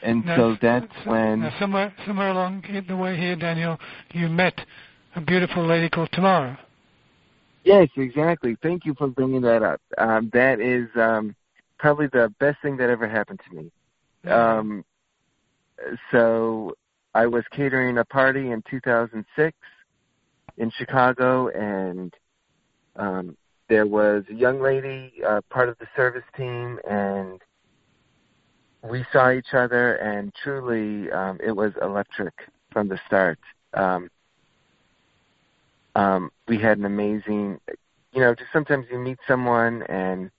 and 0.01 0.25
Now, 0.25 0.35
so 0.37 0.57
that's 0.61 0.93
so- 1.03 1.11
when 1.11 1.51
somewhere 1.59 1.93
somewhere 2.05 2.29
along 2.29 2.63
the 2.87 2.95
way 2.95 3.17
here, 3.17 3.35
Daniel, 3.35 3.77
you 4.13 4.29
met 4.29 4.65
a 5.15 5.21
beautiful 5.21 5.65
lady 5.65 5.89
called 5.89 6.11
Tamara. 6.13 6.57
Yes, 7.65 7.89
exactly. 7.97 8.55
Thank 8.63 8.85
you 8.85 8.93
for 8.97 9.09
bringing 9.09 9.41
that 9.41 9.63
up. 9.63 9.81
Um, 9.97 10.29
that 10.31 10.61
is 10.61 10.87
um, 10.95 11.35
probably 11.77 12.07
the 12.07 12.33
best 12.39 12.57
thing 12.61 12.77
that 12.77 12.89
ever 12.89 13.07
happened 13.07 13.41
to 13.49 13.55
me. 13.55 13.71
Um, 14.31 14.85
so 16.11 16.75
I 17.13 17.25
was 17.25 17.43
catering 17.51 17.97
a 17.97 18.05
party 18.05 18.51
in 18.51 18.63
2006 18.69 19.57
in 20.57 20.71
Chicago, 20.77 21.47
and 21.49 22.13
um, 22.95 23.37
there 23.67 23.87
was 23.87 24.23
a 24.29 24.33
young 24.33 24.61
lady, 24.61 25.13
uh, 25.25 25.41
part 25.49 25.69
of 25.69 25.77
the 25.79 25.87
service 25.95 26.23
team, 26.35 26.79
and 26.89 27.41
we 28.83 29.05
saw 29.11 29.31
each 29.31 29.53
other, 29.53 29.95
and 29.95 30.33
truly, 30.43 31.11
um, 31.11 31.37
it 31.43 31.51
was 31.51 31.73
electric 31.81 32.33
from 32.71 32.87
the 32.87 32.99
start. 33.07 33.39
Um, 33.73 34.09
um, 35.95 36.31
we 36.47 36.57
had 36.57 36.77
an 36.77 36.85
amazing, 36.85 37.59
you 38.13 38.21
know, 38.21 38.33
just 38.35 38.51
sometimes 38.53 38.85
you 38.91 38.99
meet 38.99 39.17
someone 39.27 39.83
and 39.83 40.31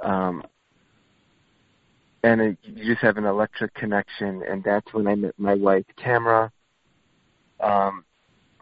um, 0.00 0.42
and 2.22 2.40
it, 2.40 2.58
you 2.62 2.84
just 2.84 3.02
have 3.02 3.16
an 3.16 3.24
electric 3.24 3.74
connection, 3.74 4.42
and 4.48 4.62
that's 4.62 4.92
when 4.92 5.06
I 5.06 5.14
met 5.14 5.34
my 5.38 5.54
wife 5.54 5.84
Tamara. 6.02 6.52
Um, 7.60 8.04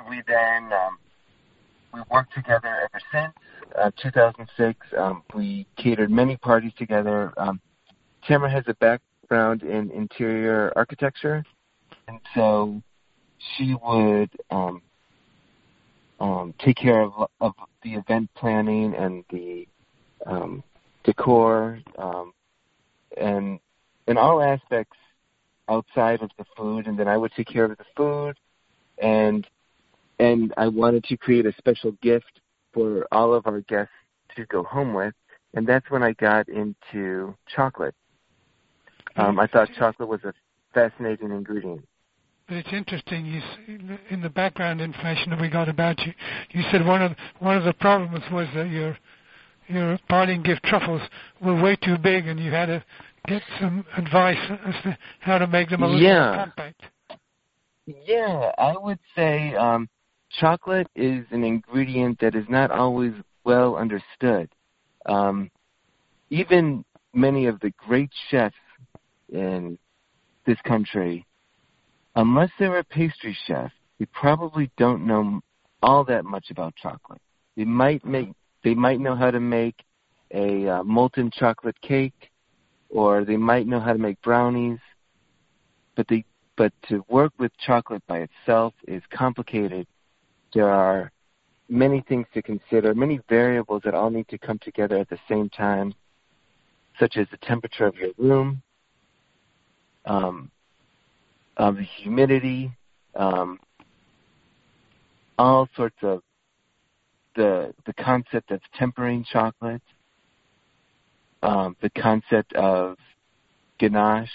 we 0.09 0.23
then 0.27 0.73
um, 0.73 0.99
we 1.93 2.01
worked 2.11 2.35
together 2.35 2.69
ever 2.69 3.01
since 3.13 3.33
uh, 3.77 3.91
2006. 4.01 4.79
Um, 4.97 5.23
we 5.35 5.67
catered 5.77 6.11
many 6.11 6.37
parties 6.37 6.73
together. 6.79 7.33
Um, 7.37 7.61
Tamara 8.27 8.51
has 8.51 8.65
a 8.67 8.75
background 8.75 9.63
in 9.63 9.91
interior 9.91 10.73
architecture, 10.77 11.45
and 12.07 12.21
so 12.35 12.83
she 13.57 13.75
would 13.83 14.31
um, 14.51 14.83
um, 16.21 16.55
take 16.59 16.77
care 16.77 17.03
of, 17.03 17.29
of 17.41 17.55
the 17.83 17.95
event 17.95 18.31
planning 18.35 18.95
and 18.95 19.25
the 19.31 19.67
um, 20.27 20.63
decor, 21.05 21.81
um, 21.99 22.33
and 23.19 23.59
in 24.07 24.17
all 24.17 24.43
aspects 24.43 24.97
outside 25.69 26.23
of 26.23 26.31
the 26.39 26.45
food, 26.57 26.87
and 26.87 26.99
then 26.99 27.09
I 27.09 27.17
would 27.17 27.33
take 27.33 27.49
care 27.49 27.65
of 27.65 27.77
the 27.77 27.85
food, 27.97 28.37
and 29.03 29.47
and 30.19 30.53
I 30.57 30.69
wanted 30.69 31.05
to 31.05 31.17
create 31.17 31.47
a 31.47 31.53
special 31.59 31.93
gift 32.03 32.41
for 32.73 33.07
all 33.13 33.35
of 33.35 33.47
our 33.47 33.61
guests 33.63 33.93
to 34.37 34.47
go 34.47 34.63
home 34.65 34.95
with, 34.95 35.15
and 35.55 35.67
that's 35.67 35.91
when 35.91 36.03
I 36.03 36.13
got 36.13 36.49
into 36.49 37.35
chocolate. 37.55 37.95
Um, 39.17 39.39
I 39.41 39.47
thought 39.47 39.69
chocolate 39.79 40.09
was 40.09 40.21
a 40.25 40.33
fascinating 40.73 41.31
ingredient. 41.31 41.87
But 42.47 42.59
it's 42.59 42.73
interesting. 42.73 43.27
You, 43.27 43.43
in 44.11 44.23
the 44.23 44.31
background 44.31 44.81
information 44.81 45.31
that 45.31 45.41
we 45.41 45.49
got 45.51 45.69
about 45.69 45.99
you, 46.01 46.13
you 46.51 46.63
said 46.71 46.87
one 46.87 47.03
of 47.03 47.13
one 47.41 47.57
of 47.57 47.65
the 47.65 47.75
problems 47.75 48.25
was 48.33 48.49
that 48.55 48.69
your 48.69 48.97
your 49.67 49.99
parting 50.09 50.43
gift 50.43 50.63
truffles 50.65 51.03
were 51.43 51.61
way 51.61 51.77
too 51.77 51.99
big, 51.99 52.27
and 52.27 52.41
you 52.41 52.51
had 52.51 52.67
to 52.67 52.85
get 53.27 53.43
some 53.61 53.85
advice 53.97 54.39
as 54.67 54.75
to 54.83 54.99
how 55.21 55.39
to 55.39 55.47
make 55.47 55.71
them 55.71 55.83
a 55.83 55.87
little 55.87 56.01
Yeah. 56.01 56.37
more 56.37 56.45
compact. 56.45 56.83
Yeah, 57.87 58.53
I 58.59 58.77
would 58.77 58.99
say 59.17 59.55
um, 59.55 59.89
chocolate 60.39 60.89
is 60.95 61.25
an 61.31 61.43
ingredient 61.43 62.21
that 62.21 62.35
is 62.35 62.45
not 62.49 62.71
always 62.71 63.13
well 63.45 63.77
understood. 63.77 64.51
Um, 65.07 65.51
even 66.31 66.85
many 67.15 67.47
of 67.47 67.59
the 67.61 67.73
great 67.79 68.11
chefs 68.31 68.55
in 69.33 69.79
this 70.47 70.59
country, 70.67 71.27
unless 72.15 72.51
they're 72.59 72.79
a 72.79 72.85
pastry 72.85 73.37
chef, 73.47 73.73
they 73.99 74.07
probably 74.07 74.71
don't 74.77 75.07
know 75.07 75.41
all 75.83 76.05
that 76.05 76.25
much 76.25 76.51
about 76.51 76.75
chocolate. 76.77 77.21
They 77.57 77.65
might 77.65 78.05
make, 78.05 78.31
they 78.65 78.75
might 78.75 79.01
know 79.01 79.17
how 79.17 79.31
to 79.31 79.41
make 79.41 79.77
a 80.33 80.69
uh, 80.69 80.85
molten 80.85 81.31
chocolate 81.33 81.81
cake, 81.81 82.31
or 82.91 83.25
they 83.25 83.37
might 83.37 83.67
know 83.67 83.81
how 83.81 83.93
to 83.93 83.99
make 83.99 84.21
brownies, 84.23 84.79
but 85.97 86.07
they 86.09 86.25
but 86.57 86.73
to 86.89 87.05
work 87.09 87.33
with 87.39 87.53
chocolate 87.59 88.03
by 88.09 88.19
itself 88.19 88.75
is 88.89 89.03
complicated. 89.11 89.87
There 90.53 90.69
are 90.69 91.13
many 91.69 92.01
things 92.09 92.27
to 92.35 92.43
consider, 92.43 92.95
many 92.95 93.21
variables 93.29 93.83
that 93.85 93.95
all 93.95 94.11
need 94.11 94.27
to 94.29 94.39
come 94.39 94.59
together 94.59 94.97
at 94.97 95.09
the 95.09 95.19
same 95.29 95.49
time, 95.51 95.95
such 96.99 97.17
as 97.17 97.29
the 97.31 97.37
temperature 97.37 97.87
of 97.87 97.95
your 97.97 98.11
room, 98.19 98.61
um, 100.05 100.51
um, 101.59 101.77
the 101.77 101.83
humidity, 101.83 102.73
um, 103.15 103.61
all 105.39 105.69
sorts 105.77 105.97
of 106.03 106.23
the 107.37 107.73
the 107.87 107.93
concept 107.95 108.51
of 108.51 108.61
tempering 108.75 109.25
chocolate, 109.31 109.83
um, 111.43 111.77
the 111.81 111.91
concept 111.91 112.53
of 112.55 112.97
ganache. 113.79 114.31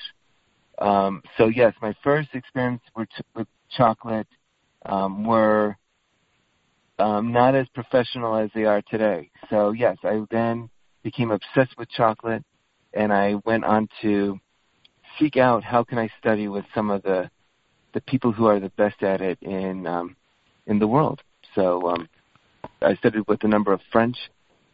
Um, 0.80 1.22
so 1.38 1.48
yes, 1.48 1.74
my 1.82 1.94
first 2.04 2.30
experience 2.34 2.82
with, 2.96 3.10
with 3.36 3.48
chocolate 3.70 4.28
um, 4.86 5.24
were 5.26 5.78
um, 7.00 7.32
not 7.32 7.56
as 7.56 7.68
professional 7.70 8.36
as 8.36 8.50
they 8.54 8.66
are 8.66 8.82
today. 8.90 9.30
So 9.50 9.72
yes, 9.72 9.98
I 10.04 10.24
then 10.32 10.70
became 11.04 11.32
obsessed 11.32 11.78
with 11.78 11.90
chocolate, 11.90 12.44
and 12.94 13.12
I 13.12 13.36
went 13.46 13.66
on 13.66 13.88
to 14.02 14.40
seek 15.20 15.38
out 15.38 15.64
how 15.64 15.84
can 15.84 15.98
I 15.98 16.10
study 16.20 16.48
with 16.48 16.66
some 16.74 16.90
of 16.90 17.04
the 17.04 17.30
the 17.94 18.02
people 18.02 18.32
who 18.32 18.48
are 18.48 18.60
the 18.60 18.72
best 18.72 19.04
at 19.04 19.22
it 19.22 19.38
in 19.42 19.86
um, 19.86 20.16
in 20.68 20.80
the 20.80 20.88
world. 20.88 21.22
So 21.56 21.90
um, 21.90 22.10
I 22.82 22.96
studied 22.96 23.28
with 23.28 23.44
a 23.44 23.48
number 23.48 23.74
of 23.74 23.82
French 23.92 24.18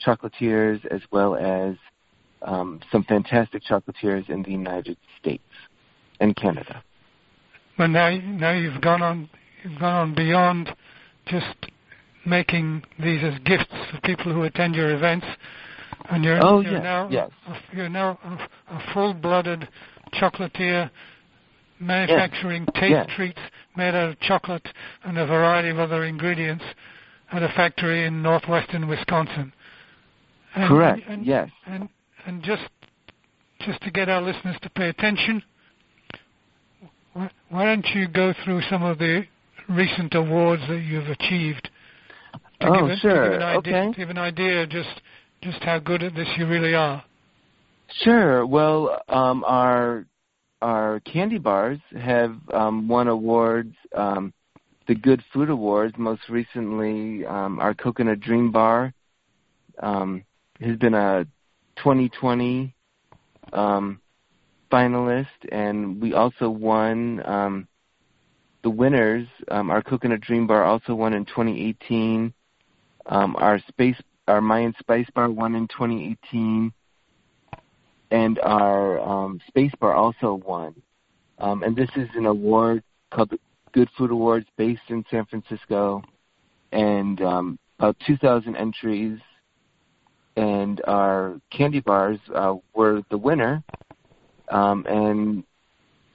chocolatiers 0.05 0.85
as 0.85 1.01
well 1.11 1.35
as 1.35 1.75
um, 2.41 2.79
some 2.91 3.03
fantastic 3.03 3.63
chocolatiers 3.63 4.29
in 4.29 4.43
the 4.43 4.51
United 4.51 4.97
States 5.19 5.43
and 6.19 6.35
Canada. 6.35 6.83
But 7.77 7.87
now, 7.87 8.09
now 8.09 8.51
you've 8.51 8.81
gone 8.81 9.01
on, 9.01 9.29
you've 9.63 9.79
gone 9.79 9.95
on 9.95 10.15
beyond 10.15 10.69
just 11.27 11.55
making 12.25 12.83
these 13.01 13.23
as 13.23 13.39
gifts 13.39 13.73
for 13.91 13.99
people 14.03 14.33
who 14.33 14.43
attend 14.43 14.75
your 14.75 14.93
events, 14.95 15.25
and 16.11 16.23
you're, 16.23 16.43
Oh, 16.43 16.59
you're 16.59 16.73
yes, 16.73 16.83
now 16.83 17.09
yes. 17.09 17.29
a, 17.47 17.75
you're 17.75 17.89
now 17.89 18.19
a, 18.23 18.73
a 18.75 18.93
full-blooded 18.93 19.67
chocolatier, 20.13 20.89
manufacturing 21.79 22.65
taste 22.75 22.89
yes. 22.89 23.07
treats 23.15 23.39
made 23.77 23.95
out 23.95 24.09
of 24.09 24.19
chocolate 24.19 24.67
and 25.05 25.17
a 25.17 25.25
variety 25.25 25.69
of 25.69 25.79
other 25.79 26.03
ingredients 26.03 26.63
at 27.31 27.43
a 27.43 27.47
factory 27.49 28.05
in 28.05 28.21
northwestern 28.21 28.87
Wisconsin. 28.87 29.53
And, 30.55 30.67
Correct. 30.67 31.01
And, 31.07 31.25
yes. 31.25 31.49
and 31.65 31.87
and 32.29 32.43
just 32.43 32.63
just 33.61 33.81
to 33.81 33.91
get 33.91 34.07
our 34.07 34.21
listeners 34.21 34.55
to 34.61 34.69
pay 34.69 34.87
attention, 34.87 35.43
why, 37.13 37.65
don't 37.65 37.85
you 37.93 38.07
go 38.07 38.33
through 38.45 38.61
some 38.69 38.83
of 38.83 38.97
the 38.99 39.23
recent 39.67 40.13
awards 40.15 40.61
that 40.69 40.79
you've 40.79 41.09
achieved? 41.09 41.69
To 42.61 42.67
Oh, 42.69 42.73
give, 42.87 42.89
it- 42.91 43.01
to 43.01 43.07
give 43.07 43.33
an 43.33 43.41
idea, 43.41 43.57
Okay. 43.77 43.91
to 43.91 43.97
give 43.97 44.09
an 44.09 44.17
idea 44.17 44.67
just 44.67 45.01
just 45.41 45.61
how 45.63 45.79
good 45.79 46.03
at 46.03 46.13
this 46.15 46.27
you 46.37 46.45
really 46.47 46.73
are. 46.75 47.03
Sure. 48.03 48.45
Well, 48.45 49.01
um, 49.09 49.43
our 49.45 50.05
our 50.61 50.99
candy 51.01 51.37
bars 51.39 51.79
have 51.97 52.35
um, 52.53 52.87
won 52.87 53.07
awards. 53.07 53.73
Um, 53.95 54.33
the 54.87 54.95
Good 54.95 55.23
Food 55.33 55.49
Awards. 55.49 55.95
Most 55.97 56.27
recently, 56.29 57.25
um, 57.25 57.59
our 57.59 57.73
Coconut 57.73 58.19
Dream 58.19 58.51
Bar 58.51 58.93
um, 59.81 60.23
has 60.59 60.75
been 60.77 60.93
a 60.93 61.25
2020 61.79 62.73
um, 63.53 63.99
finalist, 64.71 65.27
and 65.51 66.01
we 66.01 66.13
also 66.13 66.49
won 66.49 67.21
um, 67.25 67.67
the 68.63 68.69
winners. 68.69 69.27
Um, 69.49 69.69
our 69.69 69.81
Coconut 69.81 70.21
Dream 70.21 70.47
Bar 70.47 70.63
also 70.63 70.93
won 70.93 71.13
in 71.13 71.25
2018. 71.25 72.33
Um, 73.07 73.35
our 73.37 73.59
space, 73.67 73.95
our 74.27 74.41
Mayan 74.41 74.75
Spice 74.79 75.07
Bar 75.15 75.29
won 75.29 75.55
in 75.55 75.67
2018 75.67 76.71
and 78.11 78.39
our 78.39 78.99
um, 78.99 79.39
Space 79.47 79.71
Bar 79.79 79.93
also 79.93 80.41
won. 80.45 80.75
Um, 81.37 81.63
and 81.63 81.75
this 81.75 81.89
is 81.95 82.09
an 82.15 82.25
award 82.25 82.83
called 83.11 83.29
the 83.29 83.39
Good 83.71 83.89
Food 83.97 84.11
Awards 84.11 84.47
based 84.57 84.81
in 84.89 85.05
San 85.09 85.25
Francisco, 85.25 86.03
and 86.71 87.21
um, 87.21 87.59
about 87.77 87.95
2,000 88.05 88.55
entries. 88.55 89.19
And 90.39 90.81
our 90.87 91.39
candy 91.51 91.81
bars 91.81 92.19
uh, 92.33 92.55
were 92.73 93.01
the 93.09 93.17
winner, 93.17 93.63
um, 94.49 94.85
and 94.87 95.43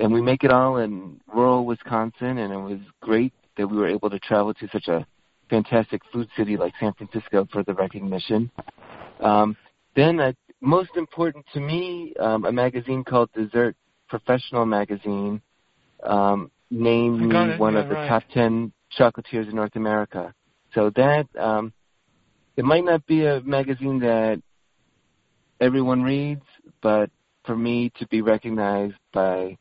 and 0.01 0.12
we 0.12 0.22
make 0.22 0.45
it 0.45 0.51
all 0.51 0.79
in 0.79 1.20
rural 1.33 1.66
Wisconsin, 1.66 2.39
and 2.39 2.53
it 2.53 2.57
was 2.57 2.81
great 3.01 3.33
that 3.57 3.66
we 3.66 3.77
were 3.77 3.87
able 3.87 4.11
to 4.11 4.18
travel 4.18 4.55
to 4.55 4.68
such 4.72 4.89
a 4.89 5.07
fantastic 5.51 6.01
food 6.12 6.29
city 6.37 6.57
like 6.57 6.72
San 6.81 6.93
Francisco 6.95 7.47
for 7.53 7.62
the 7.62 7.75
recognition. 7.75 8.51
Um, 9.20 9.57
then, 9.95 10.18
uh, 10.18 10.33
most 10.61 10.91
important 10.97 11.45
to 11.53 11.61
me, 11.61 12.14
um, 12.18 12.45
a 12.45 12.53
magazine 12.53 13.05
called 13.05 13.31
Dessert 13.35 13.77
Professional 14.09 14.66
Magazine 14.66 15.41
um, 16.03 16.51
named 16.70 17.20
me 17.20 17.57
one 17.59 17.75
yeah, 17.75 17.81
of 17.81 17.89
the 17.89 17.95
right. 17.95 18.09
top 18.09 18.22
10 18.33 18.72
chocolatiers 18.99 19.49
in 19.49 19.55
North 19.55 19.77
America. 19.77 20.35
So 20.75 20.91
that, 20.97 21.27
um, 21.39 21.72
it 22.57 22.65
might 22.65 22.85
not 22.85 23.05
be 23.07 23.27
a 23.27 23.41
magazine 23.41 23.99
that 24.01 24.41
everyone 25.61 26.03
reads, 26.03 26.45
but 26.83 27.11
for 27.45 27.57
me 27.57 27.91
to 27.99 28.07
be 28.09 28.23
recognized 28.23 28.95
by 29.13 29.57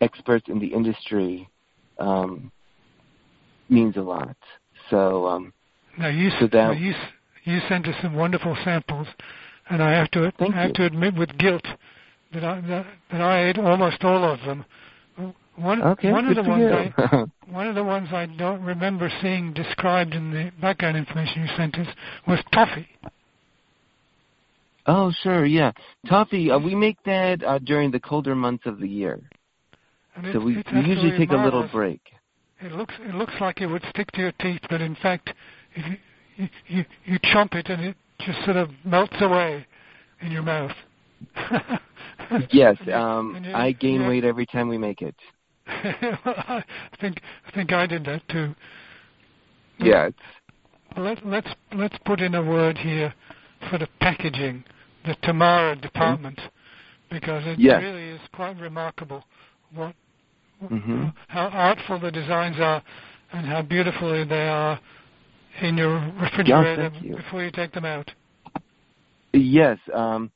experts 0.00 0.46
in 0.48 0.58
the 0.58 0.66
industry 0.66 1.48
um, 1.98 2.50
means 3.68 3.96
a 3.96 4.00
lot. 4.00 4.36
So, 4.90 5.26
um, 5.26 5.52
Now 5.98 6.08
you 6.08 6.30
So 6.40 6.46
that- 6.46 6.54
now 6.54 6.72
you 6.72 6.94
you 7.44 7.60
sent 7.68 7.86
us 7.88 7.96
some 8.00 8.14
wonderful 8.14 8.56
samples, 8.64 9.08
and 9.68 9.82
I 9.82 9.92
have 9.92 10.10
to 10.12 10.32
I 10.40 10.50
have 10.50 10.68
you. 10.68 10.74
to 10.74 10.84
admit 10.86 11.14
with 11.14 11.36
guilt 11.38 11.66
that 12.32 12.44
I 12.44 12.60
that, 12.62 12.86
that 13.10 13.20
I 13.20 13.48
ate 13.48 13.58
almost 13.58 14.04
all 14.04 14.24
of 14.24 14.40
them. 14.42 14.64
One 15.56 15.82
okay, 15.82 16.10
one 16.10 16.26
of 16.26 16.36
the 16.36 16.42
ones 16.42 16.62
you. 16.62 17.04
I 17.04 17.24
one 17.50 17.68
of 17.68 17.74
the 17.74 17.84
ones 17.84 18.08
I 18.12 18.26
don't 18.26 18.62
remember 18.62 19.10
seeing 19.20 19.52
described 19.52 20.14
in 20.14 20.30
the 20.30 20.50
background 20.60 20.96
information 20.96 21.42
you 21.42 21.48
sent 21.56 21.78
us 21.78 21.86
was 22.26 22.38
toffee. 22.52 22.88
Oh, 24.86 25.12
sure, 25.22 25.44
yeah. 25.44 25.72
Toffee, 26.08 26.50
uh, 26.50 26.58
we 26.58 26.74
make 26.74 26.96
that 27.04 27.44
uh, 27.44 27.58
during 27.60 27.90
the 27.90 28.00
colder 28.00 28.34
months 28.34 28.66
of 28.66 28.80
the 28.80 28.88
year. 28.88 29.20
So 30.32 30.40
we, 30.40 30.56
we 30.72 30.80
usually 30.80 31.16
take 31.16 31.30
a 31.30 31.36
little 31.36 31.68
break. 31.68 32.00
It 32.60 32.72
looks 32.72 32.94
it 33.00 33.14
looks 33.14 33.34
like 33.40 33.60
it 33.60 33.66
would 33.66 33.84
stick 33.90 34.10
to 34.12 34.20
your 34.20 34.32
teeth, 34.32 34.60
but 34.68 34.80
in 34.80 34.94
fact, 34.96 35.30
if 35.74 35.86
you 35.86 35.96
you, 36.36 36.48
you, 36.68 36.84
you 37.04 37.18
chomp 37.20 37.54
it 37.54 37.68
and 37.68 37.82
it 37.84 37.96
just 38.20 38.44
sort 38.44 38.56
of 38.56 38.70
melts 38.84 39.16
away 39.20 39.66
in 40.20 40.32
your 40.32 40.42
mouth. 40.42 40.72
Yes, 42.50 42.76
um, 42.92 43.42
you- 43.44 43.52
I 43.52 43.72
gain 43.72 44.00
yeah. 44.00 44.08
weight 44.08 44.24
every 44.24 44.46
time 44.46 44.68
we 44.68 44.78
make 44.78 45.02
it. 45.02 45.14
I 45.66 46.62
think 47.00 47.20
I 47.46 47.50
think 47.52 47.72
I 47.72 47.86
did 47.86 48.04
that 48.04 48.26
too. 48.28 48.54
Yeah, 49.78 50.10
Let, 50.96 51.24
let's 51.26 51.48
let's 51.74 51.96
put 52.04 52.20
in 52.20 52.34
a 52.34 52.42
word 52.42 52.78
here 52.78 53.14
for 53.70 53.78
the 53.78 53.88
packaging, 54.00 54.64
the 55.04 55.16
Tamara 55.22 55.76
department, 55.76 56.40
because 57.10 57.42
it 57.46 57.58
Yes. 57.58 57.80
really 57.82 58.08
is 58.08 58.20
quite 58.32 58.58
remarkable 58.60 59.24
what 59.74 59.94
Mm-hmm. 60.70 61.06
How 61.28 61.48
artful 61.48 61.98
the 61.98 62.10
designs 62.10 62.56
are, 62.60 62.82
and 63.32 63.46
how 63.46 63.62
beautifully 63.62 64.24
they 64.24 64.46
are 64.48 64.78
in 65.60 65.76
your 65.76 65.98
refrigerator 66.20 66.90
thank 66.90 67.04
you. 67.04 67.16
before 67.16 67.42
you 67.42 67.50
take 67.50 67.72
them 67.72 67.84
out. 67.84 68.10
Yes. 69.32 69.78
Um, 69.92 70.30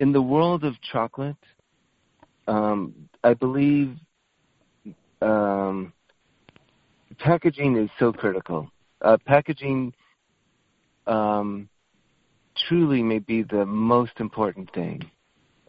in 0.00 0.12
the 0.12 0.22
world 0.22 0.64
of 0.64 0.74
chocolate, 0.92 1.36
um, 2.46 2.94
I 3.24 3.34
believe 3.34 3.96
um, 5.22 5.92
packaging 7.18 7.76
is 7.76 7.90
so 7.98 8.12
critical. 8.12 8.70
Uh, 9.00 9.16
packaging 9.26 9.92
um, 11.06 11.68
truly 12.68 13.02
may 13.02 13.18
be 13.18 13.42
the 13.42 13.64
most 13.66 14.12
important 14.18 14.72
thing 14.74 15.02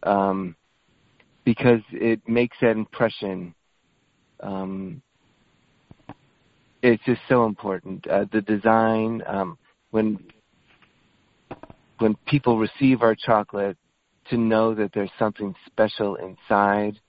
um, 0.03 0.55
because 1.43 1.81
it 1.91 2.21
makes 2.27 2.57
that 2.61 2.71
impression. 2.71 3.53
Um, 4.39 5.01
it's 6.81 7.03
just 7.05 7.21
so 7.29 7.45
important. 7.45 8.05
Uh, 8.07 8.25
the 8.31 8.41
design, 8.41 9.23
um, 9.25 9.57
when 9.91 10.19
when 11.99 12.15
people 12.27 12.57
receive 12.57 13.01
our 13.01 13.15
chocolate, 13.15 13.77
to 14.29 14.37
know 14.37 14.73
that 14.73 14.91
there's 14.93 15.11
something 15.17 15.55
special 15.65 16.15
inside. 16.15 16.99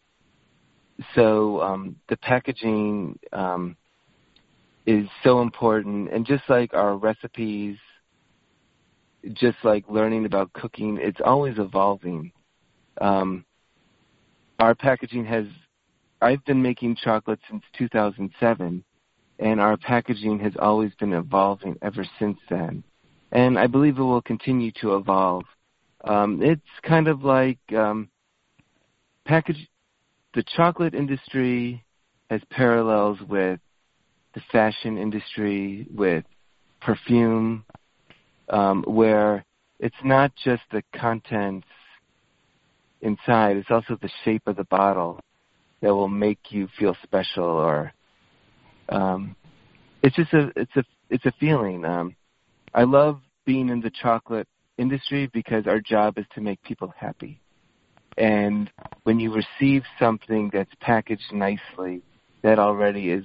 So 1.14 1.60
um, 1.60 1.96
the 2.08 2.16
packaging 2.16 3.18
um, 3.32 3.76
is 4.86 5.08
so 5.22 5.40
important, 5.42 6.12
and 6.12 6.26
just 6.26 6.44
like 6.48 6.74
our 6.74 6.96
recipes, 6.96 7.76
just 9.32 9.56
like 9.64 9.84
learning 9.88 10.26
about 10.26 10.52
cooking, 10.52 10.98
it's 11.00 11.20
always 11.24 11.58
evolving. 11.58 12.30
Um, 13.00 13.44
our 14.58 14.74
packaging 14.74 15.24
has. 15.26 15.46
I've 16.20 16.44
been 16.44 16.62
making 16.62 16.96
chocolate 16.96 17.40
since 17.50 17.62
2007, 17.76 18.84
and 19.40 19.60
our 19.60 19.76
packaging 19.76 20.38
has 20.40 20.52
always 20.58 20.92
been 20.94 21.12
evolving 21.12 21.76
ever 21.82 22.04
since 22.18 22.38
then. 22.48 22.82
And 23.32 23.58
I 23.58 23.66
believe 23.66 23.98
it 23.98 24.02
will 24.02 24.22
continue 24.22 24.70
to 24.80 24.96
evolve. 24.96 25.44
Um, 26.04 26.40
it's 26.40 26.62
kind 26.82 27.08
of 27.08 27.24
like 27.24 27.58
um, 27.76 28.08
package. 29.24 29.68
The 30.34 30.42
chocolate 30.56 30.94
industry 30.94 31.84
has 32.28 32.40
parallels 32.50 33.20
with 33.28 33.60
the 34.34 34.40
fashion 34.50 34.98
industry, 34.98 35.86
with 35.94 36.24
perfume, 36.80 37.64
um, 38.48 38.82
where 38.82 39.44
it's 39.78 39.94
not 40.02 40.32
just 40.44 40.62
the 40.72 40.82
contents 40.92 41.68
inside; 43.00 43.56
it's 43.56 43.70
also 43.70 43.96
the 44.02 44.10
shape 44.24 44.42
of 44.46 44.56
the 44.56 44.64
bottle 44.64 45.20
that 45.80 45.94
will 45.94 46.08
make 46.08 46.50
you 46.50 46.68
feel 46.78 46.96
special, 47.04 47.44
or 47.44 47.92
um, 48.88 49.36
it's 50.02 50.16
just 50.16 50.32
a 50.32 50.50
it's 50.56 50.76
a 50.76 50.84
it's 51.10 51.26
a 51.26 51.32
feeling. 51.38 51.84
Um, 51.84 52.16
I 52.74 52.82
love 52.82 53.20
being 53.44 53.68
in 53.68 53.80
the 53.80 53.90
chocolate 53.90 54.48
industry 54.78 55.30
because 55.32 55.68
our 55.68 55.80
job 55.80 56.18
is 56.18 56.26
to 56.34 56.40
make 56.40 56.60
people 56.62 56.92
happy. 56.96 57.40
And 58.16 58.70
when 59.04 59.18
you 59.18 59.32
receive 59.32 59.82
something 59.98 60.50
that's 60.52 60.70
packaged 60.80 61.32
nicely, 61.32 62.02
that 62.42 62.58
already 62.58 63.10
is 63.10 63.24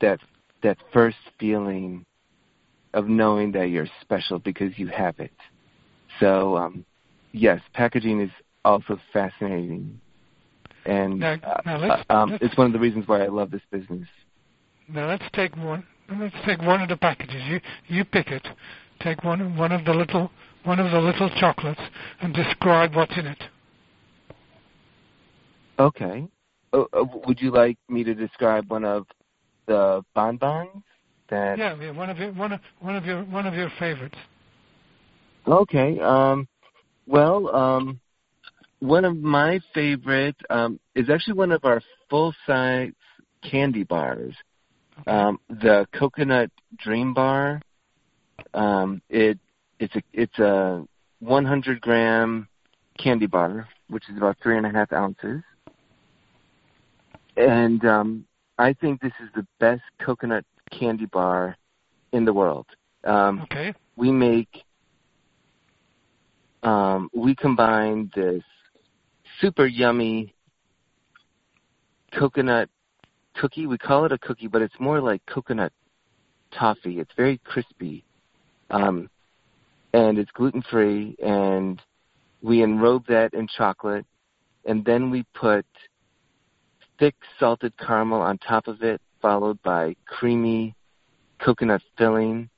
that 0.00 0.20
that 0.62 0.76
first 0.92 1.16
feeling 1.38 2.04
of 2.94 3.08
knowing 3.08 3.52
that 3.52 3.70
you're 3.70 3.88
special 4.00 4.38
because 4.38 4.78
you 4.78 4.88
have 4.88 5.18
it. 5.18 5.32
So 6.18 6.56
um, 6.56 6.84
yes, 7.32 7.60
packaging 7.74 8.20
is 8.20 8.30
also 8.64 8.98
fascinating, 9.12 10.00
and 10.84 11.20
Now, 11.20 11.36
now 11.64 11.76
let's- 11.78 12.04
uh, 12.10 12.12
um, 12.14 12.30
let's- 12.30 12.44
it's 12.44 12.56
one 12.56 12.66
of 12.66 12.72
the 12.72 12.78
reasons 12.78 13.08
why 13.08 13.22
I 13.22 13.28
love 13.28 13.50
this 13.50 13.62
business. 13.70 14.08
Now 14.88 15.08
let's 15.08 15.24
take 15.32 15.56
one. 15.56 15.86
Let's 16.10 16.34
take 16.44 16.60
one 16.60 16.82
of 16.82 16.88
the 16.88 16.96
packages. 16.96 17.42
You 17.44 17.60
you 17.88 18.04
pick 18.04 18.28
it. 18.28 18.46
Take 19.00 19.22
one 19.24 19.56
one 19.56 19.72
of 19.72 19.84
the 19.84 19.94
little 19.94 20.30
one 20.64 20.78
of 20.78 20.90
the 20.90 21.00
little 21.00 21.30
chocolates 21.38 21.80
and 22.20 22.34
describe 22.34 22.94
what's 22.94 23.16
in 23.16 23.26
it. 23.26 23.42
Okay. 25.78 26.26
Uh, 26.72 26.84
uh, 26.92 27.04
would 27.26 27.40
you 27.40 27.50
like 27.50 27.78
me 27.88 28.04
to 28.04 28.14
describe 28.14 28.70
one 28.70 28.84
of 28.84 29.06
the 29.66 30.04
bonbons? 30.14 30.82
That 31.30 31.58
Yeah, 31.58 31.76
yeah, 31.80 31.92
one 31.92 32.10
of 32.10 32.18
your 32.18 32.32
one 32.32 32.52
of 32.52 32.60
one 32.80 32.96
of 32.96 33.04
your 33.04 33.22
one 33.24 33.46
of 33.46 33.54
your 33.54 33.70
favorites. 33.78 34.18
Okay. 35.46 35.98
Um, 36.00 36.46
well, 37.06 37.54
um, 37.54 38.00
one 38.80 39.04
of 39.04 39.16
my 39.16 39.60
favorite 39.72 40.36
um, 40.50 40.80
is 40.94 41.08
actually 41.08 41.34
one 41.34 41.52
of 41.52 41.64
our 41.64 41.80
full 42.08 42.34
size 42.46 42.92
candy 43.48 43.84
bars. 43.84 44.34
Um, 45.06 45.38
the 45.48 45.86
coconut 45.94 46.50
dream 46.78 47.14
bar. 47.14 47.62
Um, 48.52 49.00
it 49.08 49.38
it's 49.80 49.96
a 49.96 50.02
it's 50.12 50.38
a 50.38 50.86
100 51.20 51.80
gram 51.80 52.48
candy 52.98 53.26
bar, 53.26 53.68
which 53.88 54.04
is 54.08 54.16
about 54.16 54.36
three 54.42 54.56
and 54.56 54.66
a 54.66 54.70
half 54.70 54.92
ounces. 54.92 55.42
And 57.36 57.84
um, 57.84 58.26
I 58.58 58.74
think 58.74 59.00
this 59.00 59.12
is 59.22 59.30
the 59.34 59.46
best 59.58 59.82
coconut 60.00 60.44
candy 60.70 61.06
bar 61.06 61.56
in 62.12 62.24
the 62.24 62.32
world. 62.32 62.66
Um, 63.04 63.40
Okay. 63.40 63.74
we 63.96 64.12
make 64.12 64.62
um, 66.62 67.08
we 67.14 67.34
combine 67.34 68.10
this 68.14 68.42
super 69.40 69.66
yummy 69.66 70.34
coconut 72.12 72.68
cookie. 73.34 73.66
We 73.66 73.78
call 73.78 74.04
it 74.04 74.12
a 74.12 74.18
cookie, 74.18 74.46
but 74.48 74.60
it's 74.60 74.78
more 74.78 75.00
like 75.00 75.24
coconut 75.24 75.72
toffee. 76.52 77.00
It's 77.00 77.12
very 77.16 77.38
crispy, 77.44 78.04
um, 78.70 79.08
and 79.92 80.18
it's 80.18 80.30
gluten 80.32 80.62
free. 80.70 81.16
And 81.22 81.80
we 82.42 82.62
enrobe 82.62 83.06
that 83.08 83.34
in 83.34 83.46
chocolate, 83.48 84.06
and 84.64 84.84
then 84.84 85.10
we 85.10 85.24
put 85.34 85.66
thick 86.98 87.14
salted 87.38 87.72
caramel 87.78 88.20
on 88.20 88.38
top 88.38 88.68
of 88.68 88.82
it, 88.82 89.00
followed 89.20 89.60
by 89.62 89.94
creamy 90.06 90.74
coconut 91.38 91.82
filling, 91.96 92.48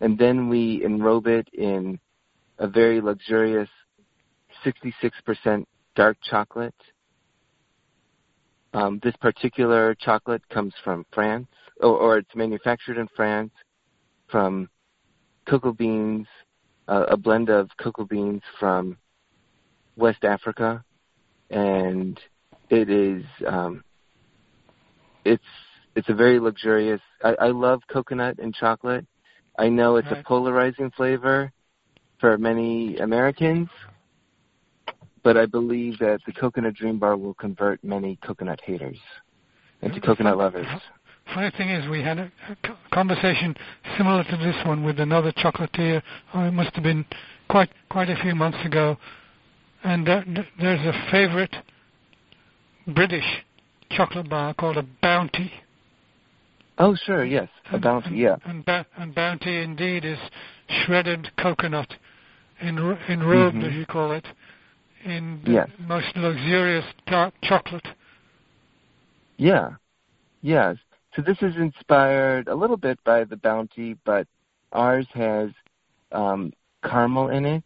and 0.00 0.18
then 0.18 0.48
we 0.48 0.84
enrobe 0.84 1.26
it 1.26 1.48
in 1.52 1.98
a 2.58 2.66
very 2.68 3.00
luxurious 3.00 3.68
66% 4.64 5.64
dark 5.94 6.16
chocolate. 6.22 6.74
Um, 8.72 9.00
this 9.04 9.14
particular 9.20 9.94
chocolate 9.94 10.42
comes 10.48 10.74
from 10.82 11.06
France, 11.12 11.46
or, 11.80 11.96
or 11.96 12.18
it's 12.18 12.34
manufactured 12.34 12.98
in 12.98 13.08
France 13.14 13.52
from 14.28 14.68
cocoa 15.46 15.72
beans, 15.72 16.26
uh, 16.88 17.06
a 17.08 17.16
blend 17.16 17.48
of 17.48 17.70
cocoa 17.78 18.04
beans 18.04 18.42
from 18.58 18.96
West 19.96 20.24
Africa, 20.24 20.84
and 21.50 22.18
it 22.70 22.90
is 22.90 23.24
um, 23.46 23.82
it's 25.24 25.42
it's 25.94 26.08
a 26.08 26.14
very 26.14 26.40
luxurious. 26.40 27.00
I, 27.22 27.34
I 27.40 27.48
love 27.48 27.80
coconut 27.88 28.38
and 28.38 28.54
chocolate. 28.54 29.06
I 29.58 29.68
know 29.68 29.96
it's 29.96 30.08
a 30.10 30.22
polarizing 30.26 30.90
flavor 30.96 31.52
for 32.18 32.36
many 32.38 32.96
Americans, 32.98 33.68
but 35.22 35.36
I 35.36 35.46
believe 35.46 35.98
that 36.00 36.20
the 36.26 36.32
coconut 36.32 36.74
dream 36.74 36.98
bar 36.98 37.16
will 37.16 37.34
convert 37.34 37.82
many 37.84 38.18
coconut 38.26 38.60
haters 38.64 38.98
into 39.80 40.00
coconut 40.00 40.36
lovers. 40.36 40.66
Funny 41.32 41.50
thing 41.56 41.70
is, 41.70 41.88
we 41.88 42.02
had 42.02 42.18
a, 42.18 42.30
a 42.48 42.56
conversation 42.92 43.56
similar 43.96 44.24
to 44.24 44.36
this 44.36 44.56
one 44.66 44.84
with 44.84 45.00
another 45.00 45.32
chocolatier. 45.32 46.02
Oh, 46.34 46.44
it 46.44 46.52
must 46.52 46.74
have 46.74 46.84
been 46.84 47.04
quite 47.48 47.70
quite 47.88 48.10
a 48.10 48.16
few 48.16 48.34
months 48.34 48.58
ago. 48.64 48.96
And 49.82 50.06
there's 50.06 50.80
a 50.86 51.08
favorite 51.10 51.54
British 52.86 53.24
chocolate 53.90 54.28
bar 54.28 54.54
called 54.54 54.76
a 54.76 54.84
Bounty. 55.02 55.52
Oh, 56.78 56.94
sure, 56.94 57.24
yes, 57.24 57.48
a 57.70 57.74
And- 57.74 57.82
bounty, 57.82 58.08
and, 58.08 58.18
yeah. 58.18 58.36
And, 58.44 58.64
and 58.96 59.14
Bounty 59.14 59.62
indeed 59.62 60.04
is 60.04 60.18
shredded 60.68 61.30
coconut, 61.36 61.94
enro- 62.62 62.98
enrobed, 63.06 63.54
Mhm. 63.54 63.68
as 63.68 63.74
you 63.74 63.86
call 63.86 64.12
it, 64.12 64.26
in 65.04 65.40
the 65.44 65.52
Yes. 65.52 65.68
most 65.78 66.16
luxurious 66.16 66.84
dark 67.06 67.34
chocolate. 67.42 67.86
Yeah, 69.36 69.70
yes. 70.42 70.76
So 71.14 71.22
this 71.22 71.38
is 71.42 71.56
inspired 71.56 72.48
a 72.48 72.54
little 72.54 72.76
bit 72.76 72.98
by 73.04 73.24
the 73.24 73.36
bounty, 73.36 73.96
but 74.04 74.26
ours 74.72 75.06
has 75.14 75.50
um, 76.10 76.52
caramel 76.82 77.28
in 77.28 77.44
it 77.44 77.64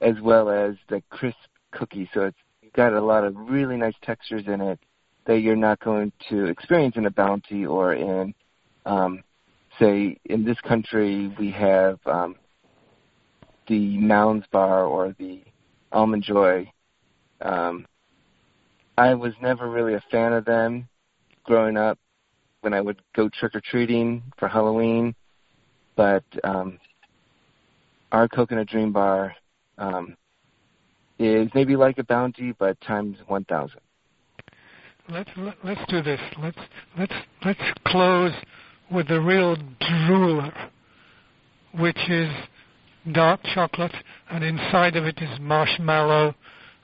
as 0.00 0.20
well 0.20 0.48
as 0.48 0.74
the 0.88 1.00
crisp 1.08 1.36
cookie. 1.70 2.10
So 2.12 2.22
it's 2.22 2.38
got 2.74 2.92
a 2.92 3.00
lot 3.00 3.24
of 3.24 3.36
really 3.36 3.76
nice 3.76 3.94
textures 4.02 4.44
in 4.46 4.60
it 4.60 4.80
that 5.26 5.40
you're 5.40 5.54
not 5.54 5.78
going 5.80 6.12
to 6.30 6.46
experience 6.46 6.96
in 6.96 7.06
a 7.06 7.10
bounty 7.10 7.64
or 7.64 7.94
in, 7.94 8.34
um, 8.86 9.22
say, 9.78 10.16
in 10.24 10.44
this 10.44 10.60
country 10.60 11.32
we 11.38 11.52
have 11.52 12.00
um, 12.06 12.34
the 13.68 13.98
Mounds 13.98 14.46
bar 14.50 14.84
or 14.84 15.14
the 15.18 15.42
Almond 15.92 16.24
Joy. 16.24 16.72
Um, 17.40 17.86
I 18.98 19.14
was 19.14 19.32
never 19.40 19.70
really 19.70 19.94
a 19.94 20.02
fan 20.10 20.32
of 20.32 20.44
them 20.44 20.88
growing 21.44 21.76
up 21.76 21.98
when 22.60 22.74
I 22.74 22.80
would 22.80 23.00
go 23.14 23.28
trick 23.28 23.54
or 23.54 23.60
treating 23.60 24.22
for 24.38 24.48
Halloween. 24.48 25.14
But 25.96 26.24
um, 26.44 26.78
our 28.12 28.28
coconut 28.28 28.68
dream 28.68 28.92
bar 28.92 29.34
um, 29.78 30.16
is 31.18 31.48
maybe 31.54 31.76
like 31.76 31.98
a 31.98 32.04
bounty, 32.04 32.52
but 32.58 32.80
times 32.80 33.18
one 33.26 33.44
thousand. 33.44 33.80
Let's 35.08 35.30
let, 35.36 35.56
let's 35.64 35.80
do 35.88 36.02
this. 36.02 36.20
Let's 36.40 36.58
let's 36.98 37.14
let's 37.44 37.60
close 37.86 38.32
with 38.90 39.08
the 39.08 39.20
real 39.20 39.56
drooler, 39.80 40.52
which 41.78 41.98
is 42.08 42.30
dark 43.12 43.40
chocolate, 43.54 43.94
and 44.30 44.44
inside 44.44 44.96
of 44.96 45.04
it 45.04 45.18
is 45.20 45.40
marshmallow, 45.40 46.34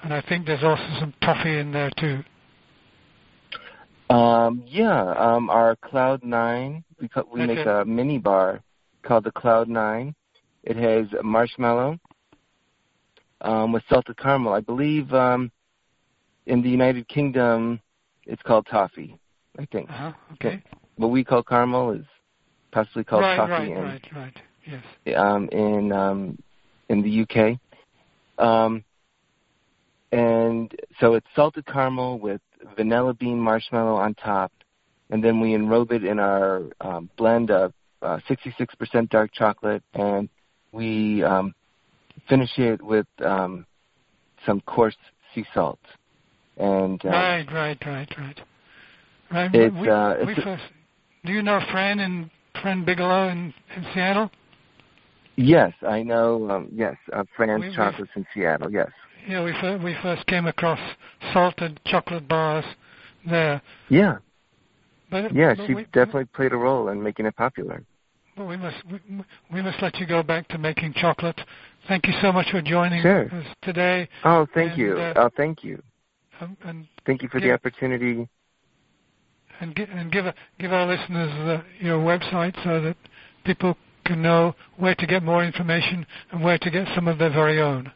and 0.02 0.12
I 0.12 0.22
think 0.28 0.46
there's 0.46 0.64
also 0.64 0.84
some 0.98 1.14
toffee 1.20 1.58
in 1.58 1.72
there 1.72 1.90
too. 1.98 2.22
Um, 4.08 4.62
yeah, 4.66 5.12
um, 5.12 5.50
our 5.50 5.76
Cloud 5.76 6.22
Nine, 6.22 6.84
we, 7.00 7.08
co- 7.08 7.28
we 7.32 7.44
make 7.44 7.66
a 7.66 7.84
mini 7.84 8.18
bar 8.18 8.60
called 9.02 9.24
the 9.24 9.32
Cloud 9.32 9.68
Nine. 9.68 10.14
It 10.62 10.76
has 10.76 11.06
marshmallow 11.22 11.98
um, 13.40 13.72
with 13.72 13.82
salted 13.88 14.16
caramel. 14.16 14.52
I 14.52 14.60
believe 14.60 15.12
um, 15.12 15.50
in 16.46 16.62
the 16.62 16.68
United 16.70 17.08
Kingdom 17.08 17.80
it's 18.26 18.42
called 18.42 18.66
toffee. 18.70 19.16
I 19.58 19.66
think 19.66 19.88
Uh-huh. 19.90 20.12
Okay. 20.34 20.62
what 20.96 21.08
we 21.08 21.24
call 21.24 21.42
caramel 21.42 21.92
is 21.92 22.04
possibly 22.72 23.04
called 23.04 23.22
right, 23.22 23.36
toffee 23.36 23.50
right, 23.52 23.68
in 23.68 23.82
right, 23.82 24.12
right. 24.14 24.42
Yes. 24.66 25.16
um, 25.16 25.48
in 25.50 25.92
um, 25.92 26.38
in 26.88 27.02
the 27.02 27.22
UK. 27.22 27.58
Um, 28.38 28.84
and 30.12 30.74
so 31.00 31.14
it's 31.14 31.26
salted 31.34 31.66
caramel 31.66 32.18
with 32.18 32.40
vanilla 32.76 33.14
bean 33.14 33.38
marshmallow 33.38 33.96
on 33.96 34.14
top, 34.14 34.52
and 35.10 35.22
then 35.22 35.40
we 35.40 35.54
enrobe 35.54 35.92
it 35.92 36.04
in 36.04 36.18
our 36.18 36.62
um, 36.80 37.10
blend 37.16 37.50
of 37.50 37.72
uh, 38.02 38.18
66% 38.28 39.08
dark 39.10 39.32
chocolate, 39.32 39.82
and 39.94 40.28
we 40.72 41.22
um, 41.22 41.54
finish 42.28 42.50
it 42.58 42.82
with 42.82 43.06
um, 43.24 43.66
some 44.44 44.60
coarse 44.62 44.96
sea 45.34 45.44
salt. 45.54 45.78
And 46.56 47.04
uh, 47.04 47.08
Right, 47.08 47.46
right, 47.52 47.78
right, 47.86 48.08
right. 48.18 48.40
Right. 49.30 49.54
It's, 49.54 49.74
we, 49.74 49.88
uh, 49.88 50.14
we 50.24 50.34
first, 50.36 50.62
do 51.24 51.32
you 51.32 51.42
know 51.42 51.60
Fran 51.72 51.98
and 51.98 52.30
Fran 52.62 52.84
Bigelow 52.84 53.28
in, 53.28 53.52
in 53.76 53.86
Seattle? 53.92 54.30
yes, 55.36 55.72
I 55.86 56.02
know. 56.02 56.50
Um, 56.50 56.68
yes, 56.72 56.94
uh, 57.12 57.24
Fran's 57.36 57.62
we- 57.62 57.74
chocolates 57.74 58.12
in 58.14 58.26
Seattle. 58.32 58.72
Yes. 58.72 58.90
Yeah, 59.28 59.42
we 59.44 59.52
fir- 59.60 59.78
we 59.82 59.96
first 60.02 60.26
came 60.26 60.46
across 60.46 60.78
salted 61.32 61.80
chocolate 61.86 62.28
bars 62.28 62.64
there. 63.28 63.60
Yeah. 63.88 64.18
But 65.10 65.32
Yeah, 65.34 65.54
but 65.54 65.66
she 65.66 65.74
we, 65.74 65.84
definitely 65.92 66.26
played 66.26 66.52
a 66.52 66.56
role 66.56 66.88
in 66.88 67.02
making 67.02 67.26
it 67.26 67.36
popular. 67.36 67.82
But 68.36 68.46
we 68.46 68.56
must 68.56 68.76
we, 68.90 69.00
we 69.52 69.62
must 69.62 69.80
let 69.82 69.96
you 69.98 70.06
go 70.06 70.22
back 70.22 70.46
to 70.48 70.58
making 70.58 70.94
chocolate. 70.94 71.40
Thank 71.88 72.06
you 72.06 72.12
so 72.20 72.32
much 72.32 72.50
for 72.50 72.60
joining 72.62 73.02
Sure. 73.02 73.26
us 73.32 73.46
today. 73.62 74.08
Oh, 74.24 74.46
thank 74.54 74.72
And, 74.72 74.80
you. 74.80 74.98
uh, 74.98 75.14
oh, 75.16 75.30
thank 75.36 75.62
you. 75.64 75.82
Um, 76.40 76.56
and 76.64 76.86
Thank 77.06 77.22
you 77.22 77.28
for 77.28 77.40
the 77.40 77.52
opportunity. 77.52 78.28
and, 79.60 79.74
gi- 79.74 79.86
and 79.90 80.12
give 80.12 80.26
give 80.58 80.72
our 80.72 80.86
listeners 80.86 81.30
uh, 81.48 81.62
your 81.80 81.98
website 81.98 82.54
so 82.62 82.80
that 82.80 82.96
people 83.44 83.76
can 84.04 84.20
know 84.22 84.54
where 84.76 84.94
to 84.94 85.06
get 85.06 85.22
more 85.22 85.44
information 85.44 86.06
and 86.30 86.42
where 86.42 86.58
to 86.58 86.70
get 86.70 86.86
some 86.94 87.08
of 87.08 87.18
their 87.18 87.30
very 87.30 87.60
own. 87.60 87.90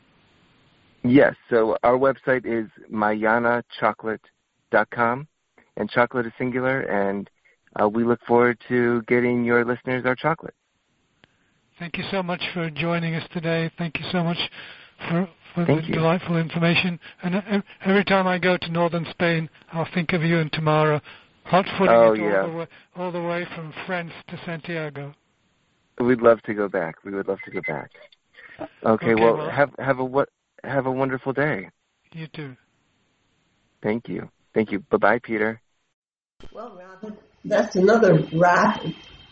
Yes, 1.03 1.35
so 1.49 1.79
our 1.83 1.97
website 1.97 2.45
is 2.45 2.69
mayanachocolate.com, 2.93 5.27
and 5.77 5.91
chocolate 5.91 6.27
is 6.27 6.33
singular, 6.39 6.81
and 6.83 7.29
uh, 7.81 7.89
we 7.89 8.05
look 8.05 8.21
forward 8.27 8.59
to 8.69 9.01
getting 9.03 9.43
your 9.45 9.65
listeners 9.65 10.05
our 10.05 10.15
chocolate. 10.15 10.55
Thank 11.79 11.97
you 11.97 12.05
so 12.11 12.23
much 12.23 12.43
for 12.53 12.69
joining 12.69 13.15
us 13.15 13.27
today. 13.33 13.71
Thank 13.79 13.99
you 13.99 14.05
so 14.13 14.23
much 14.23 14.37
for, 15.09 15.27
for 15.55 15.65
Thank 15.65 15.81
the 15.83 15.87
you. 15.89 15.95
delightful 15.95 16.37
information. 16.37 17.01
And 17.23 17.37
uh, 17.37 17.63
every 17.87 18.05
time 18.05 18.27
I 18.27 18.37
go 18.39 18.59
to 18.59 18.71
northern 18.71 19.07
Spain, 19.11 19.49
I'll 19.73 19.89
think 19.95 20.13
of 20.13 20.23
you 20.23 20.39
and 20.41 20.53
Tamara, 20.53 21.01
hot 21.45 21.65
footing 21.79 21.95
Oh, 21.95 22.13
it 22.13 22.21
yeah. 22.21 22.43
all, 22.43 22.49
the 22.51 22.55
way, 22.57 22.67
all 22.97 23.11
the 23.13 23.23
way 23.23 23.47
from 23.55 23.73
France 23.87 24.13
to 24.29 24.39
Santiago. 24.45 25.15
We'd 25.99 26.21
love 26.21 26.43
to 26.43 26.53
go 26.53 26.69
back. 26.69 26.97
We 27.05 27.13
would 27.13 27.29
love 27.29 27.39
to 27.47 27.51
go 27.51 27.63
back. 27.67 27.91
Okay, 28.61 28.69
Okay, 28.85 29.15
well, 29.15 29.39
well- 29.39 29.51
have 29.51 29.71
have 29.79 30.01
a 30.01 30.05
what 30.05 30.29
have 30.65 30.87
a 30.87 30.91
wonderful 30.91 31.33
day. 31.33 31.69
You 32.13 32.27
too. 32.27 32.57
Thank 33.83 34.09
you. 34.09 34.29
Thank 34.55 34.73
you. 34.73 34.81
Bye 34.81 34.97
bye, 34.99 35.19
Peter. 35.19 35.61
Well, 36.53 36.79
Robin, 36.79 37.17
that's 37.45 37.77
another 37.77 38.27
wrap. 38.35 38.85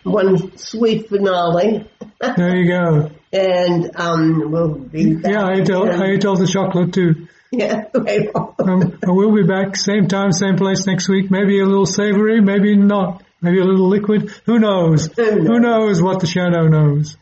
One 0.05 0.57
sweet 0.57 1.09
finale. 1.09 1.91
There 2.21 2.57
you 2.57 2.69
go. 2.69 3.11
and 3.33 3.91
um, 3.97 4.51
we'll 4.51 4.75
be 4.75 5.17
back. 5.17 5.33
Yeah, 5.33 5.45
I 5.45 5.61
ate 5.61 5.71
all, 5.71 5.91
I 5.91 6.13
ate 6.13 6.25
all 6.25 6.37
the 6.37 6.47
chocolate 6.47 6.93
too. 6.93 7.27
Yeah, 7.51 7.85
we 7.95 8.29
will. 8.35 8.55
Um, 8.59 8.99
we'll 9.07 9.35
be 9.35 9.43
back 9.43 9.75
same 9.75 10.07
time, 10.07 10.33
same 10.33 10.57
place 10.57 10.87
next 10.87 11.09
week. 11.09 11.31
Maybe 11.31 11.59
a 11.61 11.65
little 11.65 11.87
savory, 11.87 12.43
maybe 12.43 12.77
not. 12.77 13.23
Maybe 13.41 13.59
a 13.59 13.65
little 13.65 13.89
liquid. 13.89 14.31
Who 14.45 14.59
knows? 14.59 15.07
Who 15.17 15.25
knows? 15.25 15.47
Who 15.47 15.59
knows 15.59 16.03
what 16.03 16.21
the 16.21 16.27
shadow 16.27 16.69
knows? 16.69 17.17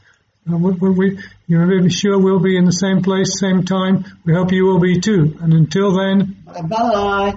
We, 0.44 0.72
we, 0.72 0.90
we, 0.90 1.18
you 1.46 1.58
sure 1.88 2.18
we'll 2.18 2.40
be 2.40 2.56
in 2.56 2.64
the 2.64 2.72
same 2.72 3.02
place, 3.02 3.38
same 3.38 3.64
time. 3.64 4.04
We 4.24 4.34
hope 4.34 4.52
you 4.52 4.64
will 4.64 4.80
be 4.80 5.00
too. 5.00 5.36
And 5.40 5.52
until 5.52 5.96
then, 5.96 6.36
Bye 6.44 6.62
bye. 6.62 7.36